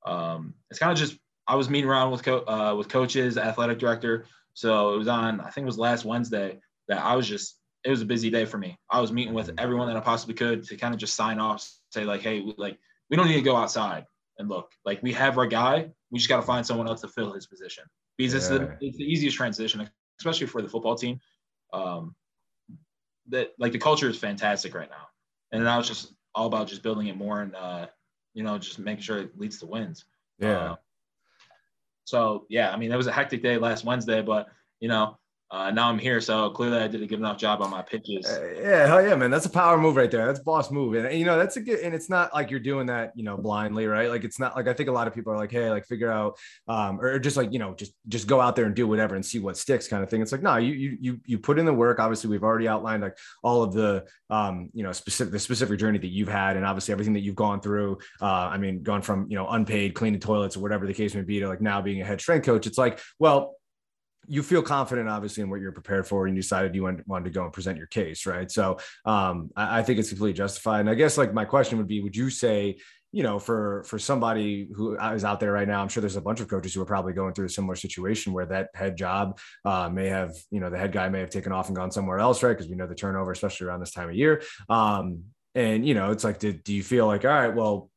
um, 0.07 0.55
it's 0.71 0.79
kind 0.79 0.93
of 0.93 0.99
just 0.99 1.19
I 1.53 1.55
was 1.55 1.69
meeting 1.69 1.91
around 1.91 2.13
with 2.13 2.23
co- 2.23 2.47
uh, 2.47 2.75
with 2.75 2.89
coaches, 2.89 3.37
athletic 3.37 3.79
director. 3.79 4.25
So 4.55 4.95
it 4.95 4.97
was 4.97 5.07
on 5.07 5.39
I 5.39 5.51
think 5.51 5.65
it 5.65 5.67
was 5.67 5.77
last 5.77 6.03
Wednesday 6.07 6.59
that 6.89 7.05
I 7.05 7.15
was 7.15 7.29
just 7.29 7.59
it 7.85 7.91
was 7.91 8.01
a 8.01 8.07
busy 8.07 8.31
day 8.31 8.47
for 8.47 8.57
me. 8.57 8.79
I 8.89 9.03
was 9.03 9.13
meeting 9.13 9.35
with 9.35 9.51
everyone 9.59 9.87
that 9.89 9.97
I 9.99 10.01
possibly 10.01 10.35
could 10.35 10.65
to 10.65 10.79
kind 10.79 10.95
of 10.95 11.01
just 11.01 11.15
sign 11.15 11.39
off, 11.39 11.71
say 11.91 12.07
like, 12.07 12.23
hey, 12.23 12.43
like 12.57 12.79
we 13.11 13.19
don't 13.19 13.29
need 13.29 13.35
to 13.35 13.43
go 13.43 13.55
outside 13.55 14.07
and 14.39 14.49
look. 14.49 14.73
Like 14.87 15.03
we 15.03 15.13
have 15.13 15.37
our 15.37 15.45
guy, 15.45 15.91
we 16.11 16.19
just 16.19 16.31
got 16.31 16.37
to 16.37 16.43
find 16.43 16.67
someone 16.67 16.89
else 16.89 17.03
to 17.03 17.09
fill 17.09 17.35
his 17.35 17.47
position 17.47 17.85
because 18.17 18.33
yeah. 18.33 18.39
it's, 18.39 18.49
the, 18.49 18.77
it's 18.81 18.97
the 18.97 19.05
easiest 19.05 19.37
transition, 19.37 19.87
especially 20.21 20.47
for 20.47 20.63
the 20.63 20.71
football 20.71 20.95
team. 20.95 21.21
Um, 21.75 22.15
that 23.29 23.51
like 23.59 23.73
the 23.73 23.79
culture 23.79 24.09
is 24.09 24.17
fantastic 24.17 24.75
right 24.75 24.89
now, 24.89 25.09
and 25.53 25.63
now 25.63 25.81
it's 25.81 25.89
just 25.89 26.15
all 26.35 26.47
about 26.47 26.69
just 26.69 26.83
building 26.83 27.09
it 27.09 27.17
more 27.19 27.43
and 27.43 27.55
uh, 27.55 27.89
you 28.33 28.43
know 28.43 28.57
just 28.57 28.79
making 28.79 29.03
sure 29.03 29.19
it 29.19 29.39
leads 29.39 29.59
to 29.59 29.67
wins. 29.67 30.07
Yeah. 30.39 30.59
Uh, 30.59 30.77
so 32.13 32.45
yeah, 32.51 32.71
I 32.71 32.77
mean 32.77 32.93
it 32.93 32.97
was 32.97 33.07
a 33.07 33.13
hectic 33.13 33.43
day 33.43 33.57
last 33.57 33.87
Wednesday, 33.87 34.21
but 34.21 34.49
you 34.81 34.89
know 34.89 35.19
uh, 35.53 35.71
now 35.71 35.91
I'm 35.91 35.99
here, 35.99 36.19
so 36.23 36.49
clearly 36.49 36.79
I 36.79 36.89
did 36.89 37.03
a 37.03 37.07
good 37.07 37.19
enough 37.19 37.37
job 37.37 37.61
on 37.61 37.69
my 37.69 37.83
pitches. 37.83 38.25
Uh, 38.25 38.55
yeah, 38.59 38.87
hell 38.87 39.07
yeah, 39.07 39.15
man. 39.15 39.31
That's 39.31 39.45
a 39.45 39.51
power 39.51 39.77
move 39.77 39.97
right 39.97 40.11
there. 40.11 40.25
That's 40.25 40.41
boss 40.41 40.71
move, 40.71 40.95
and 40.95 41.13
you 41.19 41.27
know 41.27 41.37
that's 41.37 41.59
a 41.59 41.61
good. 41.61 41.81
And 41.81 41.95
it's 41.95 42.09
not 42.09 42.33
like 42.33 42.51
you're 42.51 42.59
doing 42.59 42.87
that, 42.87 43.13
you 43.15 43.23
know, 43.23 43.37
blindly, 43.37 43.87
right? 43.87 44.09
Like 44.09 44.25
it's 44.25 44.41
not 44.41 44.57
like 44.57 44.67
I 44.67 44.73
think 44.73 44.89
a 44.89 44.93
lot 44.93 45.07
of 45.07 45.15
people 45.15 45.31
are 45.31 45.37
like, 45.37 45.51
hey, 45.51 45.69
like 45.69 45.85
figure 45.85 46.11
out, 46.11 46.39
um, 46.69 46.99
or 47.03 47.19
just 47.19 47.37
like 47.37 47.53
you 47.53 47.59
know, 47.59 47.75
just 47.75 47.93
just 48.09 48.27
go 48.27 48.41
out 48.41 48.57
there 48.57 48.65
and 48.65 48.75
do 48.75 48.89
whatever 48.89 49.15
and 49.15 49.25
see 49.25 49.41
what 49.41 49.59
sticks, 49.59 49.89
kind 49.89 50.03
of 50.03 50.09
thing. 50.09 50.23
It's 50.23 50.33
like 50.33 50.43
no, 50.43 50.57
you 50.57 50.73
you 50.73 50.97
you 50.99 51.21
you 51.27 51.39
put 51.39 51.59
in 51.59 51.67
the 51.67 51.75
work. 51.75 51.99
Obviously, 51.99 52.31
we've 52.31 52.45
already 52.45 52.67
outlined 52.67 53.03
like 53.03 53.19
all 53.43 53.63
of 53.63 53.75
the, 53.75 54.07
um, 54.31 54.71
you 54.73 54.83
know, 54.83 54.93
specific 54.93 55.33
the 55.33 55.39
specific 55.39 55.79
journey 55.79 55.99
that 55.99 56.09
you've 56.09 56.29
had, 56.29 56.57
and 56.57 56.65
obviously 56.65 56.93
everything 56.93 57.13
that 57.13 57.21
you've 57.21 57.35
gone 57.37 57.61
through. 57.61 57.99
Uh, 58.23 58.25
I 58.25 58.57
mean, 58.57 58.83
gone 58.83 59.03
from 59.03 59.27
you 59.29 59.37
know 59.37 59.47
unpaid 59.49 59.93
cleaning 59.93 60.19
toilets 60.19 60.57
or 60.57 60.61
whatever 60.61 60.87
the 60.87 60.95
case 60.95 61.15
may 61.15 61.21
be 61.21 61.41
to 61.41 61.49
like 61.49 61.61
now 61.61 61.83
being 61.83 62.01
a 62.01 62.07
head 62.07 62.23
strength 62.23 62.47
coach. 62.47 62.67
It's 62.67 62.79
like, 62.79 63.01
well 63.19 63.57
you 64.27 64.43
feel 64.43 64.63
confident 64.63 65.09
obviously 65.09 65.43
in 65.43 65.51
what 65.51 65.61
you're 65.61 65.73
prepared 65.73 66.07
for 66.07 66.27
and 66.27 66.37
you 66.37 66.43
decided 66.43 66.75
you 66.75 66.83
wanted, 66.83 67.25
to 67.25 67.31
go 67.31 67.45
and 67.45 67.53
present 67.53 67.79
your 67.79 67.87
case 67.87 68.27
right? 68.27 68.51
So 68.51 68.79
um, 69.05 69.51
I, 69.57 69.81
I, 69.81 69.83
think 69.83 69.99
it's 69.99 70.09
completely 70.09 70.35
justified. 70.35 70.81
And 70.81 70.91
i 70.91 70.95
guess 70.95 71.19
like 71.19 71.35
my 71.35 71.45
question 71.45 71.79
would 71.79 71.89
be 71.89 72.01
would 72.01 72.17
you 72.17 72.31
say 72.31 72.79
you 73.13 73.23
know 73.23 73.39
for 73.39 73.85
for 73.85 73.99
somebody 73.99 74.69
who 74.75 74.97
is 74.99 75.25
out 75.25 75.39
there 75.39 75.53
right 75.53 75.69
now 75.69 75.83
i'm 75.83 75.89
sure 75.89 76.01
there's 76.01 76.17
a 76.17 76.21
bunch 76.21 76.41
of 76.41 76.49
coaches 76.49 76.73
who 76.73 76.81
are 76.81 76.87
probably 76.87 77.13
going 77.13 77.35
through 77.35 77.45
a 77.45 77.51
similar 77.51 77.77
situation 77.77 78.33
where 78.33 78.47
that 78.47 78.71
head 78.75 78.97
job 78.97 79.39
uh, 79.65 79.89
may 79.89 80.09
have 80.09 80.35
you 80.51 80.61
know 80.61 80.71
the 80.71 80.79
head 80.79 80.93
guy 80.93 81.09
may 81.09 81.21
have 81.21 81.31
taken 81.31 81.53
off 81.53 81.69
and 81.69 81.77
gone 81.77 81.93
somewhere 81.93 82.19
else 82.19 82.43
right? 82.43 82.53
Because 82.57 82.69
we 82.69 82.75
know 82.75 82.87
the 82.87 82.95
turnover 82.95 83.31
especially 83.31 83.67
around 83.67 83.81
this 83.81 83.93
time 83.93 84.09
of 84.09 84.15
year. 84.15 84.43
Um, 84.69 85.25
and 85.55 85.87
you 85.87 85.93
know 85.93 86.11
it's 86.11 86.25
like 86.25 86.39
did, 86.39 86.65
do 86.65 86.75
you 86.75 86.83
feel 86.83 87.07
like 87.07 87.25
all 87.25 87.31
right 87.31 87.55
well 87.55 87.91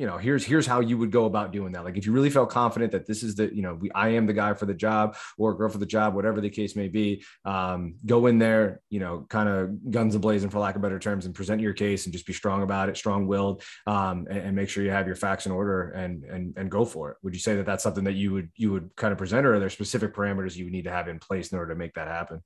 you 0.00 0.06
know 0.06 0.16
here's 0.16 0.46
here's 0.46 0.66
how 0.66 0.80
you 0.80 0.96
would 0.96 1.10
go 1.10 1.26
about 1.26 1.52
doing 1.52 1.72
that. 1.72 1.84
Like 1.84 1.98
if 1.98 2.06
you 2.06 2.12
really 2.12 2.30
felt 2.30 2.48
confident 2.48 2.90
that 2.92 3.06
this 3.06 3.22
is 3.22 3.34
the 3.34 3.54
you 3.54 3.60
know 3.60 3.74
we, 3.74 3.90
i 3.90 4.08
am 4.08 4.24
the 4.26 4.32
guy 4.32 4.54
for 4.54 4.64
the 4.64 4.72
job 4.72 5.14
or 5.36 5.52
girl 5.52 5.68
for 5.68 5.76
the 5.76 5.84
job 5.84 6.14
whatever 6.14 6.40
the 6.40 6.48
case 6.48 6.74
may 6.74 6.88
be 6.88 7.22
um, 7.44 7.96
go 8.06 8.26
in 8.26 8.38
there 8.38 8.80
you 8.88 8.98
know 8.98 9.26
kind 9.28 9.46
of 9.46 9.90
guns 9.90 10.16
ablazing 10.16 10.50
for 10.50 10.58
lack 10.58 10.74
of 10.74 10.80
better 10.80 10.98
terms 10.98 11.26
and 11.26 11.34
present 11.34 11.60
your 11.60 11.74
case 11.74 12.06
and 12.06 12.14
just 12.14 12.26
be 12.26 12.32
strong 12.32 12.62
about 12.62 12.88
it 12.88 12.96
strong 12.96 13.26
willed 13.26 13.62
um, 13.86 14.26
and, 14.30 14.38
and, 14.38 14.56
make 14.56 14.70
sure 14.70 14.82
you 14.82 14.90
have 14.90 15.06
your 15.06 15.16
facts 15.16 15.44
in 15.44 15.52
order 15.52 15.90
and 15.90 16.24
and 16.24 16.56
and 16.56 16.70
go 16.70 16.86
for 16.86 17.10
it. 17.10 17.18
Would 17.22 17.34
you 17.34 17.40
say 17.40 17.56
that 17.56 17.66
that's 17.66 17.82
something 17.82 18.04
that 18.04 18.14
you 18.14 18.32
would 18.32 18.48
you 18.56 18.72
would 18.72 18.96
kind 18.96 19.12
of 19.12 19.18
present 19.18 19.44
or 19.44 19.54
are 19.54 19.60
there 19.60 19.68
specific 19.68 20.14
parameters 20.14 20.56
you 20.56 20.64
would 20.64 20.72
need 20.72 20.84
to 20.84 20.90
have 20.90 21.08
in 21.08 21.18
place 21.18 21.52
in 21.52 21.58
order 21.58 21.74
to 21.74 21.78
make 21.78 21.92
that 21.94 22.08
happen? 22.08 22.42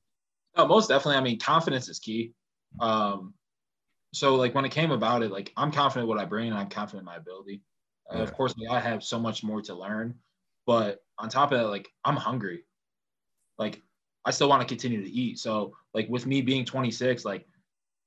Oh, 0.57 0.67
most 0.67 0.89
definitely. 0.89 1.19
I 1.19 1.21
mean 1.21 1.39
confidence 1.39 1.89
is 1.89 2.01
key. 2.01 2.33
Um, 2.81 3.35
so 4.15 4.37
like 4.37 4.55
when 4.55 4.65
it 4.65 4.71
came 4.73 4.91
about 4.93 5.23
it, 5.23 5.31
like 5.31 5.53
I'm 5.57 5.73
confident 5.73 6.09
what 6.09 6.19
I 6.19 6.25
bring 6.25 6.49
and 6.49 6.59
I'm 6.59 6.69
confident 6.69 7.03
in 7.03 7.07
my 7.07 7.17
ability. 7.17 7.63
Uh, 8.11 8.19
Of 8.19 8.33
course, 8.35 8.55
like, 8.59 8.71
I 8.71 8.81
have 8.81 9.03
so 9.05 9.19
much 9.19 9.43
more 9.45 9.63
to 9.63 9.75
learn, 9.75 10.21
but 10.67 11.01
on 11.19 11.29
top 11.29 11.53
of 11.53 11.59
that, 11.59 11.69
like 11.69 11.89
I'm 12.05 12.17
hungry. 12.17 12.65
Like 13.59 13.83
I 14.25 14.31
still 14.31 14.49
want 14.49 14.63
to 14.63 14.69
continue 14.69 15.03
to 15.03 15.11
eat. 15.11 15.39
So 15.39 15.77
like 15.95 16.09
with 16.09 16.27
me 16.27 16.43
being 16.43 16.65
26, 16.65 17.25
like 17.25 17.47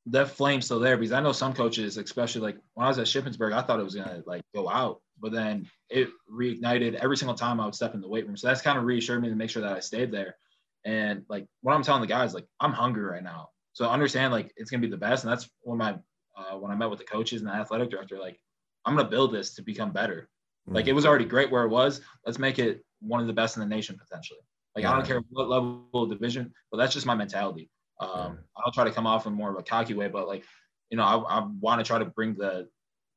that 0.08 0.30
flame's 0.30 0.66
still 0.66 0.80
there 0.80 0.98
because 0.98 1.12
I 1.12 1.20
know 1.22 1.34
some 1.34 1.54
coaches, 1.54 1.98
especially 1.98 2.42
like 2.42 2.58
when 2.76 2.86
I 2.86 2.90
was 2.90 3.00
at 3.00 3.08
Shippensburg, 3.08 3.54
I 3.54 3.62
thought 3.62 3.80
it 3.80 3.84
was 3.84 3.96
gonna 3.96 4.24
like 4.26 4.42
go 4.56 4.70
out, 4.70 5.02
but 5.20 5.32
then 5.34 5.70
it 5.90 6.10
reignited 6.32 6.96
every 6.96 7.18
single 7.18 7.36
time 7.36 7.60
I 7.60 7.66
would 7.66 7.76
step 7.76 7.94
in 7.96 8.02
the 8.02 8.08
weight 8.10 8.26
room. 8.28 8.38
So 8.38 8.48
that's 8.48 8.62
kind 8.62 8.78
of 8.78 8.86
reassured 8.86 9.22
me 9.22 9.30
to 9.30 9.36
make 9.36 9.50
sure 9.50 9.64
that 9.64 9.76
I 9.76 9.80
stayed 9.82 10.12
there. 10.12 10.38
And 10.86 11.26
like 11.30 11.48
what 11.62 11.74
I'm 11.74 11.84
telling 11.84 12.02
the 12.02 12.08
guys, 12.08 12.34
like 12.34 12.48
I'm 12.60 12.74
hungry 12.74 13.04
right 13.04 13.24
now. 13.24 13.50
So 13.78 13.88
understand 13.88 14.34
like 14.34 14.52
it's 14.58 14.72
gonna 14.72 14.82
be 14.82 14.90
the 14.90 14.98
best, 14.98 15.24
and 15.24 15.32
that's 15.32 15.48
when 15.62 15.78
my 15.78 16.00
uh, 16.36 16.58
when 16.58 16.72
I 16.72 16.76
met 16.76 16.90
with 16.90 16.98
the 16.98 17.06
coaches 17.06 17.42
and 17.42 17.48
the 17.48 17.54
athletic 17.54 17.92
director, 17.92 18.18
like 18.18 18.40
I'm 18.84 18.96
gonna 18.96 19.08
build 19.08 19.32
this 19.32 19.54
to 19.54 19.62
become 19.62 19.92
better. 19.92 20.28
Mm-hmm. 20.66 20.78
Like 20.78 20.88
it 20.88 20.94
was 20.94 21.06
already 21.06 21.26
great 21.26 21.52
where 21.52 21.64
it 21.64 21.70
was. 21.70 22.02
Let's 22.26 22.40
make 22.40 22.58
it 22.58 22.84
one 23.02 23.22
of 23.22 23.28
the 23.28 23.34
best 23.34 23.56
in 23.56 23.60
the 23.60 23.68
nation 23.68 23.96
potentially. 23.96 24.40
Like 24.76 24.82
yeah. 24.82 24.94
I 24.94 24.96
don't 24.96 25.06
care 25.06 25.22
what 25.30 25.48
level 25.48 25.86
of 25.94 26.10
division, 26.10 26.52
but 26.72 26.80
that's 26.80 26.92
just 26.92 27.06
my 27.06 27.14
mentality. 27.14 27.70
Um, 28.00 28.10
yeah. 28.10 28.32
I'll 28.66 28.72
try 28.72 28.84
to 28.84 28.92
come 28.92 29.06
off 29.06 29.28
in 29.28 29.34
more 29.34 29.52
of 29.52 29.60
a 29.60 29.62
cocky 29.64 29.94
way, 29.94 30.08
but 30.08 30.28
like 30.28 30.44
you 30.90 30.98
know, 30.98 31.04
I, 31.04 31.18
I 31.38 31.48
want 31.62 31.80
to 31.80 31.86
try 31.86 32.00
to 32.00 32.06
bring 32.06 32.34
the 32.34 32.68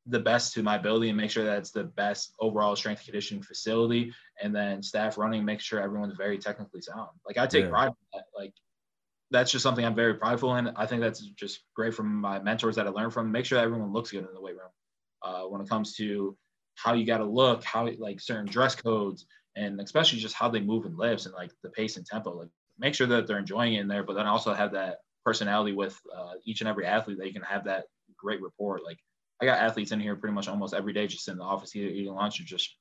the 0.04 0.20
best 0.20 0.52
to 0.54 0.62
my 0.62 0.76
ability 0.76 1.08
and 1.08 1.16
make 1.16 1.30
sure 1.30 1.44
that 1.44 1.56
it's 1.56 1.70
the 1.70 1.84
best 1.84 2.34
overall 2.38 2.76
strength 2.76 3.04
conditioning 3.06 3.42
facility 3.42 4.12
and 4.42 4.54
then 4.54 4.82
staff 4.82 5.16
running 5.16 5.42
make 5.42 5.60
sure 5.60 5.80
everyone's 5.80 6.16
very 6.16 6.38
technically 6.38 6.80
sound 6.80 7.10
like 7.26 7.36
i 7.36 7.46
take 7.46 7.64
yeah. 7.64 7.70
pride 7.70 7.88
in 7.88 7.94
that 8.14 8.24
like 8.34 8.54
that's 9.30 9.50
just 9.50 9.62
something 9.62 9.84
I'm 9.84 9.94
very 9.94 10.14
prideful 10.14 10.56
in. 10.56 10.68
I 10.76 10.86
think 10.86 11.00
that's 11.00 11.20
just 11.20 11.60
great 11.74 11.94
from 11.94 12.14
my 12.14 12.40
mentors 12.40 12.76
that 12.76 12.86
I 12.86 12.90
learned 12.90 13.12
from. 13.12 13.30
Make 13.30 13.44
sure 13.44 13.58
everyone 13.58 13.92
looks 13.92 14.10
good 14.10 14.26
in 14.26 14.34
the 14.34 14.40
weight 14.40 14.56
room. 14.56 14.70
Uh, 15.22 15.42
when 15.42 15.60
it 15.60 15.68
comes 15.68 15.94
to 15.96 16.36
how 16.74 16.94
you 16.94 17.04
got 17.04 17.18
to 17.18 17.24
look, 17.24 17.62
how 17.62 17.88
like 17.98 18.20
certain 18.20 18.46
dress 18.46 18.74
codes, 18.74 19.26
and 19.56 19.80
especially 19.80 20.18
just 20.18 20.34
how 20.34 20.48
they 20.48 20.60
move 20.60 20.86
and 20.86 20.96
lift 20.96 21.26
and 21.26 21.34
like 21.34 21.52
the 21.62 21.70
pace 21.70 21.96
and 21.96 22.06
tempo. 22.06 22.36
Like 22.36 22.48
make 22.78 22.94
sure 22.94 23.06
that 23.06 23.26
they're 23.26 23.38
enjoying 23.38 23.74
it 23.74 23.80
in 23.80 23.88
there, 23.88 24.02
but 24.02 24.14
then 24.14 24.26
also 24.26 24.54
have 24.54 24.72
that 24.72 24.98
personality 25.24 25.72
with 25.72 25.98
uh, 26.16 26.32
each 26.44 26.60
and 26.60 26.68
every 26.68 26.86
athlete 26.86 27.18
that 27.18 27.26
you 27.26 27.32
can 27.32 27.42
have 27.42 27.64
that 27.64 27.84
great 28.16 28.42
rapport. 28.42 28.80
Like 28.84 28.98
I 29.40 29.44
got 29.44 29.58
athletes 29.58 29.92
in 29.92 30.00
here 30.00 30.16
pretty 30.16 30.34
much 30.34 30.48
almost 30.48 30.74
every 30.74 30.92
day, 30.92 31.06
just 31.06 31.28
in 31.28 31.36
the 31.36 31.44
office 31.44 31.76
either 31.76 31.88
eating 31.88 32.14
lunch 32.14 32.40
or 32.40 32.44
just 32.44 32.76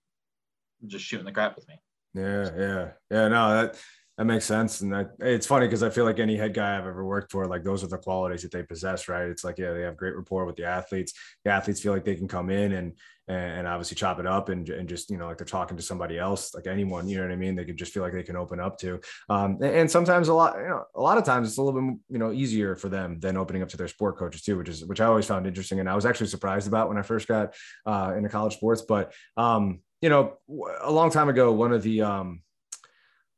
just 0.87 1.05
shooting 1.05 1.25
the 1.25 1.31
crap 1.31 1.55
with 1.55 1.67
me. 1.67 1.75
Yeah, 2.13 2.49
yeah, 2.57 2.91
yeah. 3.11 3.27
No, 3.27 3.49
that 3.61 3.79
that 4.19 4.25
makes 4.25 4.43
sense. 4.43 4.81
And 4.81 5.07
it's 5.21 5.47
funny 5.47 5.65
because 5.65 5.81
I 5.81 5.89
feel 5.89 6.03
like 6.03 6.19
any 6.19 6.35
head 6.35 6.53
guy 6.53 6.77
I've 6.77 6.85
ever 6.85 7.05
worked 7.05 7.31
for, 7.31 7.47
like 7.47 7.63
those 7.63 7.85
are 7.85 7.87
the 7.87 7.97
qualities 7.97 8.41
that 8.41 8.51
they 8.51 8.63
possess, 8.63 9.07
right? 9.07 9.29
It's 9.29 9.45
like, 9.45 9.57
yeah, 9.57 9.71
they 9.71 9.83
have 9.83 9.95
great 9.95 10.13
rapport 10.13 10.43
with 10.43 10.57
the 10.57 10.65
athletes. 10.65 11.13
The 11.45 11.51
athletes 11.51 11.79
feel 11.79 11.93
like 11.93 12.03
they 12.03 12.17
can 12.17 12.27
come 12.27 12.49
in 12.49 12.73
and 12.73 12.97
and, 13.29 13.67
obviously 13.67 13.95
chop 13.95 14.19
it 14.19 14.25
up 14.25 14.49
and, 14.49 14.67
and 14.69 14.89
just, 14.89 15.09
you 15.09 15.17
know, 15.17 15.27
like 15.27 15.37
they're 15.37 15.45
talking 15.45 15.77
to 15.77 15.83
somebody 15.83 16.17
else, 16.17 16.53
like 16.53 16.67
anyone, 16.67 17.07
you 17.07 17.15
know 17.15 17.23
what 17.23 17.31
I 17.31 17.35
mean? 17.37 17.55
They 17.55 17.63
can 17.63 17.77
just 17.77 17.93
feel 17.93 18.01
like 18.03 18.11
they 18.11 18.23
can 18.23 18.35
open 18.35 18.59
up 18.59 18.77
to. 18.79 18.99
Um, 19.29 19.59
and 19.61 19.89
sometimes 19.89 20.27
a 20.27 20.33
lot, 20.33 20.57
you 20.57 20.67
know, 20.67 20.83
a 20.95 21.01
lot 21.01 21.17
of 21.17 21.23
times 21.23 21.47
it's 21.47 21.57
a 21.57 21.61
little 21.61 21.79
bit, 21.79 21.99
you 22.09 22.17
know, 22.17 22.33
easier 22.33 22.75
for 22.75 22.89
them 22.89 23.19
than 23.19 23.37
opening 23.37 23.61
up 23.61 23.69
to 23.69 23.77
their 23.77 23.87
sport 23.87 24.17
coaches 24.17 24.41
too, 24.41 24.57
which 24.57 24.67
is, 24.67 24.83
which 24.83 24.99
I 24.99 25.05
always 25.05 25.27
found 25.27 25.45
interesting. 25.45 25.79
And 25.79 25.87
I 25.87 25.95
was 25.95 26.07
actually 26.07 26.27
surprised 26.27 26.67
about 26.67 26.89
when 26.89 26.97
I 26.97 27.03
first 27.03 27.27
got 27.27 27.53
uh, 27.85 28.15
into 28.17 28.29
college 28.29 28.55
sports. 28.55 28.81
But, 28.81 29.13
um, 29.37 29.79
you 30.01 30.09
know, 30.09 30.39
a 30.81 30.91
long 30.91 31.11
time 31.11 31.29
ago, 31.29 31.53
one 31.53 31.71
of 31.71 31.83
the, 31.83 32.01
um, 32.01 32.41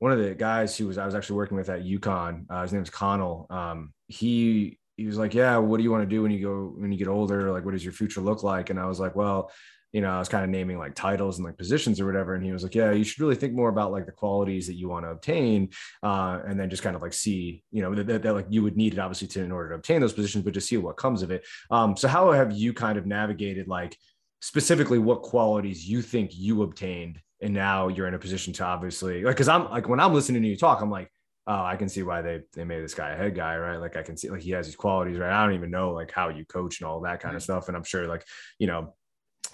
one 0.02 0.12
of 0.12 0.18
the 0.18 0.34
guys 0.34 0.76
who 0.76 0.88
was 0.88 0.98
I 0.98 1.06
was 1.06 1.14
actually 1.14 1.36
working 1.36 1.56
with 1.56 1.70
at 1.70 1.84
UConn, 1.84 2.46
uh, 2.50 2.64
his 2.64 2.74
name 2.74 2.82
is 2.82 2.90
Connell. 2.90 3.46
Um, 3.52 3.94
he 4.08 4.80
he 4.98 5.06
was 5.06 5.16
like, 5.16 5.36
"Yeah, 5.36 5.58
what 5.58 5.78
do 5.78 5.84
you 5.84 5.92
want 5.92 6.02
to 6.02 6.10
do 6.10 6.24
when 6.24 6.32
you 6.32 6.42
go 6.42 6.74
when 6.76 6.92
you 6.92 6.98
get 6.98 7.08
older? 7.08 7.52
Like, 7.52 7.64
what 7.66 7.74
does 7.74 7.84
your 7.84 7.94
future 7.94 8.20
look 8.20 8.42
like?" 8.42 8.72
And 8.72 8.80
I 8.80 8.88
was 8.88 9.00
like, 9.00 9.16
"Well, 9.16 9.52
you 9.92 10.02
know, 10.02 10.10
I 10.10 10.18
was 10.18 10.28
kind 10.28 10.44
of 10.44 10.50
naming 10.50 10.80
like 10.80 10.96
titles 10.96 11.38
and 11.38 11.46
like 11.46 11.56
positions 11.56 12.02
or 12.02 12.08
whatever." 12.08 12.34
And 12.34 12.44
he 12.44 12.52
was 12.52 12.64
like, 12.64 12.74
"Yeah, 12.74 12.92
you 12.94 13.04
should 13.04 13.20
really 13.20 13.36
think 13.36 13.54
more 13.54 13.70
about 13.70 13.92
like 13.92 14.08
the 14.08 14.12
qualities 14.12 14.66
that 14.66 14.74
you 14.74 14.90
want 14.90 15.06
to 15.06 15.12
obtain, 15.12 15.70
uh, 16.02 16.40
and 16.48 16.60
then 16.60 16.72
just 16.72 16.82
kind 16.82 16.96
of 16.96 17.04
like 17.04 17.14
see, 17.14 17.64
you 17.72 17.84
know, 17.84 17.94
that, 17.94 18.08
that, 18.08 18.24
that, 18.24 18.34
like 18.34 18.48
you 18.50 18.64
would 18.64 18.78
need 18.78 18.94
it 18.94 19.00
obviously 19.00 19.28
to 19.28 19.44
in 19.44 19.52
order 19.52 19.70
to 19.70 19.76
obtain 19.76 20.02
those 20.02 20.14
positions, 20.14 20.44
but 20.44 20.56
just 20.56 20.68
see 20.68 20.78
what 20.78 20.98
comes 20.98 21.22
of 21.22 21.30
it." 21.30 21.46
Um, 21.70 21.96
so 21.96 22.08
how 22.08 22.32
have 22.32 22.52
you 22.52 22.74
kind 22.74 22.98
of 22.98 23.06
navigated 23.06 23.68
like 23.68 23.96
specifically 24.40 24.98
what 24.98 25.22
qualities 25.22 25.88
you 25.88 26.02
think 26.02 26.32
you 26.34 26.64
obtained 26.64 27.22
and 27.42 27.54
now 27.54 27.88
you're 27.88 28.08
in 28.08 28.14
a 28.14 28.20
position 28.20 28.54
to 28.54 28.64
obviously 28.64 29.24
like 29.24 29.36
because 29.36 29.48
i'm 29.48 29.70
like 29.70 29.88
when 29.88 30.00
i'm 30.00 30.14
listening 30.14 30.42
to 30.42 30.48
you 30.48 30.58
talk 30.58 30.82
i'm 30.82 30.92
like 30.92 31.10
oh 31.48 31.64
i 31.64 31.76
can 31.76 31.90
see 31.90 32.04
why 32.04 32.22
they 32.22 32.42
they 32.54 32.64
made 32.64 32.84
this 32.84 32.94
guy 32.94 33.12
a 33.12 33.18
head 33.18 33.36
guy 33.36 33.58
right? 33.58 33.78
Like 33.78 33.98
i 33.98 34.04
can 34.04 34.18
see 34.18 34.30
like 34.30 34.42
he 34.42 34.52
has 34.52 34.68
these 34.68 34.76
qualities 34.76 35.18
right? 35.18 35.32
I 35.32 35.46
don't 35.46 35.56
even 35.56 35.72
know 35.72 35.92
like 35.92 36.12
how 36.12 36.30
you 36.30 36.46
coach 36.46 36.80
and 36.80 36.88
all 36.88 37.02
that 37.02 37.20
kind 37.20 37.36
of 37.36 37.44
stuff 37.44 37.68
and 37.68 37.76
i'm 37.76 37.84
sure 37.84 38.08
like 38.08 38.26
you 38.60 38.68
know 38.68 38.94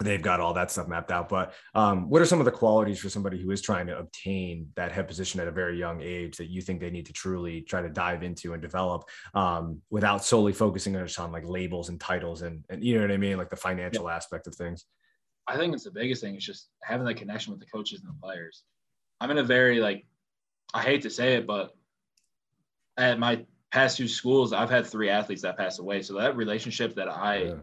they've 0.00 0.22
got 0.22 0.38
all 0.38 0.54
that 0.54 0.70
stuff 0.70 0.86
mapped 0.86 1.10
out 1.10 1.28
but 1.28 1.54
um, 1.74 2.08
what 2.08 2.22
are 2.22 2.26
some 2.26 2.38
of 2.38 2.44
the 2.44 2.52
qualities 2.52 3.00
for 3.00 3.08
somebody 3.08 3.40
who 3.40 3.50
is 3.50 3.60
trying 3.60 3.86
to 3.86 3.98
obtain 3.98 4.68
that 4.76 4.92
head 4.92 5.08
position 5.08 5.40
at 5.40 5.48
a 5.48 5.50
very 5.50 5.76
young 5.76 6.00
age 6.00 6.36
that 6.36 6.48
you 6.48 6.60
think 6.60 6.78
they 6.78 6.90
need 6.90 7.06
to 7.06 7.12
truly 7.12 7.62
try 7.62 7.82
to 7.82 7.88
dive 7.88 8.22
into 8.22 8.52
and 8.52 8.62
develop 8.62 9.08
um, 9.34 9.80
without 9.90 10.24
solely 10.24 10.52
focusing 10.52 10.94
on 10.94 11.04
just 11.04 11.18
on 11.18 11.32
like 11.32 11.48
labels 11.48 11.88
and 11.88 12.00
titles 12.00 12.42
and, 12.42 12.64
and 12.70 12.84
you 12.84 12.94
know 12.94 13.00
what 13.00 13.10
i 13.10 13.16
mean? 13.16 13.38
Like 13.38 13.50
the 13.50 13.56
financial 13.56 14.04
yeah. 14.04 14.14
aspect 14.14 14.46
of 14.46 14.54
things 14.54 14.84
I 15.48 15.56
think 15.56 15.74
it's 15.74 15.84
the 15.84 15.90
biggest 15.90 16.22
thing 16.22 16.36
is 16.36 16.44
just 16.44 16.68
having 16.82 17.06
that 17.06 17.14
connection 17.14 17.52
with 17.52 17.60
the 17.60 17.66
coaches 17.66 18.00
and 18.00 18.08
the 18.08 18.20
players. 18.20 18.62
I'm 19.20 19.30
in 19.30 19.38
a 19.38 19.42
very 19.42 19.80
like 19.80 20.06
I 20.74 20.82
hate 20.82 21.02
to 21.02 21.10
say 21.10 21.34
it, 21.34 21.46
but 21.46 21.74
at 22.98 23.18
my 23.18 23.46
past 23.72 23.96
two 23.96 24.08
schools, 24.08 24.52
I've 24.52 24.70
had 24.70 24.86
three 24.86 25.08
athletes 25.08 25.42
that 25.42 25.56
passed 25.56 25.80
away. 25.80 26.02
So 26.02 26.14
that 26.14 26.36
relationship 26.36 26.94
that 26.96 27.08
I 27.08 27.36
yeah. 27.36 27.54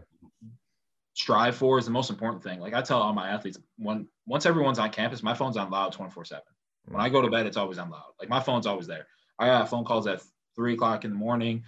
strive 1.14 1.56
for 1.56 1.78
is 1.78 1.84
the 1.84 1.92
most 1.92 2.10
important 2.10 2.42
thing. 2.42 2.58
Like 2.58 2.74
I 2.74 2.82
tell 2.82 3.00
all 3.00 3.12
my 3.12 3.30
athletes, 3.30 3.58
when 3.78 4.08
once 4.26 4.46
everyone's 4.46 4.80
on 4.80 4.90
campus, 4.90 5.22
my 5.22 5.34
phone's 5.34 5.56
on 5.56 5.70
loud 5.70 5.92
24 5.92 6.24
7. 6.24 6.42
When 6.88 7.00
I 7.00 7.08
go 7.08 7.22
to 7.22 7.30
bed, 7.30 7.46
it's 7.46 7.56
always 7.56 7.78
on 7.78 7.90
loud. 7.90 8.12
Like 8.18 8.28
my 8.28 8.40
phone's 8.40 8.66
always 8.66 8.86
there. 8.86 9.06
I 9.38 9.46
got 9.46 9.68
phone 9.68 9.84
calls 9.84 10.06
at 10.06 10.22
three 10.54 10.74
o'clock 10.74 11.04
in 11.04 11.10
the 11.10 11.16
morning. 11.16 11.64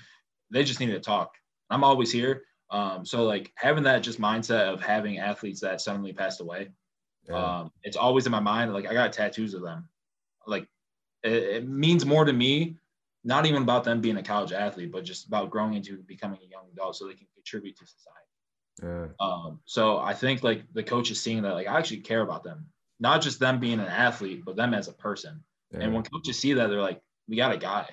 They 0.50 0.64
just 0.64 0.80
need 0.80 0.86
to 0.86 1.00
talk. 1.00 1.34
I'm 1.70 1.84
always 1.84 2.10
here. 2.10 2.42
Um, 2.70 3.04
so 3.04 3.24
like 3.24 3.52
having 3.56 3.84
that 3.84 4.02
just 4.02 4.20
mindset 4.20 4.72
of 4.72 4.80
having 4.80 5.18
athletes 5.18 5.60
that 5.60 5.80
suddenly 5.80 6.12
passed 6.12 6.40
away, 6.40 6.68
yeah. 7.28 7.60
um, 7.60 7.72
it's 7.82 7.96
always 7.96 8.26
in 8.26 8.32
my 8.32 8.40
mind. 8.40 8.72
Like 8.72 8.86
I 8.86 8.92
got 8.92 9.12
tattoos 9.12 9.54
of 9.54 9.62
them. 9.62 9.88
Like 10.46 10.66
it, 11.22 11.32
it, 11.32 11.68
means 11.68 12.04
more 12.04 12.24
to 12.24 12.32
me, 12.32 12.76
not 13.24 13.46
even 13.46 13.62
about 13.62 13.84
them 13.84 14.00
being 14.00 14.18
a 14.18 14.22
college 14.22 14.52
athlete, 14.52 14.92
but 14.92 15.04
just 15.04 15.26
about 15.26 15.50
growing 15.50 15.74
into 15.74 15.98
becoming 15.98 16.40
a 16.42 16.50
young 16.50 16.64
adult 16.72 16.96
so 16.96 17.06
they 17.06 17.14
can 17.14 17.26
contribute 17.34 17.76
to 17.78 17.86
society. 17.86 18.18
Yeah. 18.82 19.06
Um, 19.18 19.60
so 19.64 19.98
I 19.98 20.14
think 20.14 20.42
like 20.42 20.62
the 20.72 20.82
coach 20.82 21.10
is 21.10 21.20
seeing 21.20 21.42
that 21.42 21.54
like 21.54 21.68
I 21.68 21.78
actually 21.78 22.00
care 22.00 22.22
about 22.22 22.44
them, 22.44 22.66
not 23.00 23.22
just 23.22 23.40
them 23.40 23.58
being 23.58 23.80
an 23.80 23.86
athlete, 23.86 24.44
but 24.44 24.56
them 24.56 24.74
as 24.74 24.88
a 24.88 24.92
person. 24.92 25.42
Yeah. 25.72 25.80
And 25.80 25.94
when 25.94 26.02
coaches 26.04 26.38
see 26.38 26.52
that, 26.52 26.68
they're 26.68 26.80
like, 26.80 27.00
we 27.28 27.36
got 27.36 27.52
a 27.52 27.58
guy. 27.58 27.88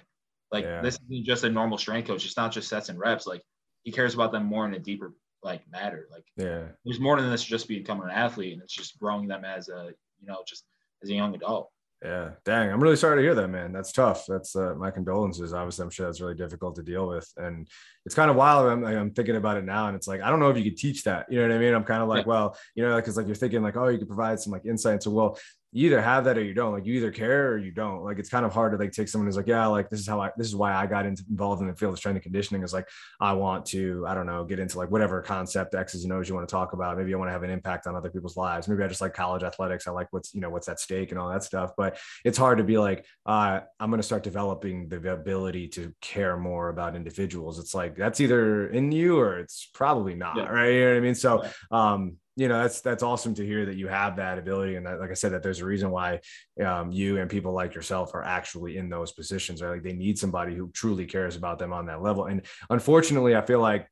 Like 0.52 0.84
this 0.84 0.98
isn't 1.10 1.26
just 1.26 1.44
a 1.44 1.50
normal 1.50 1.78
strength 1.78 2.08
coach. 2.08 2.26
It's 2.26 2.38
not 2.38 2.52
just 2.52 2.70
sets 2.70 2.90
and 2.90 3.00
reps. 3.00 3.28
Like 3.28 3.42
he 3.86 3.92
cares 3.92 4.14
about 4.14 4.34
them 4.34 4.46
more 4.46 4.68
in 4.68 4.74
a 4.74 4.80
deeper 4.80 5.14
like 5.44 5.62
matter. 5.72 6.08
Like 6.12 6.26
yeah, 6.36 6.64
there's 6.84 7.00
more 7.00 7.22
than 7.22 7.32
this 7.32 7.44
just 7.44 7.70
becoming 7.70 8.04
an 8.04 8.10
athlete, 8.10 8.52
and 8.54 8.62
it's 8.62 8.74
just 8.74 9.00
growing 9.00 9.28
them 9.28 9.46
as 9.46 9.70
a 9.70 9.94
you 10.20 10.28
know 10.28 10.44
just 10.46 10.66
as 11.02 11.10
a 11.10 11.14
young 11.14 11.34
adult. 11.34 11.70
Yeah, 12.04 12.32
dang, 12.44 12.72
I'm 12.72 12.84
really 12.84 12.98
sorry 12.98 13.18
to 13.18 13.22
hear 13.22 13.36
that, 13.36 13.48
man. 13.48 13.72
That's 13.72 13.92
tough. 13.92 14.26
That's 14.28 14.56
uh, 14.56 14.76
my 14.76 14.92
condolences. 14.92 15.54
Obviously, 15.54 15.84
I'm 15.84 15.90
sure 15.90 16.06
that's 16.06 16.20
really 16.20 16.36
difficult 16.36 16.76
to 16.76 16.84
deal 16.84 17.08
with, 17.08 17.32
and 17.38 17.68
it's 18.06 18.14
kind 18.14 18.30
of 18.30 18.36
wild. 18.36 18.70
I'm, 18.70 18.84
I'm 18.84 19.12
thinking 19.12 19.38
about 19.38 19.58
it 19.58 19.64
now, 19.64 19.88
and 19.88 19.96
it's 19.96 20.08
like 20.08 20.22
I 20.22 20.30
don't 20.30 20.40
know 20.40 20.50
if 20.50 20.58
you 20.58 20.64
could 20.64 20.78
teach 20.78 21.04
that. 21.04 21.32
You 21.32 21.40
know 21.40 21.48
what 21.48 21.56
I 21.56 21.60
mean? 21.60 21.74
I'm 21.74 21.84
kind 21.84 22.04
of 22.04 22.10
like, 22.10 22.26
yeah. 22.26 22.30
well, 22.30 22.58
you 22.76 22.84
know, 22.84 22.96
because 22.98 23.16
like 23.16 23.28
you're 23.28 23.36
thinking 23.36 23.64
like, 23.64 23.78
oh, 23.78 23.88
you 23.88 23.98
could 23.98 24.08
provide 24.08 24.40
some 24.40 24.52
like 24.52 24.66
insight. 24.66 25.04
So, 25.04 25.12
well, 25.12 25.40
you 25.76 25.88
either 25.88 26.02
have 26.02 26.24
that 26.24 26.38
or 26.38 26.44
you 26.44 26.54
don't. 26.54 26.72
Like 26.72 26.86
you 26.86 26.94
either 26.94 27.12
care 27.12 27.52
or 27.52 27.58
you 27.58 27.70
don't. 27.70 28.02
Like 28.02 28.18
it's 28.18 28.30
kind 28.30 28.46
of 28.46 28.54
hard 28.54 28.72
to 28.72 28.78
like 28.78 28.94
take 28.94 29.10
someone 29.10 29.28
who's 29.28 29.36
like, 29.36 29.46
yeah, 29.46 29.68
like 29.68 29.90
this 29.90 30.00
is 30.00 30.08
how 30.08 30.22
I 30.22 30.32
this 30.38 30.48
is 30.48 30.56
why 30.56 30.74
I 30.74 30.88
got 30.88 31.06
involved 31.06 31.62
in 31.62 31.68
the 31.68 31.76
field 31.76 31.92
of 31.92 32.00
strength 32.00 32.16
and 32.16 32.24
conditioning. 32.24 32.64
Is 32.64 32.72
like 32.72 32.88
I 33.20 33.34
want 33.34 33.66
to, 33.68 34.06
I 34.08 34.14
don't 34.14 34.26
know, 34.26 34.46
get 34.46 34.58
into 34.58 34.78
like 34.78 34.90
whatever 34.90 35.22
concept 35.22 35.76
X's 35.76 36.06
and 36.06 36.14
O's 36.14 36.30
you 36.30 36.34
want 36.34 36.48
to 36.48 36.52
talk 36.52 36.72
about. 36.72 36.98
Maybe 36.98 37.14
I 37.14 37.18
want 37.18 37.28
to 37.28 37.34
have 37.34 37.44
an 37.44 37.50
impact 37.50 37.88
on 37.88 37.96
other 37.98 38.10
people's 38.10 38.38
lives. 38.38 38.70
Maybe 38.70 38.84
I 38.84 38.88
just 38.88 39.02
like 39.02 39.14
college 39.14 39.44
athletics. 39.44 39.86
I 39.86 39.92
like 39.92 40.08
what's 40.12 40.34
you 40.34 40.40
know 40.40 40.50
what's 40.50 40.70
at 40.70 40.80
stake 40.80 41.12
and 41.12 41.20
all 41.20 41.28
that 41.28 41.44
stuff. 41.44 41.72
But 41.76 42.00
it's 42.24 42.38
hard 42.38 42.60
to 42.60 42.64
be 42.64 42.78
like, 42.78 43.06
uh, 43.26 43.60
I'm 43.78 43.90
going 43.90 44.00
to 44.00 44.08
start 44.08 44.24
developing 44.24 44.88
the 44.88 45.12
ability 45.12 45.68
to 45.70 45.94
care 46.00 46.38
more 46.38 46.70
about 46.70 46.96
individuals. 46.96 47.60
It's 47.60 47.76
like 47.76 47.98
that's 47.98 48.22
either 48.22 48.70
in 48.70 48.94
you 48.94 49.20
or 49.20 49.40
it's 49.40 49.70
probably 49.74 50.16
not, 50.16 50.38
yeah. 50.38 50.46
right? 50.46 50.70
You 50.70 50.80
know 50.80 50.92
what 50.92 50.98
I 50.98 51.02
mean? 51.02 51.16
So, 51.16 51.44
um, 51.70 52.16
you 52.36 52.48
know 52.48 52.62
that's 52.62 52.82
that's 52.82 53.04
awesome 53.04 53.34
to 53.34 53.46
hear 53.46 53.66
that 53.66 53.76
you 53.76 53.88
have 53.88 54.18
that 54.18 54.38
ability 54.38 54.76
and 54.76 54.86
that, 54.86 55.00
like 55.00 55.12
i 55.12 55.14
said 55.14 55.32
that 55.32 55.42
there's 55.42 55.62
a 55.62 55.66
reason 55.66 55.90
why 55.90 56.20
um, 56.64 56.92
you 56.92 57.18
and 57.18 57.30
people 57.30 57.54
like 57.54 57.74
yourself 57.74 58.14
are 58.14 58.24
actually 58.24 58.78
in 58.78 58.90
those 58.90 59.12
positions 59.12 59.62
right 59.62 59.72
like 59.72 59.84
they 59.84 59.94
need 59.94 60.18
somebody 60.18 60.56
who 60.56 60.70
truly 60.72 61.06
cares 61.06 61.36
about 61.36 61.60
them 61.60 61.72
on 61.72 61.86
that 61.86 62.02
level 62.02 62.26
and 62.26 62.42
unfortunately 62.70 63.36
i 63.36 63.42
feel 63.42 63.60
like 63.60 63.88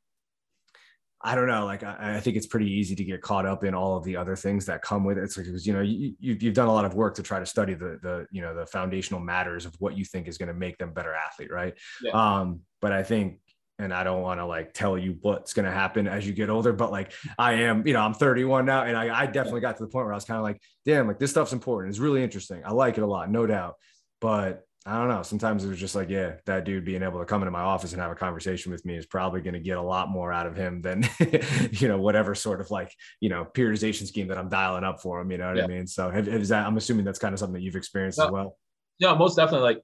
I 1.26 1.36
don't 1.36 1.48
know. 1.48 1.64
Like, 1.64 1.84
I, 1.84 2.18
I, 2.18 2.20
think 2.20 2.36
it's 2.36 2.48
pretty 2.48 2.70
easy 2.70 2.96
to 2.96 3.04
get 3.04 3.22
caught 3.22 3.46
up 3.46 3.64
in 3.64 3.74
all 3.74 3.96
of 3.96 4.04
the 4.04 4.18
other 4.18 4.36
things 4.36 4.66
that 4.66 4.82
come 4.82 5.06
with 5.06 5.18
it. 5.18 5.24
It's 5.24 5.38
like, 5.38 5.46
because, 5.46 5.66
you 5.66 5.72
know, 5.72 5.80
you, 5.80 6.16
you've 6.20 6.54
done 6.54 6.68
a 6.68 6.74
lot 6.74 6.84
of 6.84 6.96
work 6.96 7.16
to 7.16 7.24
try 7.24 7.40
to 7.40 7.46
study 7.46 7.76
the, 7.76 7.98
the, 8.04 8.28
you 8.30 8.42
know, 8.42 8.54
the 8.54 8.66
foundational 8.66 9.22
matters 9.22 9.66
of 9.66 9.74
what 9.80 9.98
you 9.98 10.04
think 10.04 10.28
is 10.28 10.38
going 10.38 10.50
to 10.50 10.54
make 10.54 10.78
them 10.78 10.92
better 10.92 11.14
athlete. 11.14 11.50
Right. 11.50 11.76
Yeah. 12.02 12.12
Um, 12.12 12.60
but 12.82 12.92
I 12.92 13.04
think 13.04 13.40
and 13.84 13.94
I 13.94 14.04
don't 14.04 14.22
want 14.22 14.40
to 14.40 14.46
like 14.46 14.74
tell 14.74 14.98
you 14.98 15.18
what's 15.22 15.54
going 15.54 15.66
to 15.66 15.72
happen 15.72 16.08
as 16.08 16.26
you 16.26 16.34
get 16.34 16.50
older, 16.50 16.74
but 16.74 16.92
like 16.92 17.14
I 17.38 17.54
am, 17.54 17.86
you 17.86 17.94
know, 17.94 18.02
I'm 18.02 18.14
31 18.14 18.66
now 18.66 18.84
and 18.84 18.98
I, 18.98 19.22
I 19.22 19.26
definitely 19.26 19.62
got 19.62 19.78
to 19.78 19.84
the 19.84 19.90
point 19.90 20.06
where 20.06 20.14
I 20.14 20.18
was 20.18 20.26
kind 20.26 20.38
of 20.38 20.44
like, 20.44 20.62
damn, 20.86 21.08
like 21.08 21.20
this 21.20 21.32
stuff's 21.32 21.54
important. 21.54 21.92
It's 21.92 22.00
really 22.00 22.24
interesting. 22.24 22.64
I 22.66 22.72
like 22.72 22.98
it 22.98 23.02
a 23.02 23.08
lot, 23.08 23.30
no 23.30 23.46
doubt. 23.46 23.76
But 24.22 24.66
I 24.86 24.98
don't 24.98 25.08
know. 25.08 25.24
Sometimes 25.24 25.64
it 25.64 25.70
was 25.70 25.80
just 25.80 25.96
like, 25.96 26.10
yeah, 26.10 26.34
that 26.46 26.66
dude 26.66 26.84
being 26.84 27.04
able 27.04 27.20
to 27.20 27.26
come 27.26 27.42
into 27.42 27.52
my 27.52 27.62
office 27.62 27.94
and 27.94 28.02
have 28.02 28.12
a 28.12 28.16
conversation 28.16 28.72
with 28.72 28.86
me 28.86 28.98
is 28.98 29.06
probably 29.06 29.42
going 29.42 29.54
to 29.54 29.60
get 29.60 29.78
a 29.78 29.82
lot 29.82 30.10
more 30.10 30.34
out 30.34 30.46
of 30.46 30.58
him 30.58 30.82
than, 30.82 31.08
you 31.72 31.88
know, 31.88 32.00
whatever 32.00 32.36
sort 32.36 32.60
of 32.60 32.70
like, 32.70 32.92
you 33.22 33.30
know, 33.30 33.46
periodization 33.46 34.08
scheme 34.08 34.28
that 34.28 34.38
I'm 34.38 34.50
dialing 34.50 34.84
up 34.84 35.02
for 35.02 35.22
him. 35.22 35.32
You 35.32 35.38
know 35.38 35.48
what 35.48 35.58
yeah. 35.58 35.64
I 35.64 35.68
mean? 35.68 35.88
So 35.88 36.10
is 36.10 36.50
that, 36.50 36.68
I'm 36.68 36.76
assuming 36.76 37.06
that's 37.06 37.20
kind 37.20 37.34
of 37.34 37.40
something 37.40 37.54
that 37.54 37.62
you've 37.62 37.78
experienced 37.78 38.18
no, 38.18 38.26
as 38.26 38.32
well. 38.32 38.58
Yeah, 39.00 39.14
most 39.16 39.36
definitely. 39.36 39.74
Like 39.74 39.82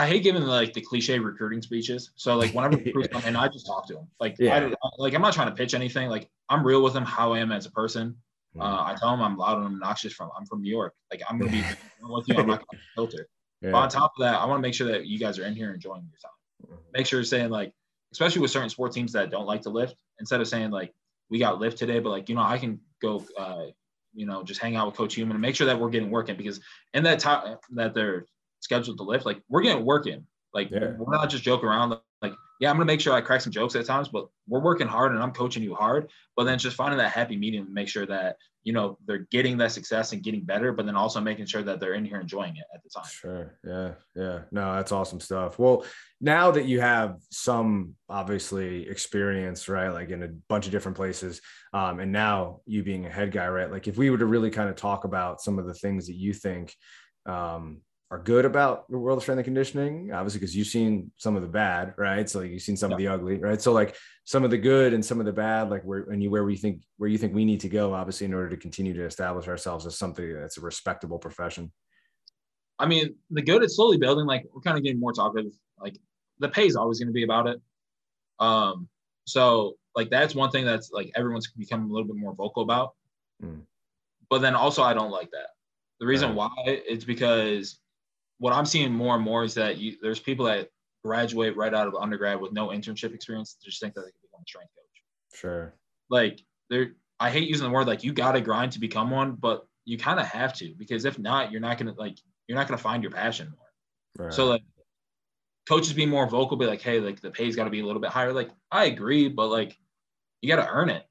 I 0.00 0.06
hate 0.06 0.22
giving 0.22 0.42
like 0.42 0.72
the 0.72 0.80
cliche 0.80 1.18
recruiting 1.18 1.60
speeches. 1.60 2.10
So 2.16 2.36
like 2.36 2.52
whenever 2.52 2.76
recruits 2.84 3.08
come 3.08 3.22
in, 3.24 3.36
I 3.36 3.48
just 3.48 3.66
talk 3.66 3.86
to 3.88 3.94
them. 3.94 4.08
Like 4.18 4.36
yeah. 4.38 4.70
I, 4.82 4.88
like 4.98 5.14
I'm 5.14 5.20
not 5.20 5.34
trying 5.34 5.48
to 5.48 5.54
pitch 5.54 5.74
anything. 5.74 6.08
Like 6.08 6.30
I'm 6.48 6.66
real 6.66 6.82
with 6.82 6.94
them, 6.94 7.04
how 7.04 7.34
I 7.34 7.40
am 7.40 7.52
as 7.52 7.66
a 7.66 7.70
person. 7.70 8.16
Mm-hmm. 8.56 8.62
Uh, 8.62 8.92
I 8.92 8.96
tell 8.98 9.10
them 9.10 9.20
I'm 9.20 9.36
loud 9.36 9.58
and 9.58 9.66
obnoxious. 9.66 10.12
From 10.12 10.30
I'm 10.36 10.46
from 10.46 10.62
New 10.62 10.70
York. 10.70 10.94
Like 11.10 11.22
I'm 11.28 11.38
gonna 11.38 11.52
be 11.52 11.62
with 12.02 12.28
you. 12.28 12.34
I'm 12.36 12.46
not 12.46 12.64
gonna 12.66 12.82
filter. 12.94 13.28
Yeah. 13.60 13.72
But 13.72 13.78
on 13.78 13.88
top 13.90 14.12
of 14.18 14.22
that, 14.22 14.36
I 14.36 14.46
want 14.46 14.58
to 14.58 14.62
make 14.62 14.74
sure 14.74 14.88
that 14.88 15.06
you 15.06 15.18
guys 15.18 15.38
are 15.38 15.44
in 15.44 15.54
here 15.54 15.72
enjoying 15.74 16.08
your 16.10 16.18
time. 16.18 16.72
Mm-hmm. 16.78 16.92
Make 16.94 17.06
sure 17.06 17.18
you're 17.18 17.24
saying 17.24 17.50
like, 17.50 17.72
especially 18.12 18.40
with 18.40 18.50
certain 18.50 18.70
sport 18.70 18.92
teams 18.92 19.12
that 19.12 19.30
don't 19.30 19.46
like 19.46 19.62
to 19.62 19.70
lift, 19.70 19.96
instead 20.18 20.40
of 20.40 20.48
saying 20.48 20.70
like 20.70 20.94
we 21.28 21.38
got 21.38 21.60
lift 21.60 21.76
today, 21.76 21.98
but 21.98 22.08
like 22.08 22.30
you 22.30 22.34
know 22.34 22.42
I 22.42 22.56
can 22.56 22.80
go, 23.02 23.24
uh, 23.38 23.66
you 24.14 24.24
know, 24.24 24.42
just 24.42 24.60
hang 24.60 24.76
out 24.76 24.86
with 24.86 24.96
Coach 24.96 25.14
Human 25.14 25.36
and 25.36 25.42
make 25.42 25.56
sure 25.56 25.66
that 25.66 25.78
we're 25.78 25.90
getting 25.90 26.10
working 26.10 26.36
because 26.36 26.58
in 26.94 27.02
that 27.04 27.18
time 27.18 27.58
that 27.72 27.92
they're 27.94 28.24
scheduled 28.60 28.98
to 28.98 29.04
lift, 29.04 29.26
like 29.26 29.42
we're 29.48 29.62
getting 29.62 29.84
working. 29.84 30.26
Like 30.52 30.70
yeah. 30.70 30.92
we're 30.98 31.14
not 31.14 31.30
just 31.30 31.44
joking 31.44 31.68
around. 31.68 31.96
Like, 32.22 32.34
yeah, 32.60 32.70
I'm 32.70 32.76
gonna 32.76 32.86
make 32.86 33.00
sure 33.00 33.14
I 33.14 33.20
crack 33.20 33.40
some 33.40 33.52
jokes 33.52 33.76
at 33.76 33.86
times, 33.86 34.08
but 34.08 34.28
we're 34.48 34.60
working 34.60 34.88
hard 34.88 35.12
and 35.12 35.22
I'm 35.22 35.32
coaching 35.32 35.62
you 35.62 35.74
hard. 35.74 36.10
But 36.36 36.44
then 36.44 36.58
just 36.58 36.76
finding 36.76 36.98
that 36.98 37.12
happy 37.12 37.36
medium 37.36 37.66
to 37.66 37.72
make 37.72 37.88
sure 37.88 38.06
that 38.06 38.36
you 38.64 38.72
know 38.72 38.98
they're 39.06 39.26
getting 39.30 39.56
that 39.58 39.72
success 39.72 40.12
and 40.12 40.22
getting 40.22 40.44
better, 40.44 40.72
but 40.72 40.86
then 40.86 40.96
also 40.96 41.20
making 41.20 41.46
sure 41.46 41.62
that 41.62 41.80
they're 41.80 41.94
in 41.94 42.04
here 42.04 42.20
enjoying 42.20 42.56
it 42.56 42.64
at 42.74 42.82
the 42.82 42.90
time. 42.90 43.08
Sure. 43.08 43.58
Yeah. 43.64 43.92
Yeah. 44.14 44.40
No, 44.50 44.74
that's 44.74 44.92
awesome 44.92 45.20
stuff. 45.20 45.58
Well, 45.58 45.84
now 46.20 46.50
that 46.50 46.66
you 46.66 46.80
have 46.80 47.16
some 47.30 47.94
obviously 48.08 48.88
experience, 48.88 49.68
right? 49.68 49.88
Like 49.88 50.10
in 50.10 50.22
a 50.22 50.28
bunch 50.48 50.66
of 50.66 50.72
different 50.72 50.96
places, 50.96 51.40
um, 51.72 52.00
and 52.00 52.12
now 52.12 52.60
you 52.66 52.82
being 52.82 53.06
a 53.06 53.10
head 53.10 53.30
guy, 53.32 53.48
right? 53.48 53.70
Like 53.70 53.88
if 53.88 53.96
we 53.96 54.10
were 54.10 54.18
to 54.18 54.26
really 54.26 54.50
kind 54.50 54.68
of 54.68 54.76
talk 54.76 55.04
about 55.04 55.40
some 55.40 55.58
of 55.58 55.66
the 55.66 55.74
things 55.74 56.08
that 56.08 56.16
you 56.16 56.34
think 56.34 56.74
um, 57.24 57.80
are 58.10 58.18
good 58.18 58.44
about 58.44 58.90
the 58.90 58.98
world 58.98 59.18
of 59.18 59.22
strength 59.22 59.38
and 59.38 59.44
conditioning, 59.44 60.12
obviously, 60.12 60.40
because 60.40 60.56
you've 60.56 60.66
seen 60.66 61.12
some 61.16 61.36
of 61.36 61.42
the 61.42 61.48
bad, 61.48 61.94
right? 61.96 62.28
So 62.28 62.40
like 62.40 62.50
you've 62.50 62.62
seen 62.62 62.76
some 62.76 62.90
yeah. 62.90 62.94
of 62.94 62.98
the 62.98 63.08
ugly, 63.08 63.38
right? 63.38 63.62
So 63.62 63.72
like 63.72 63.94
some 64.24 64.42
of 64.42 64.50
the 64.50 64.58
good 64.58 64.92
and 64.92 65.04
some 65.04 65.20
of 65.20 65.26
the 65.26 65.32
bad, 65.32 65.70
like 65.70 65.82
where 65.84 66.00
and 66.10 66.20
you 66.20 66.28
where 66.28 66.44
we 66.44 66.56
think 66.56 66.82
where 66.96 67.08
you 67.08 67.18
think 67.18 67.34
we 67.34 67.44
need 67.44 67.60
to 67.60 67.68
go, 67.68 67.94
obviously, 67.94 68.26
in 68.26 68.34
order 68.34 68.48
to 68.50 68.56
continue 68.56 68.94
to 68.94 69.04
establish 69.04 69.46
ourselves 69.46 69.86
as 69.86 69.96
something 69.96 70.34
that's 70.34 70.58
a 70.58 70.60
respectable 70.60 71.18
profession. 71.18 71.70
I 72.80 72.86
mean, 72.86 73.14
the 73.30 73.42
good 73.42 73.62
is 73.62 73.76
slowly 73.76 73.96
building. 73.96 74.26
Like 74.26 74.44
we're 74.52 74.62
kind 74.62 74.76
of 74.76 74.82
getting 74.82 74.98
more 74.98 75.12
talkative. 75.12 75.52
Like 75.78 75.96
the 76.40 76.48
pay 76.48 76.66
is 76.66 76.74
always 76.74 76.98
going 76.98 77.08
to 77.08 77.12
be 77.12 77.24
about 77.24 77.46
it. 77.46 77.60
Um, 78.40 78.88
so 79.24 79.74
like 79.94 80.10
that's 80.10 80.34
one 80.34 80.50
thing 80.50 80.64
that's 80.64 80.90
like 80.90 81.12
everyone's 81.14 81.50
becoming 81.52 81.90
a 81.90 81.92
little 81.92 82.08
bit 82.08 82.16
more 82.16 82.34
vocal 82.34 82.64
about. 82.64 82.94
Mm. 83.42 83.60
But 84.28 84.40
then 84.40 84.56
also 84.56 84.82
I 84.82 84.94
don't 84.94 85.10
like 85.12 85.30
that. 85.30 85.50
The 86.00 86.06
reason 86.06 86.30
right. 86.30 86.36
why 86.36 86.50
it's 86.66 87.04
because 87.04 87.78
what 88.40 88.52
I'm 88.52 88.66
seeing 88.66 88.92
more 88.92 89.14
and 89.14 89.22
more 89.22 89.44
is 89.44 89.54
that 89.54 89.76
you, 89.76 89.96
there's 90.02 90.18
people 90.18 90.46
that 90.46 90.68
graduate 91.04 91.56
right 91.56 91.72
out 91.72 91.86
of 91.86 91.94
undergrad 91.94 92.40
with 92.40 92.52
no 92.52 92.68
internship 92.68 93.14
experience 93.14 93.56
just 93.62 93.80
think 93.80 93.94
that 93.94 94.00
they 94.00 94.10
can 94.10 94.20
become 94.22 94.40
a 94.42 94.48
strength 94.48 94.70
coach. 94.74 95.38
Sure. 95.38 95.74
Like 96.08 96.40
there, 96.70 96.92
I 97.20 97.30
hate 97.30 97.48
using 97.48 97.66
the 97.66 97.70
word 97.70 97.86
like 97.86 98.02
you 98.02 98.12
got 98.12 98.32
to 98.32 98.40
grind 98.40 98.72
to 98.72 98.80
become 98.80 99.10
one, 99.10 99.32
but 99.32 99.66
you 99.84 99.98
kind 99.98 100.18
of 100.18 100.26
have 100.26 100.54
to 100.54 100.74
because 100.76 101.04
if 101.04 101.18
not, 101.18 101.52
you're 101.52 101.60
not 101.60 101.78
gonna 101.78 101.94
like 101.96 102.18
you're 102.48 102.56
not 102.58 102.66
gonna 102.66 102.78
find 102.78 103.02
your 103.02 103.12
passion 103.12 103.52
more. 103.54 104.26
Right. 104.26 104.34
So 104.34 104.46
like 104.46 104.62
coaches 105.68 105.92
be 105.92 106.06
more 106.06 106.26
vocal, 106.26 106.56
be 106.56 106.66
like, 106.66 106.82
hey, 106.82 106.98
like 107.00 107.20
the 107.20 107.30
pay's 107.30 107.56
got 107.56 107.64
to 107.64 107.70
be 107.70 107.80
a 107.80 107.86
little 107.86 108.00
bit 108.00 108.10
higher. 108.10 108.32
Like 108.32 108.50
I 108.72 108.86
agree, 108.86 109.28
but 109.28 109.48
like 109.48 109.76
you 110.40 110.48
got 110.48 110.64
to 110.64 110.70
earn 110.70 110.90
it. 110.90 111.04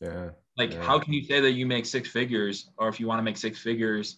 Yeah. 0.00 0.30
Like 0.56 0.72
yeah. 0.72 0.82
how 0.82 0.98
can 0.98 1.12
you 1.12 1.24
say 1.24 1.40
that 1.40 1.52
you 1.52 1.66
make 1.66 1.84
six 1.84 2.08
figures, 2.08 2.70
or 2.78 2.88
if 2.88 3.00
you 3.00 3.06
want 3.06 3.18
to 3.18 3.22
make 3.22 3.36
six 3.36 3.58
figures, 3.58 4.16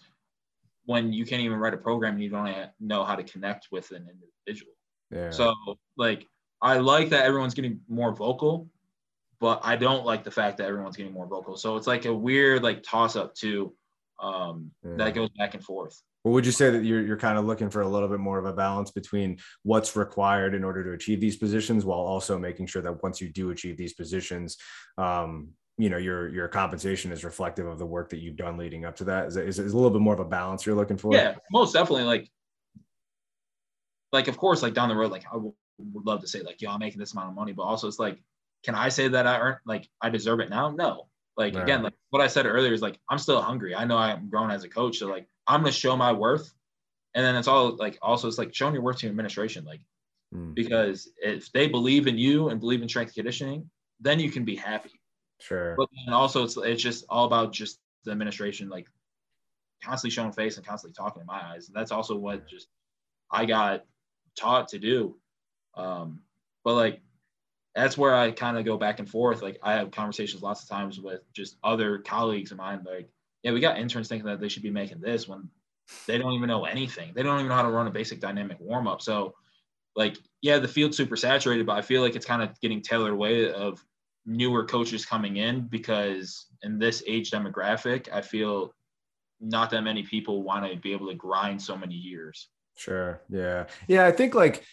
when 0.85 1.13
you 1.13 1.25
can't 1.25 1.43
even 1.43 1.59
write 1.59 1.75
a 1.75 1.79
program 1.79 2.15
and 2.15 2.23
you 2.23 2.31
don't 2.31 2.71
know 2.81 3.05
how 3.05 3.15
to 3.15 3.23
connect 3.23 3.69
with 3.71 3.91
an 3.93 4.09
individual. 4.09 4.73
Yeah. 5.11 5.31
So 5.31 5.55
like 5.97 6.27
I 6.61 6.79
like 6.79 7.11
that 7.11 7.25
everyone's 7.25 7.55
getting 7.55 7.81
more 7.89 8.15
vocal, 8.15 8.69
but 9.41 9.61
I 9.63 9.77
don't 9.77 10.05
like 10.05 10.25
the 10.25 10.31
fact 10.31 10.59
that 10.59 10.67
everyone's 10.69 10.97
getting 10.97 11.13
more 11.13 11.27
vocal. 11.27 11.57
So 11.57 11.77
it's 11.77 11.87
like 11.87 12.05
a 12.05 12.15
weird 12.15 12.63
like 12.63 12.83
toss 12.83 13.17
up 13.17 13.35
too 13.35 13.75
um, 14.23 14.71
yeah. 14.85 14.95
that 14.97 15.15
goes 15.15 15.29
back 15.37 15.55
and 15.55 15.63
forth. 15.63 16.01
Well, 16.25 16.35
would 16.35 16.47
you 16.47 16.53
say 16.53 16.71
that 16.71 16.85
you're 16.85 17.03
you're 17.03 17.17
kind 17.17 17.37
of 17.37 17.45
looking 17.45 17.69
for 17.69 17.83
a 17.83 17.89
little 17.89 18.09
bit 18.09 18.21
more 18.21 18.39
of 18.39 18.45
a 18.45 18.53
balance 18.53 18.93
between 18.93 19.39
what's 19.65 19.97
required 19.97 20.55
in 20.55 20.63
order 20.63 20.85
to 20.85 20.93
achieve 20.93 21.21
these 21.21 21.37
positions, 21.37 21.85
while 21.85 21.99
also 21.99 22.39
making 22.39 22.67
sure 22.67 22.83
that 22.83 23.03
once 23.03 23.21
you 23.21 23.29
do 23.29 23.51
achieve 23.51 23.77
these 23.77 23.95
positions, 23.95 24.57
um, 24.99 25.49
you 25.83 25.91
know 25.91 25.97
your 25.97 26.29
your 26.29 26.47
compensation 26.47 27.11
is 27.11 27.25
reflective 27.25 27.67
of 27.67 27.79
the 27.79 27.87
work 27.87 28.09
that 28.11 28.21
you've 28.21 28.37
done 28.37 28.57
leading 28.57 28.85
up 28.85 28.95
to 28.97 29.05
that? 29.05 29.27
Is 29.27 29.37
it, 29.37 29.49
is 29.49 29.59
it 29.59 29.63
a 29.67 29.77
little 29.77 29.91
bit 29.91 30.01
more 30.01 30.15
of 30.15 30.21
a 30.21 30.25
balance 30.25 30.65
you're 30.65 30.77
looking 30.77 30.97
for? 30.97 31.13
Yeah 31.13 31.35
most 31.51 31.73
definitely 31.73 32.05
like 32.05 32.31
like 34.13 34.29
of 34.29 34.37
course 34.37 34.63
like 34.63 34.75
down 34.75 34.89
the 34.89 34.95
road 34.95 35.11
like 35.11 35.25
i 35.33 35.37
would 35.37 36.07
love 36.07 36.21
to 36.21 36.29
say 36.29 36.41
like 36.43 36.61
yo 36.61 36.71
i'm 36.71 36.79
making 36.79 37.01
this 37.01 37.15
amount 37.15 37.31
of 37.31 37.35
money 37.35 37.53
but 37.53 37.63
also 37.63 37.89
it's 37.89 37.99
like 37.99 38.19
can 38.63 38.75
i 38.75 38.89
say 38.89 39.09
that 39.09 39.27
i 39.27 39.39
earn 39.39 39.57
like 39.67 39.89
i 40.01 40.09
deserve 40.09 40.41
it 40.41 40.51
now? 40.51 40.71
No. 40.71 41.09
Like 41.37 41.57
again 41.57 41.83
like 41.83 41.95
what 42.11 42.23
i 42.23 42.29
said 42.29 42.47
earlier 42.47 42.73
is 42.73 42.83
like 42.83 42.99
i'm 43.11 43.19
still 43.19 43.41
hungry. 43.41 43.75
I 43.75 43.85
know 43.85 43.97
i'm 43.97 44.29
grown 44.29 44.51
as 44.51 44.63
a 44.63 44.69
coach 44.69 44.99
so 44.99 45.09
like 45.09 45.27
i'm 45.49 45.63
going 45.63 45.73
to 45.73 45.79
show 45.79 45.97
my 45.97 46.13
worth. 46.13 46.53
And 47.15 47.25
then 47.25 47.37
it's 47.37 47.49
all 47.49 47.77
like 47.77 47.99
also 48.01 48.29
it's 48.29 48.39
like 48.39 48.55
showing 48.55 48.75
your 48.75 48.83
worth 48.83 48.99
to 48.99 49.09
administration 49.09 49.65
like 49.65 49.81
mm. 50.35 50.55
because 50.55 51.11
if 51.19 51.51
they 51.53 51.67
believe 51.67 52.07
in 52.07 52.17
you 52.17 52.49
and 52.51 52.61
believe 52.61 52.83
in 52.83 52.89
strength 52.89 53.15
conditioning 53.15 53.69
then 54.01 54.21
you 54.21 54.31
can 54.31 54.45
be 54.45 54.57
happy 54.57 55.02
Sure. 55.43 55.75
But 55.77 55.89
then 56.05 56.15
also 56.15 56.45
it's 56.45 56.57
it's 56.57 56.83
just 56.83 57.05
all 57.09 57.25
about 57.25 57.53
just 57.53 57.81
the 58.05 58.13
administration 58.13 58.69
like 58.69 58.87
constantly 59.83 60.15
showing 60.15 60.33
face 60.33 60.57
and 60.57 60.67
constantly 60.67 60.95
talking 60.95 61.21
in 61.21 61.27
my 61.27 61.43
eyes. 61.45 61.69
And 61.69 61.77
that's 61.77 61.91
also 61.93 62.17
what 62.17 62.47
just 62.49 62.69
I 63.31 63.45
got 63.45 63.85
taught 64.37 64.69
to 64.69 64.79
do. 64.79 65.17
Um, 65.75 66.21
but 66.65 66.75
like 66.75 67.01
that's 67.75 67.99
where 67.99 68.15
I 68.15 68.31
kind 68.31 68.59
of 68.59 68.65
go 68.65 68.77
back 68.77 68.99
and 68.99 69.09
forth. 69.09 69.43
Like 69.43 69.59
I 69.63 69.75
have 69.75 69.91
conversations 69.91 70.43
lots 70.43 70.63
of 70.63 70.69
times 70.69 71.01
with 71.01 71.21
just 71.33 71.57
other 71.65 71.99
colleagues 71.99 72.53
of 72.53 72.59
mine, 72.59 72.85
like, 72.85 73.09
yeah, 73.43 73.53
we 73.53 73.61
got 73.61 73.79
interns 73.79 74.09
thinking 74.09 74.27
that 74.27 74.41
they 74.41 74.49
should 74.49 74.63
be 74.63 74.71
making 74.71 75.01
this 75.01 75.27
when 75.27 75.49
they 76.07 76.19
don't 76.19 76.35
even 76.35 76.49
know 76.49 76.65
anything. 76.65 77.13
They 77.15 77.23
don't 77.23 77.39
even 77.39 77.49
know 77.49 77.55
how 77.55 77.63
to 77.63 77.71
run 77.71 77.87
a 77.87 77.91
basic 77.91 78.21
dynamic 78.21 78.59
warm 78.61 78.87
up. 78.87 79.03
So 79.03 79.35
like, 79.97 80.17
yeah, 80.43 80.59
the 80.59 80.69
field's 80.69 80.97
super 80.97 81.17
saturated, 81.17 81.67
but 81.67 81.77
I 81.77 81.83
feel 81.83 82.03
like 82.03 82.15
it's 82.15 82.27
kind 82.27 82.43
of 82.43 82.61
getting 82.61 82.83
tailored 82.83 83.13
away 83.13 83.51
of 83.53 83.85
newer 84.27 84.65
coaches 84.65 85.05
coming 85.05 85.37
in 85.37 85.67
because 85.69 86.47
in 86.63 86.79
this 86.79 87.03
age 87.07 87.31
demographic, 87.31 88.09
I 88.13 88.21
feel 88.21 88.75
not 89.41 89.71
that 89.71 89.83
many 89.83 90.03
people 90.03 90.43
want 90.43 90.71
to 90.71 90.79
be 90.79 90.93
able 90.93 91.09
to 91.09 91.15
grind 91.15 91.61
so 91.61 91.77
many 91.77 91.95
years. 91.95 92.49
Sure. 92.77 93.21
Yeah. 93.29 93.67
Yeah. 93.89 94.07
I 94.07 94.13
think 94.13 94.35
like 94.35 94.65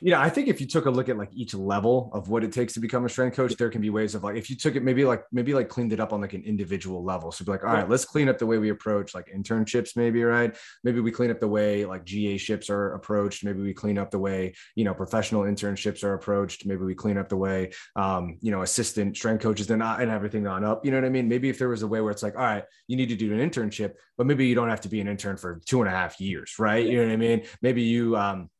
you 0.00 0.10
know, 0.10 0.20
I 0.20 0.28
think 0.28 0.48
if 0.48 0.60
you 0.60 0.66
took 0.66 0.86
a 0.86 0.90
look 0.90 1.08
at 1.08 1.16
like 1.16 1.30
each 1.32 1.54
level 1.54 2.10
of 2.12 2.28
what 2.28 2.44
it 2.44 2.52
takes 2.52 2.74
to 2.74 2.80
become 2.80 3.04
a 3.04 3.08
strength 3.08 3.36
coach, 3.36 3.54
there 3.56 3.70
can 3.70 3.80
be 3.80 3.90
ways 3.90 4.14
of 4.14 4.24
like 4.24 4.36
if 4.36 4.50
you 4.50 4.56
took 4.56 4.76
it 4.76 4.82
maybe 4.82 5.04
like 5.04 5.24
maybe 5.32 5.54
like 5.54 5.68
cleaned 5.68 5.92
it 5.92 6.00
up 6.00 6.12
on 6.12 6.20
like 6.20 6.32
an 6.32 6.42
individual 6.42 7.04
level. 7.04 7.32
So 7.32 7.44
be 7.44 7.50
like, 7.50 7.64
all 7.64 7.72
right, 7.72 7.88
let's 7.88 8.04
clean 8.04 8.28
up 8.28 8.38
the 8.38 8.46
way 8.46 8.58
we 8.58 8.70
approach 8.70 9.14
like 9.14 9.28
internships, 9.34 9.96
maybe 9.96 10.22
right. 10.22 10.56
Maybe 10.84 11.00
we 11.00 11.10
clean 11.10 11.30
up 11.30 11.40
the 11.40 11.48
way 11.48 11.84
like 11.84 12.04
GA 12.04 12.36
ships 12.36 12.70
are 12.70 12.94
approached. 12.94 13.44
Maybe 13.44 13.62
we 13.62 13.74
clean 13.74 13.98
up 13.98 14.10
the 14.10 14.18
way 14.18 14.54
you 14.74 14.84
know 14.84 14.94
professional 14.94 15.42
internships 15.42 16.04
are 16.04 16.14
approached. 16.14 16.66
Maybe 16.66 16.84
we 16.84 16.94
clean 16.94 17.18
up 17.18 17.28
the 17.28 17.36
way 17.36 17.72
um, 17.96 18.38
you 18.40 18.50
know 18.50 18.62
assistant 18.62 19.16
strength 19.16 19.42
coaches 19.42 19.66
they're 19.66 19.76
not 19.76 20.00
and 20.00 20.10
everything 20.10 20.46
on 20.46 20.64
up. 20.64 20.84
You 20.84 20.90
know 20.90 20.98
what 20.98 21.06
I 21.06 21.10
mean? 21.10 21.28
Maybe 21.28 21.48
if 21.48 21.58
there 21.58 21.68
was 21.68 21.82
a 21.82 21.88
way 21.88 22.00
where 22.00 22.10
it's 22.10 22.22
like, 22.22 22.36
all 22.36 22.44
right, 22.44 22.64
you 22.86 22.96
need 22.96 23.08
to 23.08 23.16
do 23.16 23.32
an 23.32 23.50
internship, 23.50 23.94
but 24.16 24.26
maybe 24.26 24.46
you 24.46 24.54
don't 24.54 24.70
have 24.70 24.80
to 24.82 24.88
be 24.88 25.00
an 25.00 25.08
intern 25.08 25.36
for 25.36 25.60
two 25.66 25.80
and 25.80 25.88
a 25.88 25.92
half 25.92 26.20
years, 26.20 26.54
right? 26.58 26.84
You 26.84 26.98
know 26.98 27.06
what 27.06 27.12
I 27.12 27.16
mean? 27.16 27.44
Maybe 27.62 27.82
you 27.82 28.16
um 28.16 28.50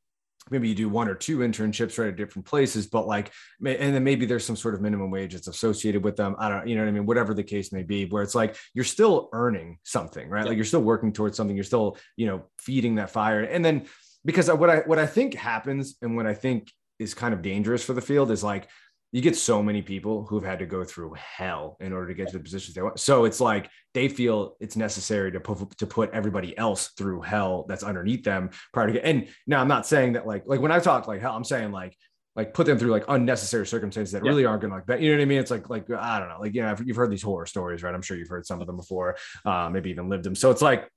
maybe 0.51 0.69
you 0.69 0.75
do 0.75 0.89
one 0.89 1.09
or 1.09 1.15
two 1.15 1.39
internships 1.39 1.99
right 1.99 2.09
at 2.09 2.17
different 2.17 2.47
places 2.47 2.87
but 2.87 3.07
like 3.07 3.31
and 3.65 3.95
then 3.95 4.03
maybe 4.03 4.27
there's 4.27 4.45
some 4.45 4.57
sort 4.57 4.75
of 4.75 4.81
minimum 4.81 5.11
wage 5.11 5.35
that's 5.35 5.49
associated 5.49 6.03
with 6.03 6.17
them. 6.17 6.35
I 6.39 6.49
don't 6.49 6.67
you 6.67 6.77
know 6.77 6.83
what 6.83 6.89
i 6.89 6.93
mean? 6.93 7.07
Whatever 7.07 7.35
the 7.35 7.43
case 7.43 7.73
may 7.73 7.83
be 7.83 8.07
where 8.07 8.23
it's 8.23 8.35
like 8.35 8.57
you're 8.75 8.85
still 8.85 9.29
earning 9.33 9.79
something 9.85 10.29
right? 10.29 10.45
Yeah. 10.45 10.49
like 10.49 10.57
you're 10.57 10.65
still 10.65 10.83
working 10.83 11.13
towards 11.13 11.37
something 11.37 11.57
you're 11.57 11.65
still 11.65 11.97
you 12.17 12.27
know 12.27 12.45
feeding 12.59 12.97
that 12.97 13.11
fire. 13.11 13.43
And 13.43 13.65
then 13.65 13.87
because 14.25 14.51
what 14.51 14.71
i 14.71 14.79
what 14.81 14.99
i 14.99 15.07
think 15.07 15.35
happens 15.35 15.97
and 16.03 16.17
what 16.17 16.27
i 16.27 16.35
think 16.35 16.71
is 16.99 17.15
kind 17.15 17.33
of 17.33 17.43
dangerous 17.43 17.83
for 17.83 17.95
the 17.95 18.01
field 18.03 18.31
is 18.31 18.45
like 18.45 18.69
you 19.13 19.21
get 19.21 19.37
so 19.37 19.63
many 19.63 19.83
people 19.83 20.25
who've 20.25 20.45
had 20.45 20.61
to 20.61 20.67
go 20.67 20.85
through 20.85 21.15
hell 21.15 21.77
in 21.81 21.93
order 21.93 22.09
to 22.09 22.15
get 22.15 22.29
to 22.29 22.39
the 22.39 22.43
positions 22.43 22.75
they 22.75 22.83
want. 22.83 23.01
So 23.01 23.25
it's 23.25 23.41
like 23.41 23.69
they 23.93 24.09
feel 24.09 24.57
it's 24.61 24.77
necessary 24.77 25.33
to 25.33 25.41
put 25.41 25.77
to 25.79 25.87
put 25.87 26.11
everybody 26.13 26.57
else 26.57 26.89
through 26.97 27.23
hell 27.23 27.67
that's 27.69 27.83
underneath 27.83 28.23
them 28.23 28.51
prior 28.73 28.87
to 28.87 28.93
get. 28.93 29.05
And 29.05 29.29
now 29.47 29.61
I'm 29.61 29.69
not 29.69 29.87
saying 29.87 30.13
that 30.13 30.27
like 30.27 30.45
like 30.47 30.61
when 30.61 30.73
I 30.73 30.79
talk 30.79 31.09
like 31.09 31.21
hell, 31.21 31.35
I'm 31.35 31.45
saying 31.45 31.73
like 31.73 31.97
like 32.37 32.55
put 32.55 32.67
them 32.67 32.79
through 32.79 32.93
like 32.93 33.05
unnecessary 33.09 33.67
circumstances 33.67 34.13
that 34.13 34.25
yeah. 34.25 34.31
really 34.31 34.45
aren't 34.45 34.63
going 34.63 34.71
to 34.71 34.77
like 34.77 34.87
that. 34.87 35.01
You 35.01 35.11
know 35.11 35.19
what 35.19 35.23
I 35.23 35.27
mean? 35.27 35.41
It's 35.41 35.51
like 35.51 35.69
like 35.69 35.91
I 35.91 36.21
don't 36.21 36.29
know, 36.29 36.39
like 36.41 36.55
you 36.55 36.63
know 36.63 36.77
you've 36.85 36.97
heard 36.97 37.11
these 37.11 37.23
horror 37.23 37.47
stories, 37.47 37.83
right? 37.83 37.95
I'm 37.95 38.03
sure 38.03 38.17
you've 38.17 38.29
heard 38.29 38.47
some 38.47 38.61
of 38.61 38.67
them 38.69 38.77
before, 38.77 39.17
uh, 39.45 39.69
maybe 39.71 39.91
even 39.91 40.09
lived 40.09 40.25
them. 40.25 40.37
So 40.37 40.51
it's 40.51 40.63
like 40.63 40.89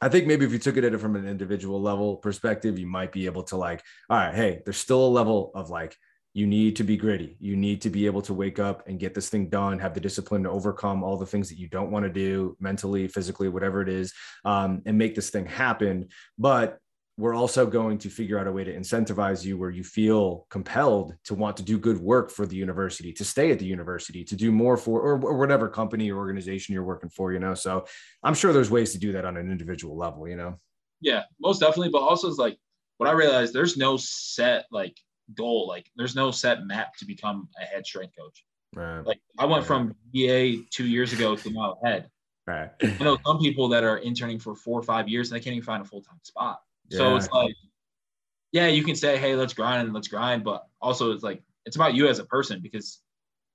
I 0.00 0.08
think 0.08 0.26
maybe 0.26 0.44
if 0.44 0.52
you 0.52 0.58
took 0.58 0.76
it 0.76 0.84
at 0.84 0.92
it 0.92 0.98
from 0.98 1.14
an 1.14 1.26
individual 1.26 1.80
level 1.80 2.16
perspective, 2.16 2.78
you 2.78 2.86
might 2.86 3.12
be 3.12 3.26
able 3.26 3.44
to 3.44 3.56
like, 3.56 3.82
all 4.10 4.18
right, 4.18 4.34
hey, 4.34 4.60
there's 4.64 4.76
still 4.76 5.06
a 5.06 5.08
level 5.08 5.52
of 5.54 5.70
like 5.70 5.96
you 6.34 6.48
need 6.48 6.74
to 6.76 6.84
be 6.84 6.96
gritty. 6.96 7.36
You 7.38 7.54
need 7.54 7.80
to 7.82 7.90
be 7.90 8.06
able 8.06 8.20
to 8.22 8.34
wake 8.34 8.58
up 8.58 8.88
and 8.88 8.98
get 8.98 9.14
this 9.14 9.28
thing 9.28 9.48
done, 9.48 9.78
have 9.78 9.94
the 9.94 10.00
discipline 10.00 10.42
to 10.42 10.50
overcome 10.50 11.04
all 11.04 11.16
the 11.16 11.24
things 11.24 11.48
that 11.48 11.58
you 11.58 11.68
don't 11.68 11.92
want 11.92 12.04
to 12.04 12.12
do 12.12 12.56
mentally, 12.58 13.06
physically, 13.06 13.48
whatever 13.48 13.80
it 13.80 13.88
is, 13.88 14.12
um, 14.44 14.82
and 14.84 14.98
make 14.98 15.14
this 15.14 15.30
thing 15.30 15.46
happen. 15.46 16.08
But 16.36 16.78
we're 17.16 17.36
also 17.36 17.64
going 17.64 17.98
to 17.98 18.10
figure 18.10 18.36
out 18.40 18.48
a 18.48 18.52
way 18.52 18.64
to 18.64 18.76
incentivize 18.76 19.44
you 19.44 19.56
where 19.56 19.70
you 19.70 19.84
feel 19.84 20.48
compelled 20.50 21.14
to 21.26 21.36
want 21.36 21.56
to 21.58 21.62
do 21.62 21.78
good 21.78 21.98
work 21.98 22.32
for 22.32 22.44
the 22.44 22.56
university, 22.56 23.12
to 23.12 23.24
stay 23.24 23.52
at 23.52 23.60
the 23.60 23.64
university, 23.64 24.24
to 24.24 24.34
do 24.34 24.50
more 24.50 24.76
for, 24.76 25.00
or, 25.00 25.12
or 25.24 25.38
whatever 25.38 25.68
company 25.68 26.10
or 26.10 26.18
organization 26.18 26.72
you're 26.72 26.82
working 26.82 27.10
for, 27.10 27.32
you 27.32 27.38
know? 27.38 27.54
So 27.54 27.86
I'm 28.24 28.34
sure 28.34 28.52
there's 28.52 28.72
ways 28.72 28.90
to 28.94 28.98
do 28.98 29.12
that 29.12 29.24
on 29.24 29.36
an 29.36 29.52
individual 29.52 29.96
level, 29.96 30.26
you 30.26 30.34
know? 30.34 30.58
Yeah, 31.00 31.22
most 31.40 31.60
definitely. 31.60 31.90
But 31.90 32.02
also, 32.02 32.26
it's 32.26 32.38
like 32.38 32.58
what 32.98 33.08
I 33.08 33.12
realized 33.12 33.52
there's 33.52 33.76
no 33.76 33.96
set, 33.96 34.64
like, 34.72 34.96
goal. 35.34 35.66
Like 35.68 35.90
there's 35.96 36.14
no 36.14 36.30
set 36.30 36.66
map 36.66 36.96
to 36.96 37.06
become 37.06 37.48
a 37.60 37.64
head 37.64 37.86
strength 37.86 38.14
coach. 38.18 38.44
Right. 38.74 39.00
Like 39.00 39.20
I 39.38 39.46
went 39.46 39.60
right. 39.60 39.66
from 39.66 39.94
GA 40.12 40.58
two 40.70 40.86
years 40.86 41.12
ago 41.12 41.36
to 41.36 41.50
now 41.50 41.78
head. 41.84 42.10
Right. 42.46 42.70
I 42.82 43.02
know 43.02 43.18
some 43.24 43.38
people 43.38 43.68
that 43.68 43.84
are 43.84 43.98
interning 43.98 44.38
for 44.38 44.54
four 44.54 44.78
or 44.78 44.82
five 44.82 45.08
years 45.08 45.30
and 45.30 45.40
they 45.40 45.44
can't 45.44 45.56
even 45.56 45.64
find 45.64 45.82
a 45.82 45.86
full 45.86 46.02
time 46.02 46.18
spot. 46.22 46.60
Yeah. 46.88 46.98
So 46.98 47.16
it's 47.16 47.30
like, 47.30 47.54
yeah, 48.52 48.66
you 48.66 48.84
can 48.84 48.94
say, 48.94 49.16
hey, 49.16 49.34
let's 49.34 49.54
grind 49.54 49.84
and 49.84 49.94
let's 49.94 50.08
grind, 50.08 50.44
but 50.44 50.66
also 50.80 51.12
it's 51.12 51.22
like 51.22 51.42
it's 51.64 51.76
about 51.76 51.94
you 51.94 52.08
as 52.08 52.18
a 52.18 52.24
person 52.24 52.60
because 52.60 53.00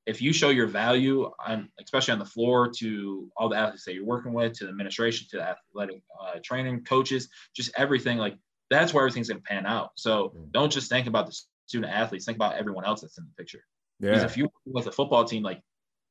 if 0.05 0.21
you 0.21 0.33
show 0.33 0.49
your 0.49 0.65
value 0.65 1.29
on 1.45 1.69
especially 1.79 2.13
on 2.13 2.19
the 2.19 2.25
floor 2.25 2.67
to 2.67 3.29
all 3.37 3.47
the 3.47 3.55
athletes 3.55 3.85
that 3.85 3.93
you're 3.93 4.05
working 4.05 4.33
with, 4.33 4.53
to 4.53 4.63
the 4.63 4.71
administration, 4.71 5.27
to 5.29 5.37
the 5.37 5.43
athletic 5.43 6.01
uh, 6.19 6.39
training 6.43 6.83
coaches, 6.83 7.29
just 7.55 7.71
everything 7.77 8.17
like 8.17 8.35
that's 8.71 8.93
where 8.93 9.03
everything's 9.03 9.29
going 9.29 9.39
to 9.39 9.43
pan 9.43 9.65
out. 9.65 9.91
So 9.95 10.33
mm. 10.35 10.51
don't 10.51 10.71
just 10.71 10.89
think 10.89 11.07
about 11.07 11.27
the 11.27 11.39
student 11.69 11.93
athletes, 11.93 12.25
think 12.25 12.35
about 12.35 12.55
everyone 12.55 12.83
else 12.83 13.01
that's 13.01 13.17
in 13.19 13.25
the 13.25 13.41
picture. 13.41 13.63
Yeah. 13.99 14.09
Because 14.09 14.23
if 14.23 14.37
you 14.37 14.49
with 14.65 14.87
a 14.87 14.91
football 14.91 15.23
team, 15.23 15.43
like 15.43 15.61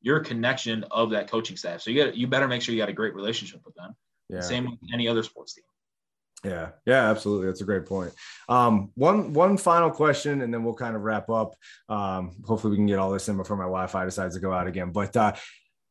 you're 0.00 0.18
a 0.18 0.24
connection 0.24 0.84
of 0.92 1.11
that 1.11 1.28
coaching 1.28 1.56
staff. 1.56 1.80
So 1.80 1.90
you 1.90 2.04
got 2.04 2.16
you 2.16 2.28
better 2.28 2.46
make 2.46 2.62
sure 2.62 2.74
you 2.74 2.80
got 2.80 2.88
a 2.88 2.92
great 2.92 3.14
relationship 3.14 3.61
with 3.64 3.74
them. 3.74 3.96
Yeah. 4.28 4.40
Same 4.40 4.66
with 4.66 4.78
any 4.94 5.09
other 5.09 5.24
sports 5.24 5.54
team. 5.54 5.64
Yeah, 6.44 6.68
yeah, 6.86 7.11
absolutely. 7.11 7.46
That's 7.46 7.62
a 7.62 7.64
great 7.64 7.86
point. 7.86 8.12
Um, 8.48 8.92
one 8.94 9.32
one 9.32 9.56
final 9.56 9.90
question, 9.90 10.42
and 10.42 10.54
then 10.54 10.62
we'll 10.62 10.74
kind 10.74 10.94
of 10.94 11.02
wrap 11.02 11.28
up. 11.28 11.56
Um, 11.88 12.36
hopefully, 12.46 12.70
we 12.70 12.76
can 12.76 12.86
get 12.86 13.00
all 13.00 13.11
this 13.11 13.28
in 13.28 13.36
before 13.36 13.56
my 13.56 13.64
Wi-Fi 13.64 14.04
decides 14.04 14.36
to 14.36 14.40
go 14.40 14.52
out 14.52 14.68
again. 14.68 14.92
But 14.92 15.16
uh, 15.16 15.32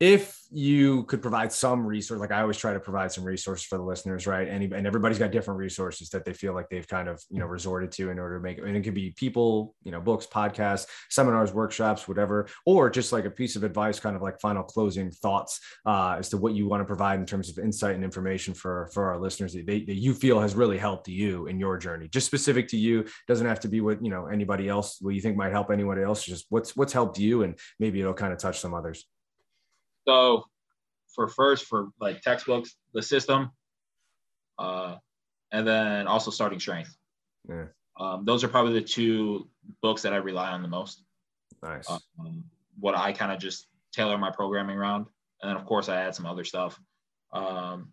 if 0.00 0.38
you 0.50 1.02
could 1.04 1.20
provide 1.20 1.52
some 1.52 1.84
resource 1.84 2.20
like 2.20 2.30
i 2.30 2.40
always 2.40 2.56
try 2.56 2.72
to 2.72 2.80
provide 2.80 3.12
some 3.12 3.24
resources 3.24 3.66
for 3.66 3.76
the 3.76 3.84
listeners 3.84 4.26
right? 4.26 4.48
And, 4.48 4.72
and 4.72 4.86
everybody's 4.86 5.18
got 5.18 5.30
different 5.30 5.58
resources 5.58 6.08
that 6.10 6.24
they 6.24 6.32
feel 6.32 6.54
like 6.54 6.68
they've 6.68 6.86
kind 6.86 7.08
of 7.08 7.22
you 7.30 7.38
know 7.38 7.46
resorted 7.46 7.92
to 7.92 8.10
in 8.10 8.18
order 8.18 8.38
to 8.38 8.42
make 8.42 8.58
and 8.58 8.76
it 8.76 8.82
could 8.82 8.94
be 8.94 9.10
people 9.10 9.74
you 9.82 9.92
know 9.92 10.00
books 10.00 10.26
podcasts 10.26 10.86
seminars 11.10 11.52
workshops 11.52 12.08
whatever 12.08 12.48
or 12.64 12.88
just 12.90 13.12
like 13.12 13.24
a 13.24 13.30
piece 13.30 13.56
of 13.56 13.64
advice 13.64 14.00
kind 14.00 14.16
of 14.16 14.22
like 14.22 14.40
final 14.40 14.62
closing 14.62 15.10
thoughts 15.10 15.60
uh, 15.86 16.16
as 16.18 16.28
to 16.28 16.36
what 16.36 16.54
you 16.54 16.66
want 16.68 16.80
to 16.80 16.84
provide 16.84 17.18
in 17.18 17.26
terms 17.26 17.48
of 17.50 17.58
insight 17.58 17.94
and 17.94 18.04
information 18.04 18.54
for 18.54 18.88
for 18.92 19.10
our 19.10 19.18
listeners 19.18 19.52
that, 19.52 19.66
they, 19.66 19.84
that 19.84 19.96
you 19.96 20.14
feel 20.14 20.40
has 20.40 20.54
really 20.54 20.78
helped 20.78 21.08
you 21.08 21.46
in 21.46 21.58
your 21.58 21.76
journey. 21.78 22.08
Just 22.08 22.26
specific 22.26 22.68
to 22.68 22.76
you 22.76 23.04
doesn't 23.26 23.46
have 23.46 23.60
to 23.60 23.68
be 23.68 23.80
what 23.80 24.02
you 24.02 24.10
know 24.10 24.26
anybody 24.26 24.68
else 24.68 24.98
what 25.00 25.14
you 25.14 25.20
think 25.20 25.36
might 25.36 25.52
help 25.52 25.70
anyone 25.70 26.00
else 26.02 26.24
just 26.24 26.46
what's 26.50 26.76
what's 26.76 26.92
helped 26.92 27.18
you 27.18 27.42
and 27.42 27.58
maybe 27.78 28.00
it'll 28.00 28.14
kind 28.14 28.32
of 28.32 28.38
touch 28.38 28.60
some 28.60 28.74
others 28.74 29.06
so 30.08 30.44
for 31.14 31.28
first 31.28 31.66
for 31.66 31.88
like 32.00 32.22
textbooks, 32.22 32.76
the 32.94 33.02
system, 33.02 33.50
uh, 34.58 34.96
and 35.52 35.66
then 35.66 36.06
also 36.06 36.30
starting 36.30 36.58
strength. 36.58 36.96
Yeah. 37.46 37.66
Um, 38.00 38.24
those 38.24 38.42
are 38.42 38.48
probably 38.48 38.72
the 38.72 38.86
two 38.86 39.48
books 39.82 40.02
that 40.02 40.14
I 40.14 40.16
rely 40.16 40.50
on 40.50 40.62
the 40.62 40.68
most. 40.68 41.02
Nice. 41.62 41.90
Um, 41.90 42.44
what 42.80 42.96
I 42.96 43.12
kind 43.12 43.32
of 43.32 43.38
just 43.38 43.66
tailor 43.92 44.16
my 44.16 44.30
programming 44.30 44.78
around, 44.78 45.06
and 45.42 45.50
then 45.50 45.56
of 45.56 45.66
course 45.66 45.90
I 45.90 46.00
add 46.00 46.14
some 46.14 46.24
other 46.24 46.44
stuff. 46.44 46.80
Um, 47.32 47.92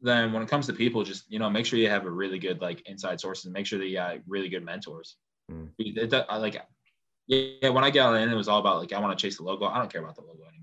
then 0.00 0.32
when 0.32 0.42
it 0.42 0.48
comes 0.48 0.66
to 0.66 0.72
people, 0.72 1.04
just 1.04 1.30
you 1.30 1.38
know, 1.38 1.50
make 1.50 1.66
sure 1.66 1.78
you 1.78 1.88
have 1.88 2.06
a 2.06 2.10
really 2.10 2.40
good 2.40 2.60
like 2.60 2.82
inside 2.86 3.20
sources. 3.20 3.44
And 3.44 3.54
make 3.54 3.66
sure 3.66 3.78
that 3.78 3.86
you 3.86 3.96
got 3.96 4.16
really 4.26 4.48
good 4.48 4.64
mentors. 4.64 5.16
Mm. 5.52 5.68
It, 5.78 6.12
it, 6.12 6.26
I, 6.28 6.38
like, 6.38 6.60
yeah, 7.28 7.68
when 7.68 7.84
I 7.84 7.90
got 7.90 8.14
in, 8.14 8.28
it 8.28 8.34
was 8.34 8.48
all 8.48 8.58
about 8.58 8.80
like 8.80 8.92
I 8.92 8.98
want 8.98 9.16
to 9.16 9.22
chase 9.22 9.36
the 9.36 9.44
logo. 9.44 9.66
I 9.66 9.78
don't 9.78 9.92
care 9.92 10.02
about 10.02 10.16
the 10.16 10.22
logo 10.22 10.42
anymore. 10.42 10.57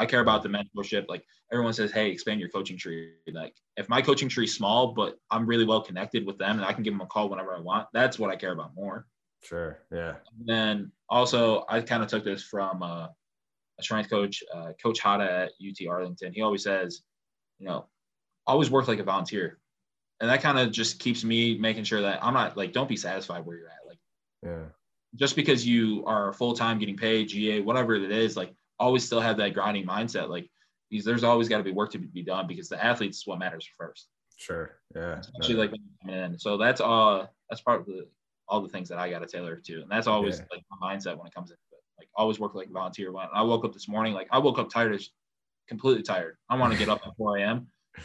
I 0.00 0.06
care 0.06 0.20
about 0.20 0.42
the 0.42 0.48
mentorship. 0.48 1.04
Like 1.08 1.22
everyone 1.52 1.74
says, 1.74 1.92
hey, 1.92 2.10
expand 2.10 2.40
your 2.40 2.48
coaching 2.48 2.78
tree. 2.78 3.12
Like 3.30 3.54
if 3.76 3.86
my 3.90 4.00
coaching 4.00 4.30
tree 4.30 4.44
is 4.44 4.54
small, 4.54 4.94
but 4.94 5.16
I'm 5.30 5.44
really 5.44 5.66
well 5.66 5.82
connected 5.82 6.26
with 6.26 6.38
them 6.38 6.56
and 6.56 6.64
I 6.64 6.72
can 6.72 6.82
give 6.82 6.94
them 6.94 7.02
a 7.02 7.06
call 7.06 7.28
whenever 7.28 7.54
I 7.54 7.60
want, 7.60 7.86
that's 7.92 8.18
what 8.18 8.30
I 8.30 8.36
care 8.36 8.52
about 8.52 8.74
more. 8.74 9.06
Sure. 9.42 9.78
Yeah. 9.92 10.14
And 10.38 10.48
then 10.48 10.92
also, 11.10 11.66
I 11.68 11.82
kind 11.82 12.02
of 12.02 12.08
took 12.08 12.24
this 12.24 12.42
from 12.42 12.82
uh, 12.82 13.08
a 13.78 13.82
strength 13.82 14.08
coach, 14.08 14.42
uh, 14.54 14.72
Coach 14.82 15.02
Hada 15.02 15.44
at 15.44 15.52
UT 15.62 15.86
Arlington. 15.86 16.32
He 16.32 16.40
always 16.40 16.62
says, 16.62 17.02
you 17.58 17.66
know, 17.66 17.86
always 18.46 18.70
work 18.70 18.88
like 18.88 19.00
a 19.00 19.04
volunteer. 19.04 19.58
And 20.20 20.30
that 20.30 20.40
kind 20.40 20.58
of 20.58 20.72
just 20.72 20.98
keeps 20.98 21.24
me 21.24 21.58
making 21.58 21.84
sure 21.84 22.00
that 22.00 22.24
I'm 22.24 22.34
not 22.34 22.56
like, 22.56 22.72
don't 22.72 22.88
be 22.88 22.96
satisfied 22.96 23.44
where 23.44 23.58
you're 23.58 23.68
at. 23.68 23.86
Like, 23.86 23.98
yeah. 24.42 24.64
Just 25.14 25.36
because 25.36 25.66
you 25.66 26.04
are 26.06 26.32
full 26.32 26.54
time 26.54 26.78
getting 26.78 26.96
paid, 26.96 27.28
GA, 27.28 27.60
whatever 27.60 27.94
it 27.96 28.10
is, 28.10 28.34
like 28.36 28.54
always 28.80 29.04
still 29.04 29.20
have 29.20 29.36
that 29.36 29.54
grinding 29.54 29.86
mindset. 29.86 30.28
Like 30.28 30.50
there's 30.90 31.22
always 31.22 31.48
got 31.48 31.58
to 31.58 31.64
be 31.64 31.70
work 31.70 31.92
to 31.92 31.98
be 31.98 32.22
done 32.22 32.46
because 32.46 32.68
the 32.68 32.82
athletes 32.82 33.18
is 33.18 33.26
what 33.26 33.38
matters 33.38 33.68
first. 33.78 34.08
Sure. 34.36 34.78
Yeah. 34.96 35.18
Especially 35.18 35.54
no. 35.54 35.60
like 35.60 35.72
in. 36.08 36.38
So 36.38 36.56
that's 36.56 36.80
all 36.80 37.32
that's 37.48 37.62
part 37.62 37.80
of 37.80 37.86
the 37.86 38.08
all 38.48 38.60
the 38.60 38.68
things 38.68 38.88
that 38.88 38.98
I 38.98 39.10
got 39.10 39.20
to 39.20 39.26
tailor 39.26 39.56
to. 39.56 39.82
And 39.82 39.90
that's 39.90 40.08
always 40.08 40.38
yeah. 40.38 40.46
like 40.50 40.62
my 40.80 40.96
mindset 40.96 41.16
when 41.16 41.26
it 41.28 41.34
comes 41.34 41.50
to 41.50 41.54
it. 41.54 41.58
Like 41.98 42.08
always 42.16 42.40
work 42.40 42.54
like 42.54 42.68
a 42.68 42.72
volunteer. 42.72 43.12
When 43.12 43.26
I 43.32 43.42
woke 43.42 43.64
up 43.64 43.72
this 43.72 43.86
morning, 43.86 44.14
like 44.14 44.28
I 44.32 44.38
woke 44.38 44.58
up 44.58 44.70
tired 44.70 45.00
completely 45.68 46.02
tired. 46.02 46.36
I 46.48 46.56
want 46.56 46.72
to 46.72 46.78
get 46.78 46.88
up 46.88 47.00
at 47.06 47.16
4 47.16 47.38
a.m. 47.38 47.68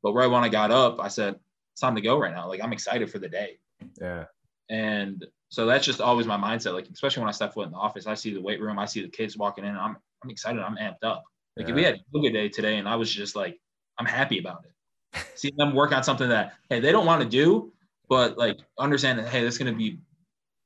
But 0.00 0.12
right 0.12 0.28
when 0.28 0.44
I 0.44 0.48
got 0.48 0.70
up, 0.70 1.00
I 1.00 1.08
said, 1.08 1.34
it's 1.72 1.80
time 1.80 1.96
to 1.96 2.00
go 2.00 2.20
right 2.20 2.32
now. 2.32 2.46
Like 2.46 2.62
I'm 2.62 2.72
excited 2.72 3.10
for 3.10 3.18
the 3.18 3.28
day. 3.28 3.58
Yeah. 4.00 4.26
And 4.70 5.26
so 5.50 5.66
that's 5.66 5.84
just 5.84 6.00
always 6.00 6.26
my 6.26 6.36
mindset. 6.36 6.74
Like, 6.74 6.88
especially 6.92 7.22
when 7.22 7.28
I 7.28 7.32
step 7.32 7.54
foot 7.54 7.66
in 7.66 7.72
the 7.72 7.78
office, 7.78 8.06
I 8.06 8.14
see 8.14 8.34
the 8.34 8.42
weight 8.42 8.60
room, 8.60 8.78
I 8.78 8.86
see 8.86 9.02
the 9.02 9.08
kids 9.08 9.36
walking 9.36 9.64
in, 9.64 9.76
I'm 9.76 9.96
I'm 10.22 10.30
excited, 10.30 10.60
I'm 10.60 10.76
amped 10.76 11.04
up. 11.04 11.24
Like 11.56 11.66
yeah. 11.66 11.70
if 11.70 11.76
we 11.76 11.84
had 11.84 12.00
yoga 12.12 12.30
day 12.30 12.48
today 12.48 12.78
and 12.78 12.88
I 12.88 12.96
was 12.96 13.12
just 13.12 13.34
like, 13.36 13.58
I'm 13.98 14.06
happy 14.06 14.38
about 14.38 14.64
it. 14.64 15.24
see 15.34 15.52
them 15.56 15.74
work 15.74 15.92
on 15.92 16.02
something 16.02 16.28
that 16.28 16.54
hey, 16.68 16.80
they 16.80 16.92
don't 16.92 17.06
want 17.06 17.22
to 17.22 17.28
do, 17.28 17.72
but 18.08 18.36
like 18.36 18.58
understand 18.78 19.18
that 19.18 19.28
hey, 19.28 19.42
this 19.42 19.54
is 19.54 19.58
gonna 19.58 19.72
be 19.72 19.98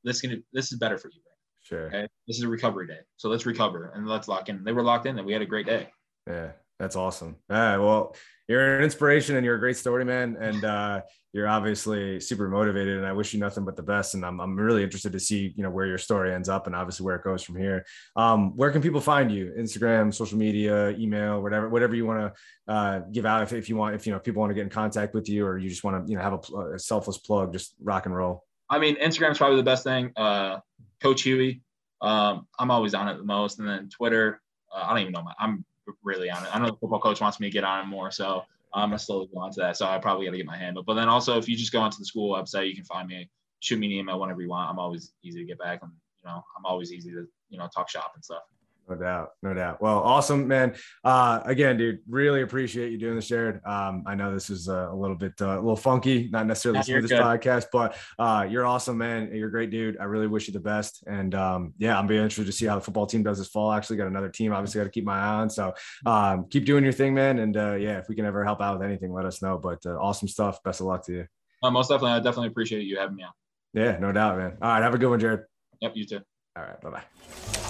this 0.04 0.16
is 0.16 0.22
gonna 0.22 0.36
this 0.52 0.72
is 0.72 0.78
better 0.78 0.98
for 0.98 1.08
you. 1.08 1.20
Sure. 1.62 1.86
Okay. 1.86 2.08
This 2.26 2.38
is 2.38 2.42
a 2.42 2.48
recovery 2.48 2.86
day. 2.86 2.98
So 3.16 3.28
let's 3.28 3.46
recover 3.46 3.92
and 3.94 4.06
let's 4.06 4.28
lock 4.28 4.48
in. 4.48 4.64
They 4.64 4.72
were 4.72 4.82
locked 4.82 5.06
in 5.06 5.16
and 5.16 5.26
we 5.26 5.32
had 5.32 5.42
a 5.42 5.46
great 5.46 5.66
day. 5.66 5.88
Yeah. 6.26 6.52
That's 6.82 6.96
awesome. 6.96 7.36
All 7.48 7.56
right. 7.56 7.76
Well, 7.76 8.16
you're 8.48 8.78
an 8.78 8.82
inspiration 8.82 9.36
and 9.36 9.46
you're 9.46 9.54
a 9.54 9.60
great 9.60 9.76
story, 9.76 10.04
man. 10.04 10.36
And 10.40 10.64
uh, 10.64 11.02
you're 11.32 11.46
obviously 11.46 12.18
super 12.18 12.48
motivated 12.48 12.96
and 12.96 13.06
I 13.06 13.12
wish 13.12 13.32
you 13.32 13.38
nothing 13.38 13.64
but 13.64 13.76
the 13.76 13.84
best. 13.84 14.14
And 14.14 14.26
I'm, 14.26 14.40
I'm 14.40 14.56
really 14.56 14.82
interested 14.82 15.12
to 15.12 15.20
see, 15.20 15.54
you 15.54 15.62
know, 15.62 15.70
where 15.70 15.86
your 15.86 15.96
story 15.96 16.34
ends 16.34 16.48
up 16.48 16.66
and 16.66 16.74
obviously 16.74 17.06
where 17.06 17.14
it 17.14 17.22
goes 17.22 17.44
from 17.44 17.54
here. 17.54 17.86
Um, 18.16 18.56
where 18.56 18.72
can 18.72 18.82
people 18.82 19.00
find 19.00 19.30
you? 19.30 19.54
Instagram, 19.56 20.12
social 20.12 20.36
media, 20.36 20.90
email, 20.98 21.40
whatever, 21.40 21.68
whatever 21.68 21.94
you 21.94 22.04
want 22.04 22.34
to 22.34 22.72
uh, 22.72 22.98
give 23.12 23.26
out. 23.26 23.44
If, 23.44 23.52
if 23.52 23.68
you 23.68 23.76
want, 23.76 23.94
if, 23.94 24.04
you 24.04 24.12
know, 24.12 24.18
people 24.18 24.40
want 24.40 24.50
to 24.50 24.54
get 24.54 24.64
in 24.64 24.68
contact 24.68 25.14
with 25.14 25.28
you 25.28 25.46
or 25.46 25.58
you 25.58 25.68
just 25.68 25.84
want 25.84 26.04
to, 26.04 26.10
you 26.10 26.18
know, 26.18 26.24
have 26.24 26.32
a, 26.32 26.74
a 26.74 26.78
selfless 26.80 27.18
plug, 27.18 27.52
just 27.52 27.76
rock 27.80 28.06
and 28.06 28.16
roll. 28.16 28.42
I 28.68 28.80
mean, 28.80 28.96
Instagram's 28.96 29.38
probably 29.38 29.58
the 29.58 29.62
best 29.62 29.84
thing. 29.84 30.10
Uh, 30.16 30.58
Coach 31.00 31.22
Huey. 31.22 31.62
Um, 32.00 32.48
I'm 32.58 32.72
always 32.72 32.92
on 32.92 33.06
it 33.06 33.18
the 33.18 33.24
most. 33.24 33.60
And 33.60 33.68
then 33.68 33.88
Twitter, 33.88 34.40
uh, 34.74 34.82
I 34.84 34.88
don't 34.88 34.98
even 35.02 35.12
know 35.12 35.22
my, 35.22 35.32
I'm 35.38 35.64
really 36.02 36.30
on 36.30 36.44
it. 36.44 36.54
I 36.54 36.58
know 36.58 36.66
the 36.66 36.76
football 36.76 37.00
coach 37.00 37.20
wants 37.20 37.40
me 37.40 37.48
to 37.48 37.52
get 37.52 37.64
on 37.64 37.84
it 37.84 37.86
more, 37.88 38.10
so 38.10 38.44
um, 38.74 38.84
I'm 38.84 38.88
gonna 38.90 38.98
slowly 38.98 39.28
go 39.32 39.40
onto 39.40 39.60
that. 39.60 39.76
So 39.76 39.86
I 39.86 39.98
probably 39.98 40.26
got 40.26 40.32
to 40.32 40.38
get 40.38 40.46
my 40.46 40.56
handle. 40.56 40.82
But 40.82 40.94
then 40.94 41.08
also, 41.08 41.38
if 41.38 41.48
you 41.48 41.56
just 41.56 41.72
go 41.72 41.80
onto 41.80 41.98
the 41.98 42.04
school 42.04 42.34
website, 42.34 42.68
you 42.68 42.74
can 42.74 42.84
find 42.84 43.08
me. 43.08 43.28
Shoot 43.60 43.78
me 43.78 43.86
an 43.86 43.92
email 43.92 44.18
whenever 44.18 44.42
you 44.42 44.48
want. 44.48 44.68
I'm 44.68 44.80
always 44.80 45.12
easy 45.22 45.38
to 45.38 45.44
get 45.44 45.58
back. 45.58 45.80
and 45.82 45.92
you 46.24 46.30
know, 46.30 46.42
I'm 46.56 46.64
always 46.64 46.92
easy 46.92 47.10
to 47.10 47.26
you 47.48 47.58
know 47.58 47.68
talk 47.74 47.88
shop 47.88 48.12
and 48.14 48.24
stuff. 48.24 48.42
No 48.88 48.96
doubt, 48.96 49.30
no 49.42 49.54
doubt. 49.54 49.80
Well, 49.80 49.98
awesome, 50.00 50.48
man. 50.48 50.74
Uh, 51.04 51.40
again, 51.44 51.76
dude, 51.76 52.00
really 52.08 52.42
appreciate 52.42 52.90
you 52.90 52.98
doing 52.98 53.14
this, 53.14 53.28
Jared. 53.28 53.60
Um, 53.64 54.02
I 54.06 54.14
know 54.14 54.34
this 54.34 54.50
is 54.50 54.68
a, 54.68 54.90
a 54.92 54.94
little 54.94 55.16
bit, 55.16 55.34
uh, 55.40 55.54
a 55.54 55.60
little 55.60 55.76
funky, 55.76 56.28
not 56.30 56.46
necessarily 56.46 56.80
yeah, 56.86 57.00
this 57.00 57.12
podcast, 57.12 57.66
but 57.72 57.96
uh, 58.18 58.46
you're 58.48 58.66
awesome, 58.66 58.98
man. 58.98 59.30
You're 59.32 59.48
a 59.48 59.50
great 59.50 59.70
dude. 59.70 59.98
I 59.98 60.04
really 60.04 60.26
wish 60.26 60.46
you 60.46 60.52
the 60.52 60.60
best. 60.60 61.04
And 61.06 61.34
um, 61.34 61.74
yeah, 61.78 61.98
I'm 61.98 62.08
very 62.08 62.20
interested 62.20 62.46
to 62.46 62.52
see 62.52 62.66
how 62.66 62.74
the 62.74 62.80
football 62.80 63.06
team 63.06 63.22
does 63.22 63.38
this 63.38 63.48
fall. 63.48 63.72
Actually 63.72 63.98
got 63.98 64.08
another 64.08 64.28
team, 64.28 64.52
obviously, 64.52 64.80
got 64.80 64.84
to 64.84 64.90
keep 64.90 65.04
my 65.04 65.18
eye 65.18 65.34
on. 65.34 65.48
So 65.48 65.74
um, 66.04 66.46
keep 66.50 66.64
doing 66.64 66.82
your 66.84 66.92
thing, 66.92 67.14
man. 67.14 67.38
And 67.38 67.56
uh, 67.56 67.74
yeah, 67.74 67.98
if 67.98 68.08
we 68.08 68.16
can 68.16 68.26
ever 68.26 68.44
help 68.44 68.60
out 68.60 68.78
with 68.78 68.86
anything, 68.86 69.12
let 69.12 69.26
us 69.26 69.40
know. 69.42 69.58
But 69.58 69.86
uh, 69.86 69.96
awesome 69.98 70.28
stuff. 70.28 70.62
Best 70.64 70.80
of 70.80 70.86
luck 70.86 71.06
to 71.06 71.12
you. 71.12 71.26
Uh, 71.62 71.70
most 71.70 71.88
definitely, 71.88 72.12
I 72.12 72.18
definitely 72.18 72.48
appreciate 72.48 72.82
you 72.82 72.98
having 72.98 73.16
me 73.16 73.22
on. 73.22 73.32
Yeah, 73.74 73.98
no 73.98 74.12
doubt, 74.12 74.38
man. 74.38 74.58
All 74.60 74.68
right, 74.68 74.82
have 74.82 74.94
a 74.94 74.98
good 74.98 75.08
one, 75.08 75.20
Jared. 75.20 75.44
Yep, 75.80 75.92
you 75.94 76.04
too. 76.04 76.20
All 76.56 76.64
right, 76.64 76.80
bye 76.80 76.90
bye. 76.90 77.61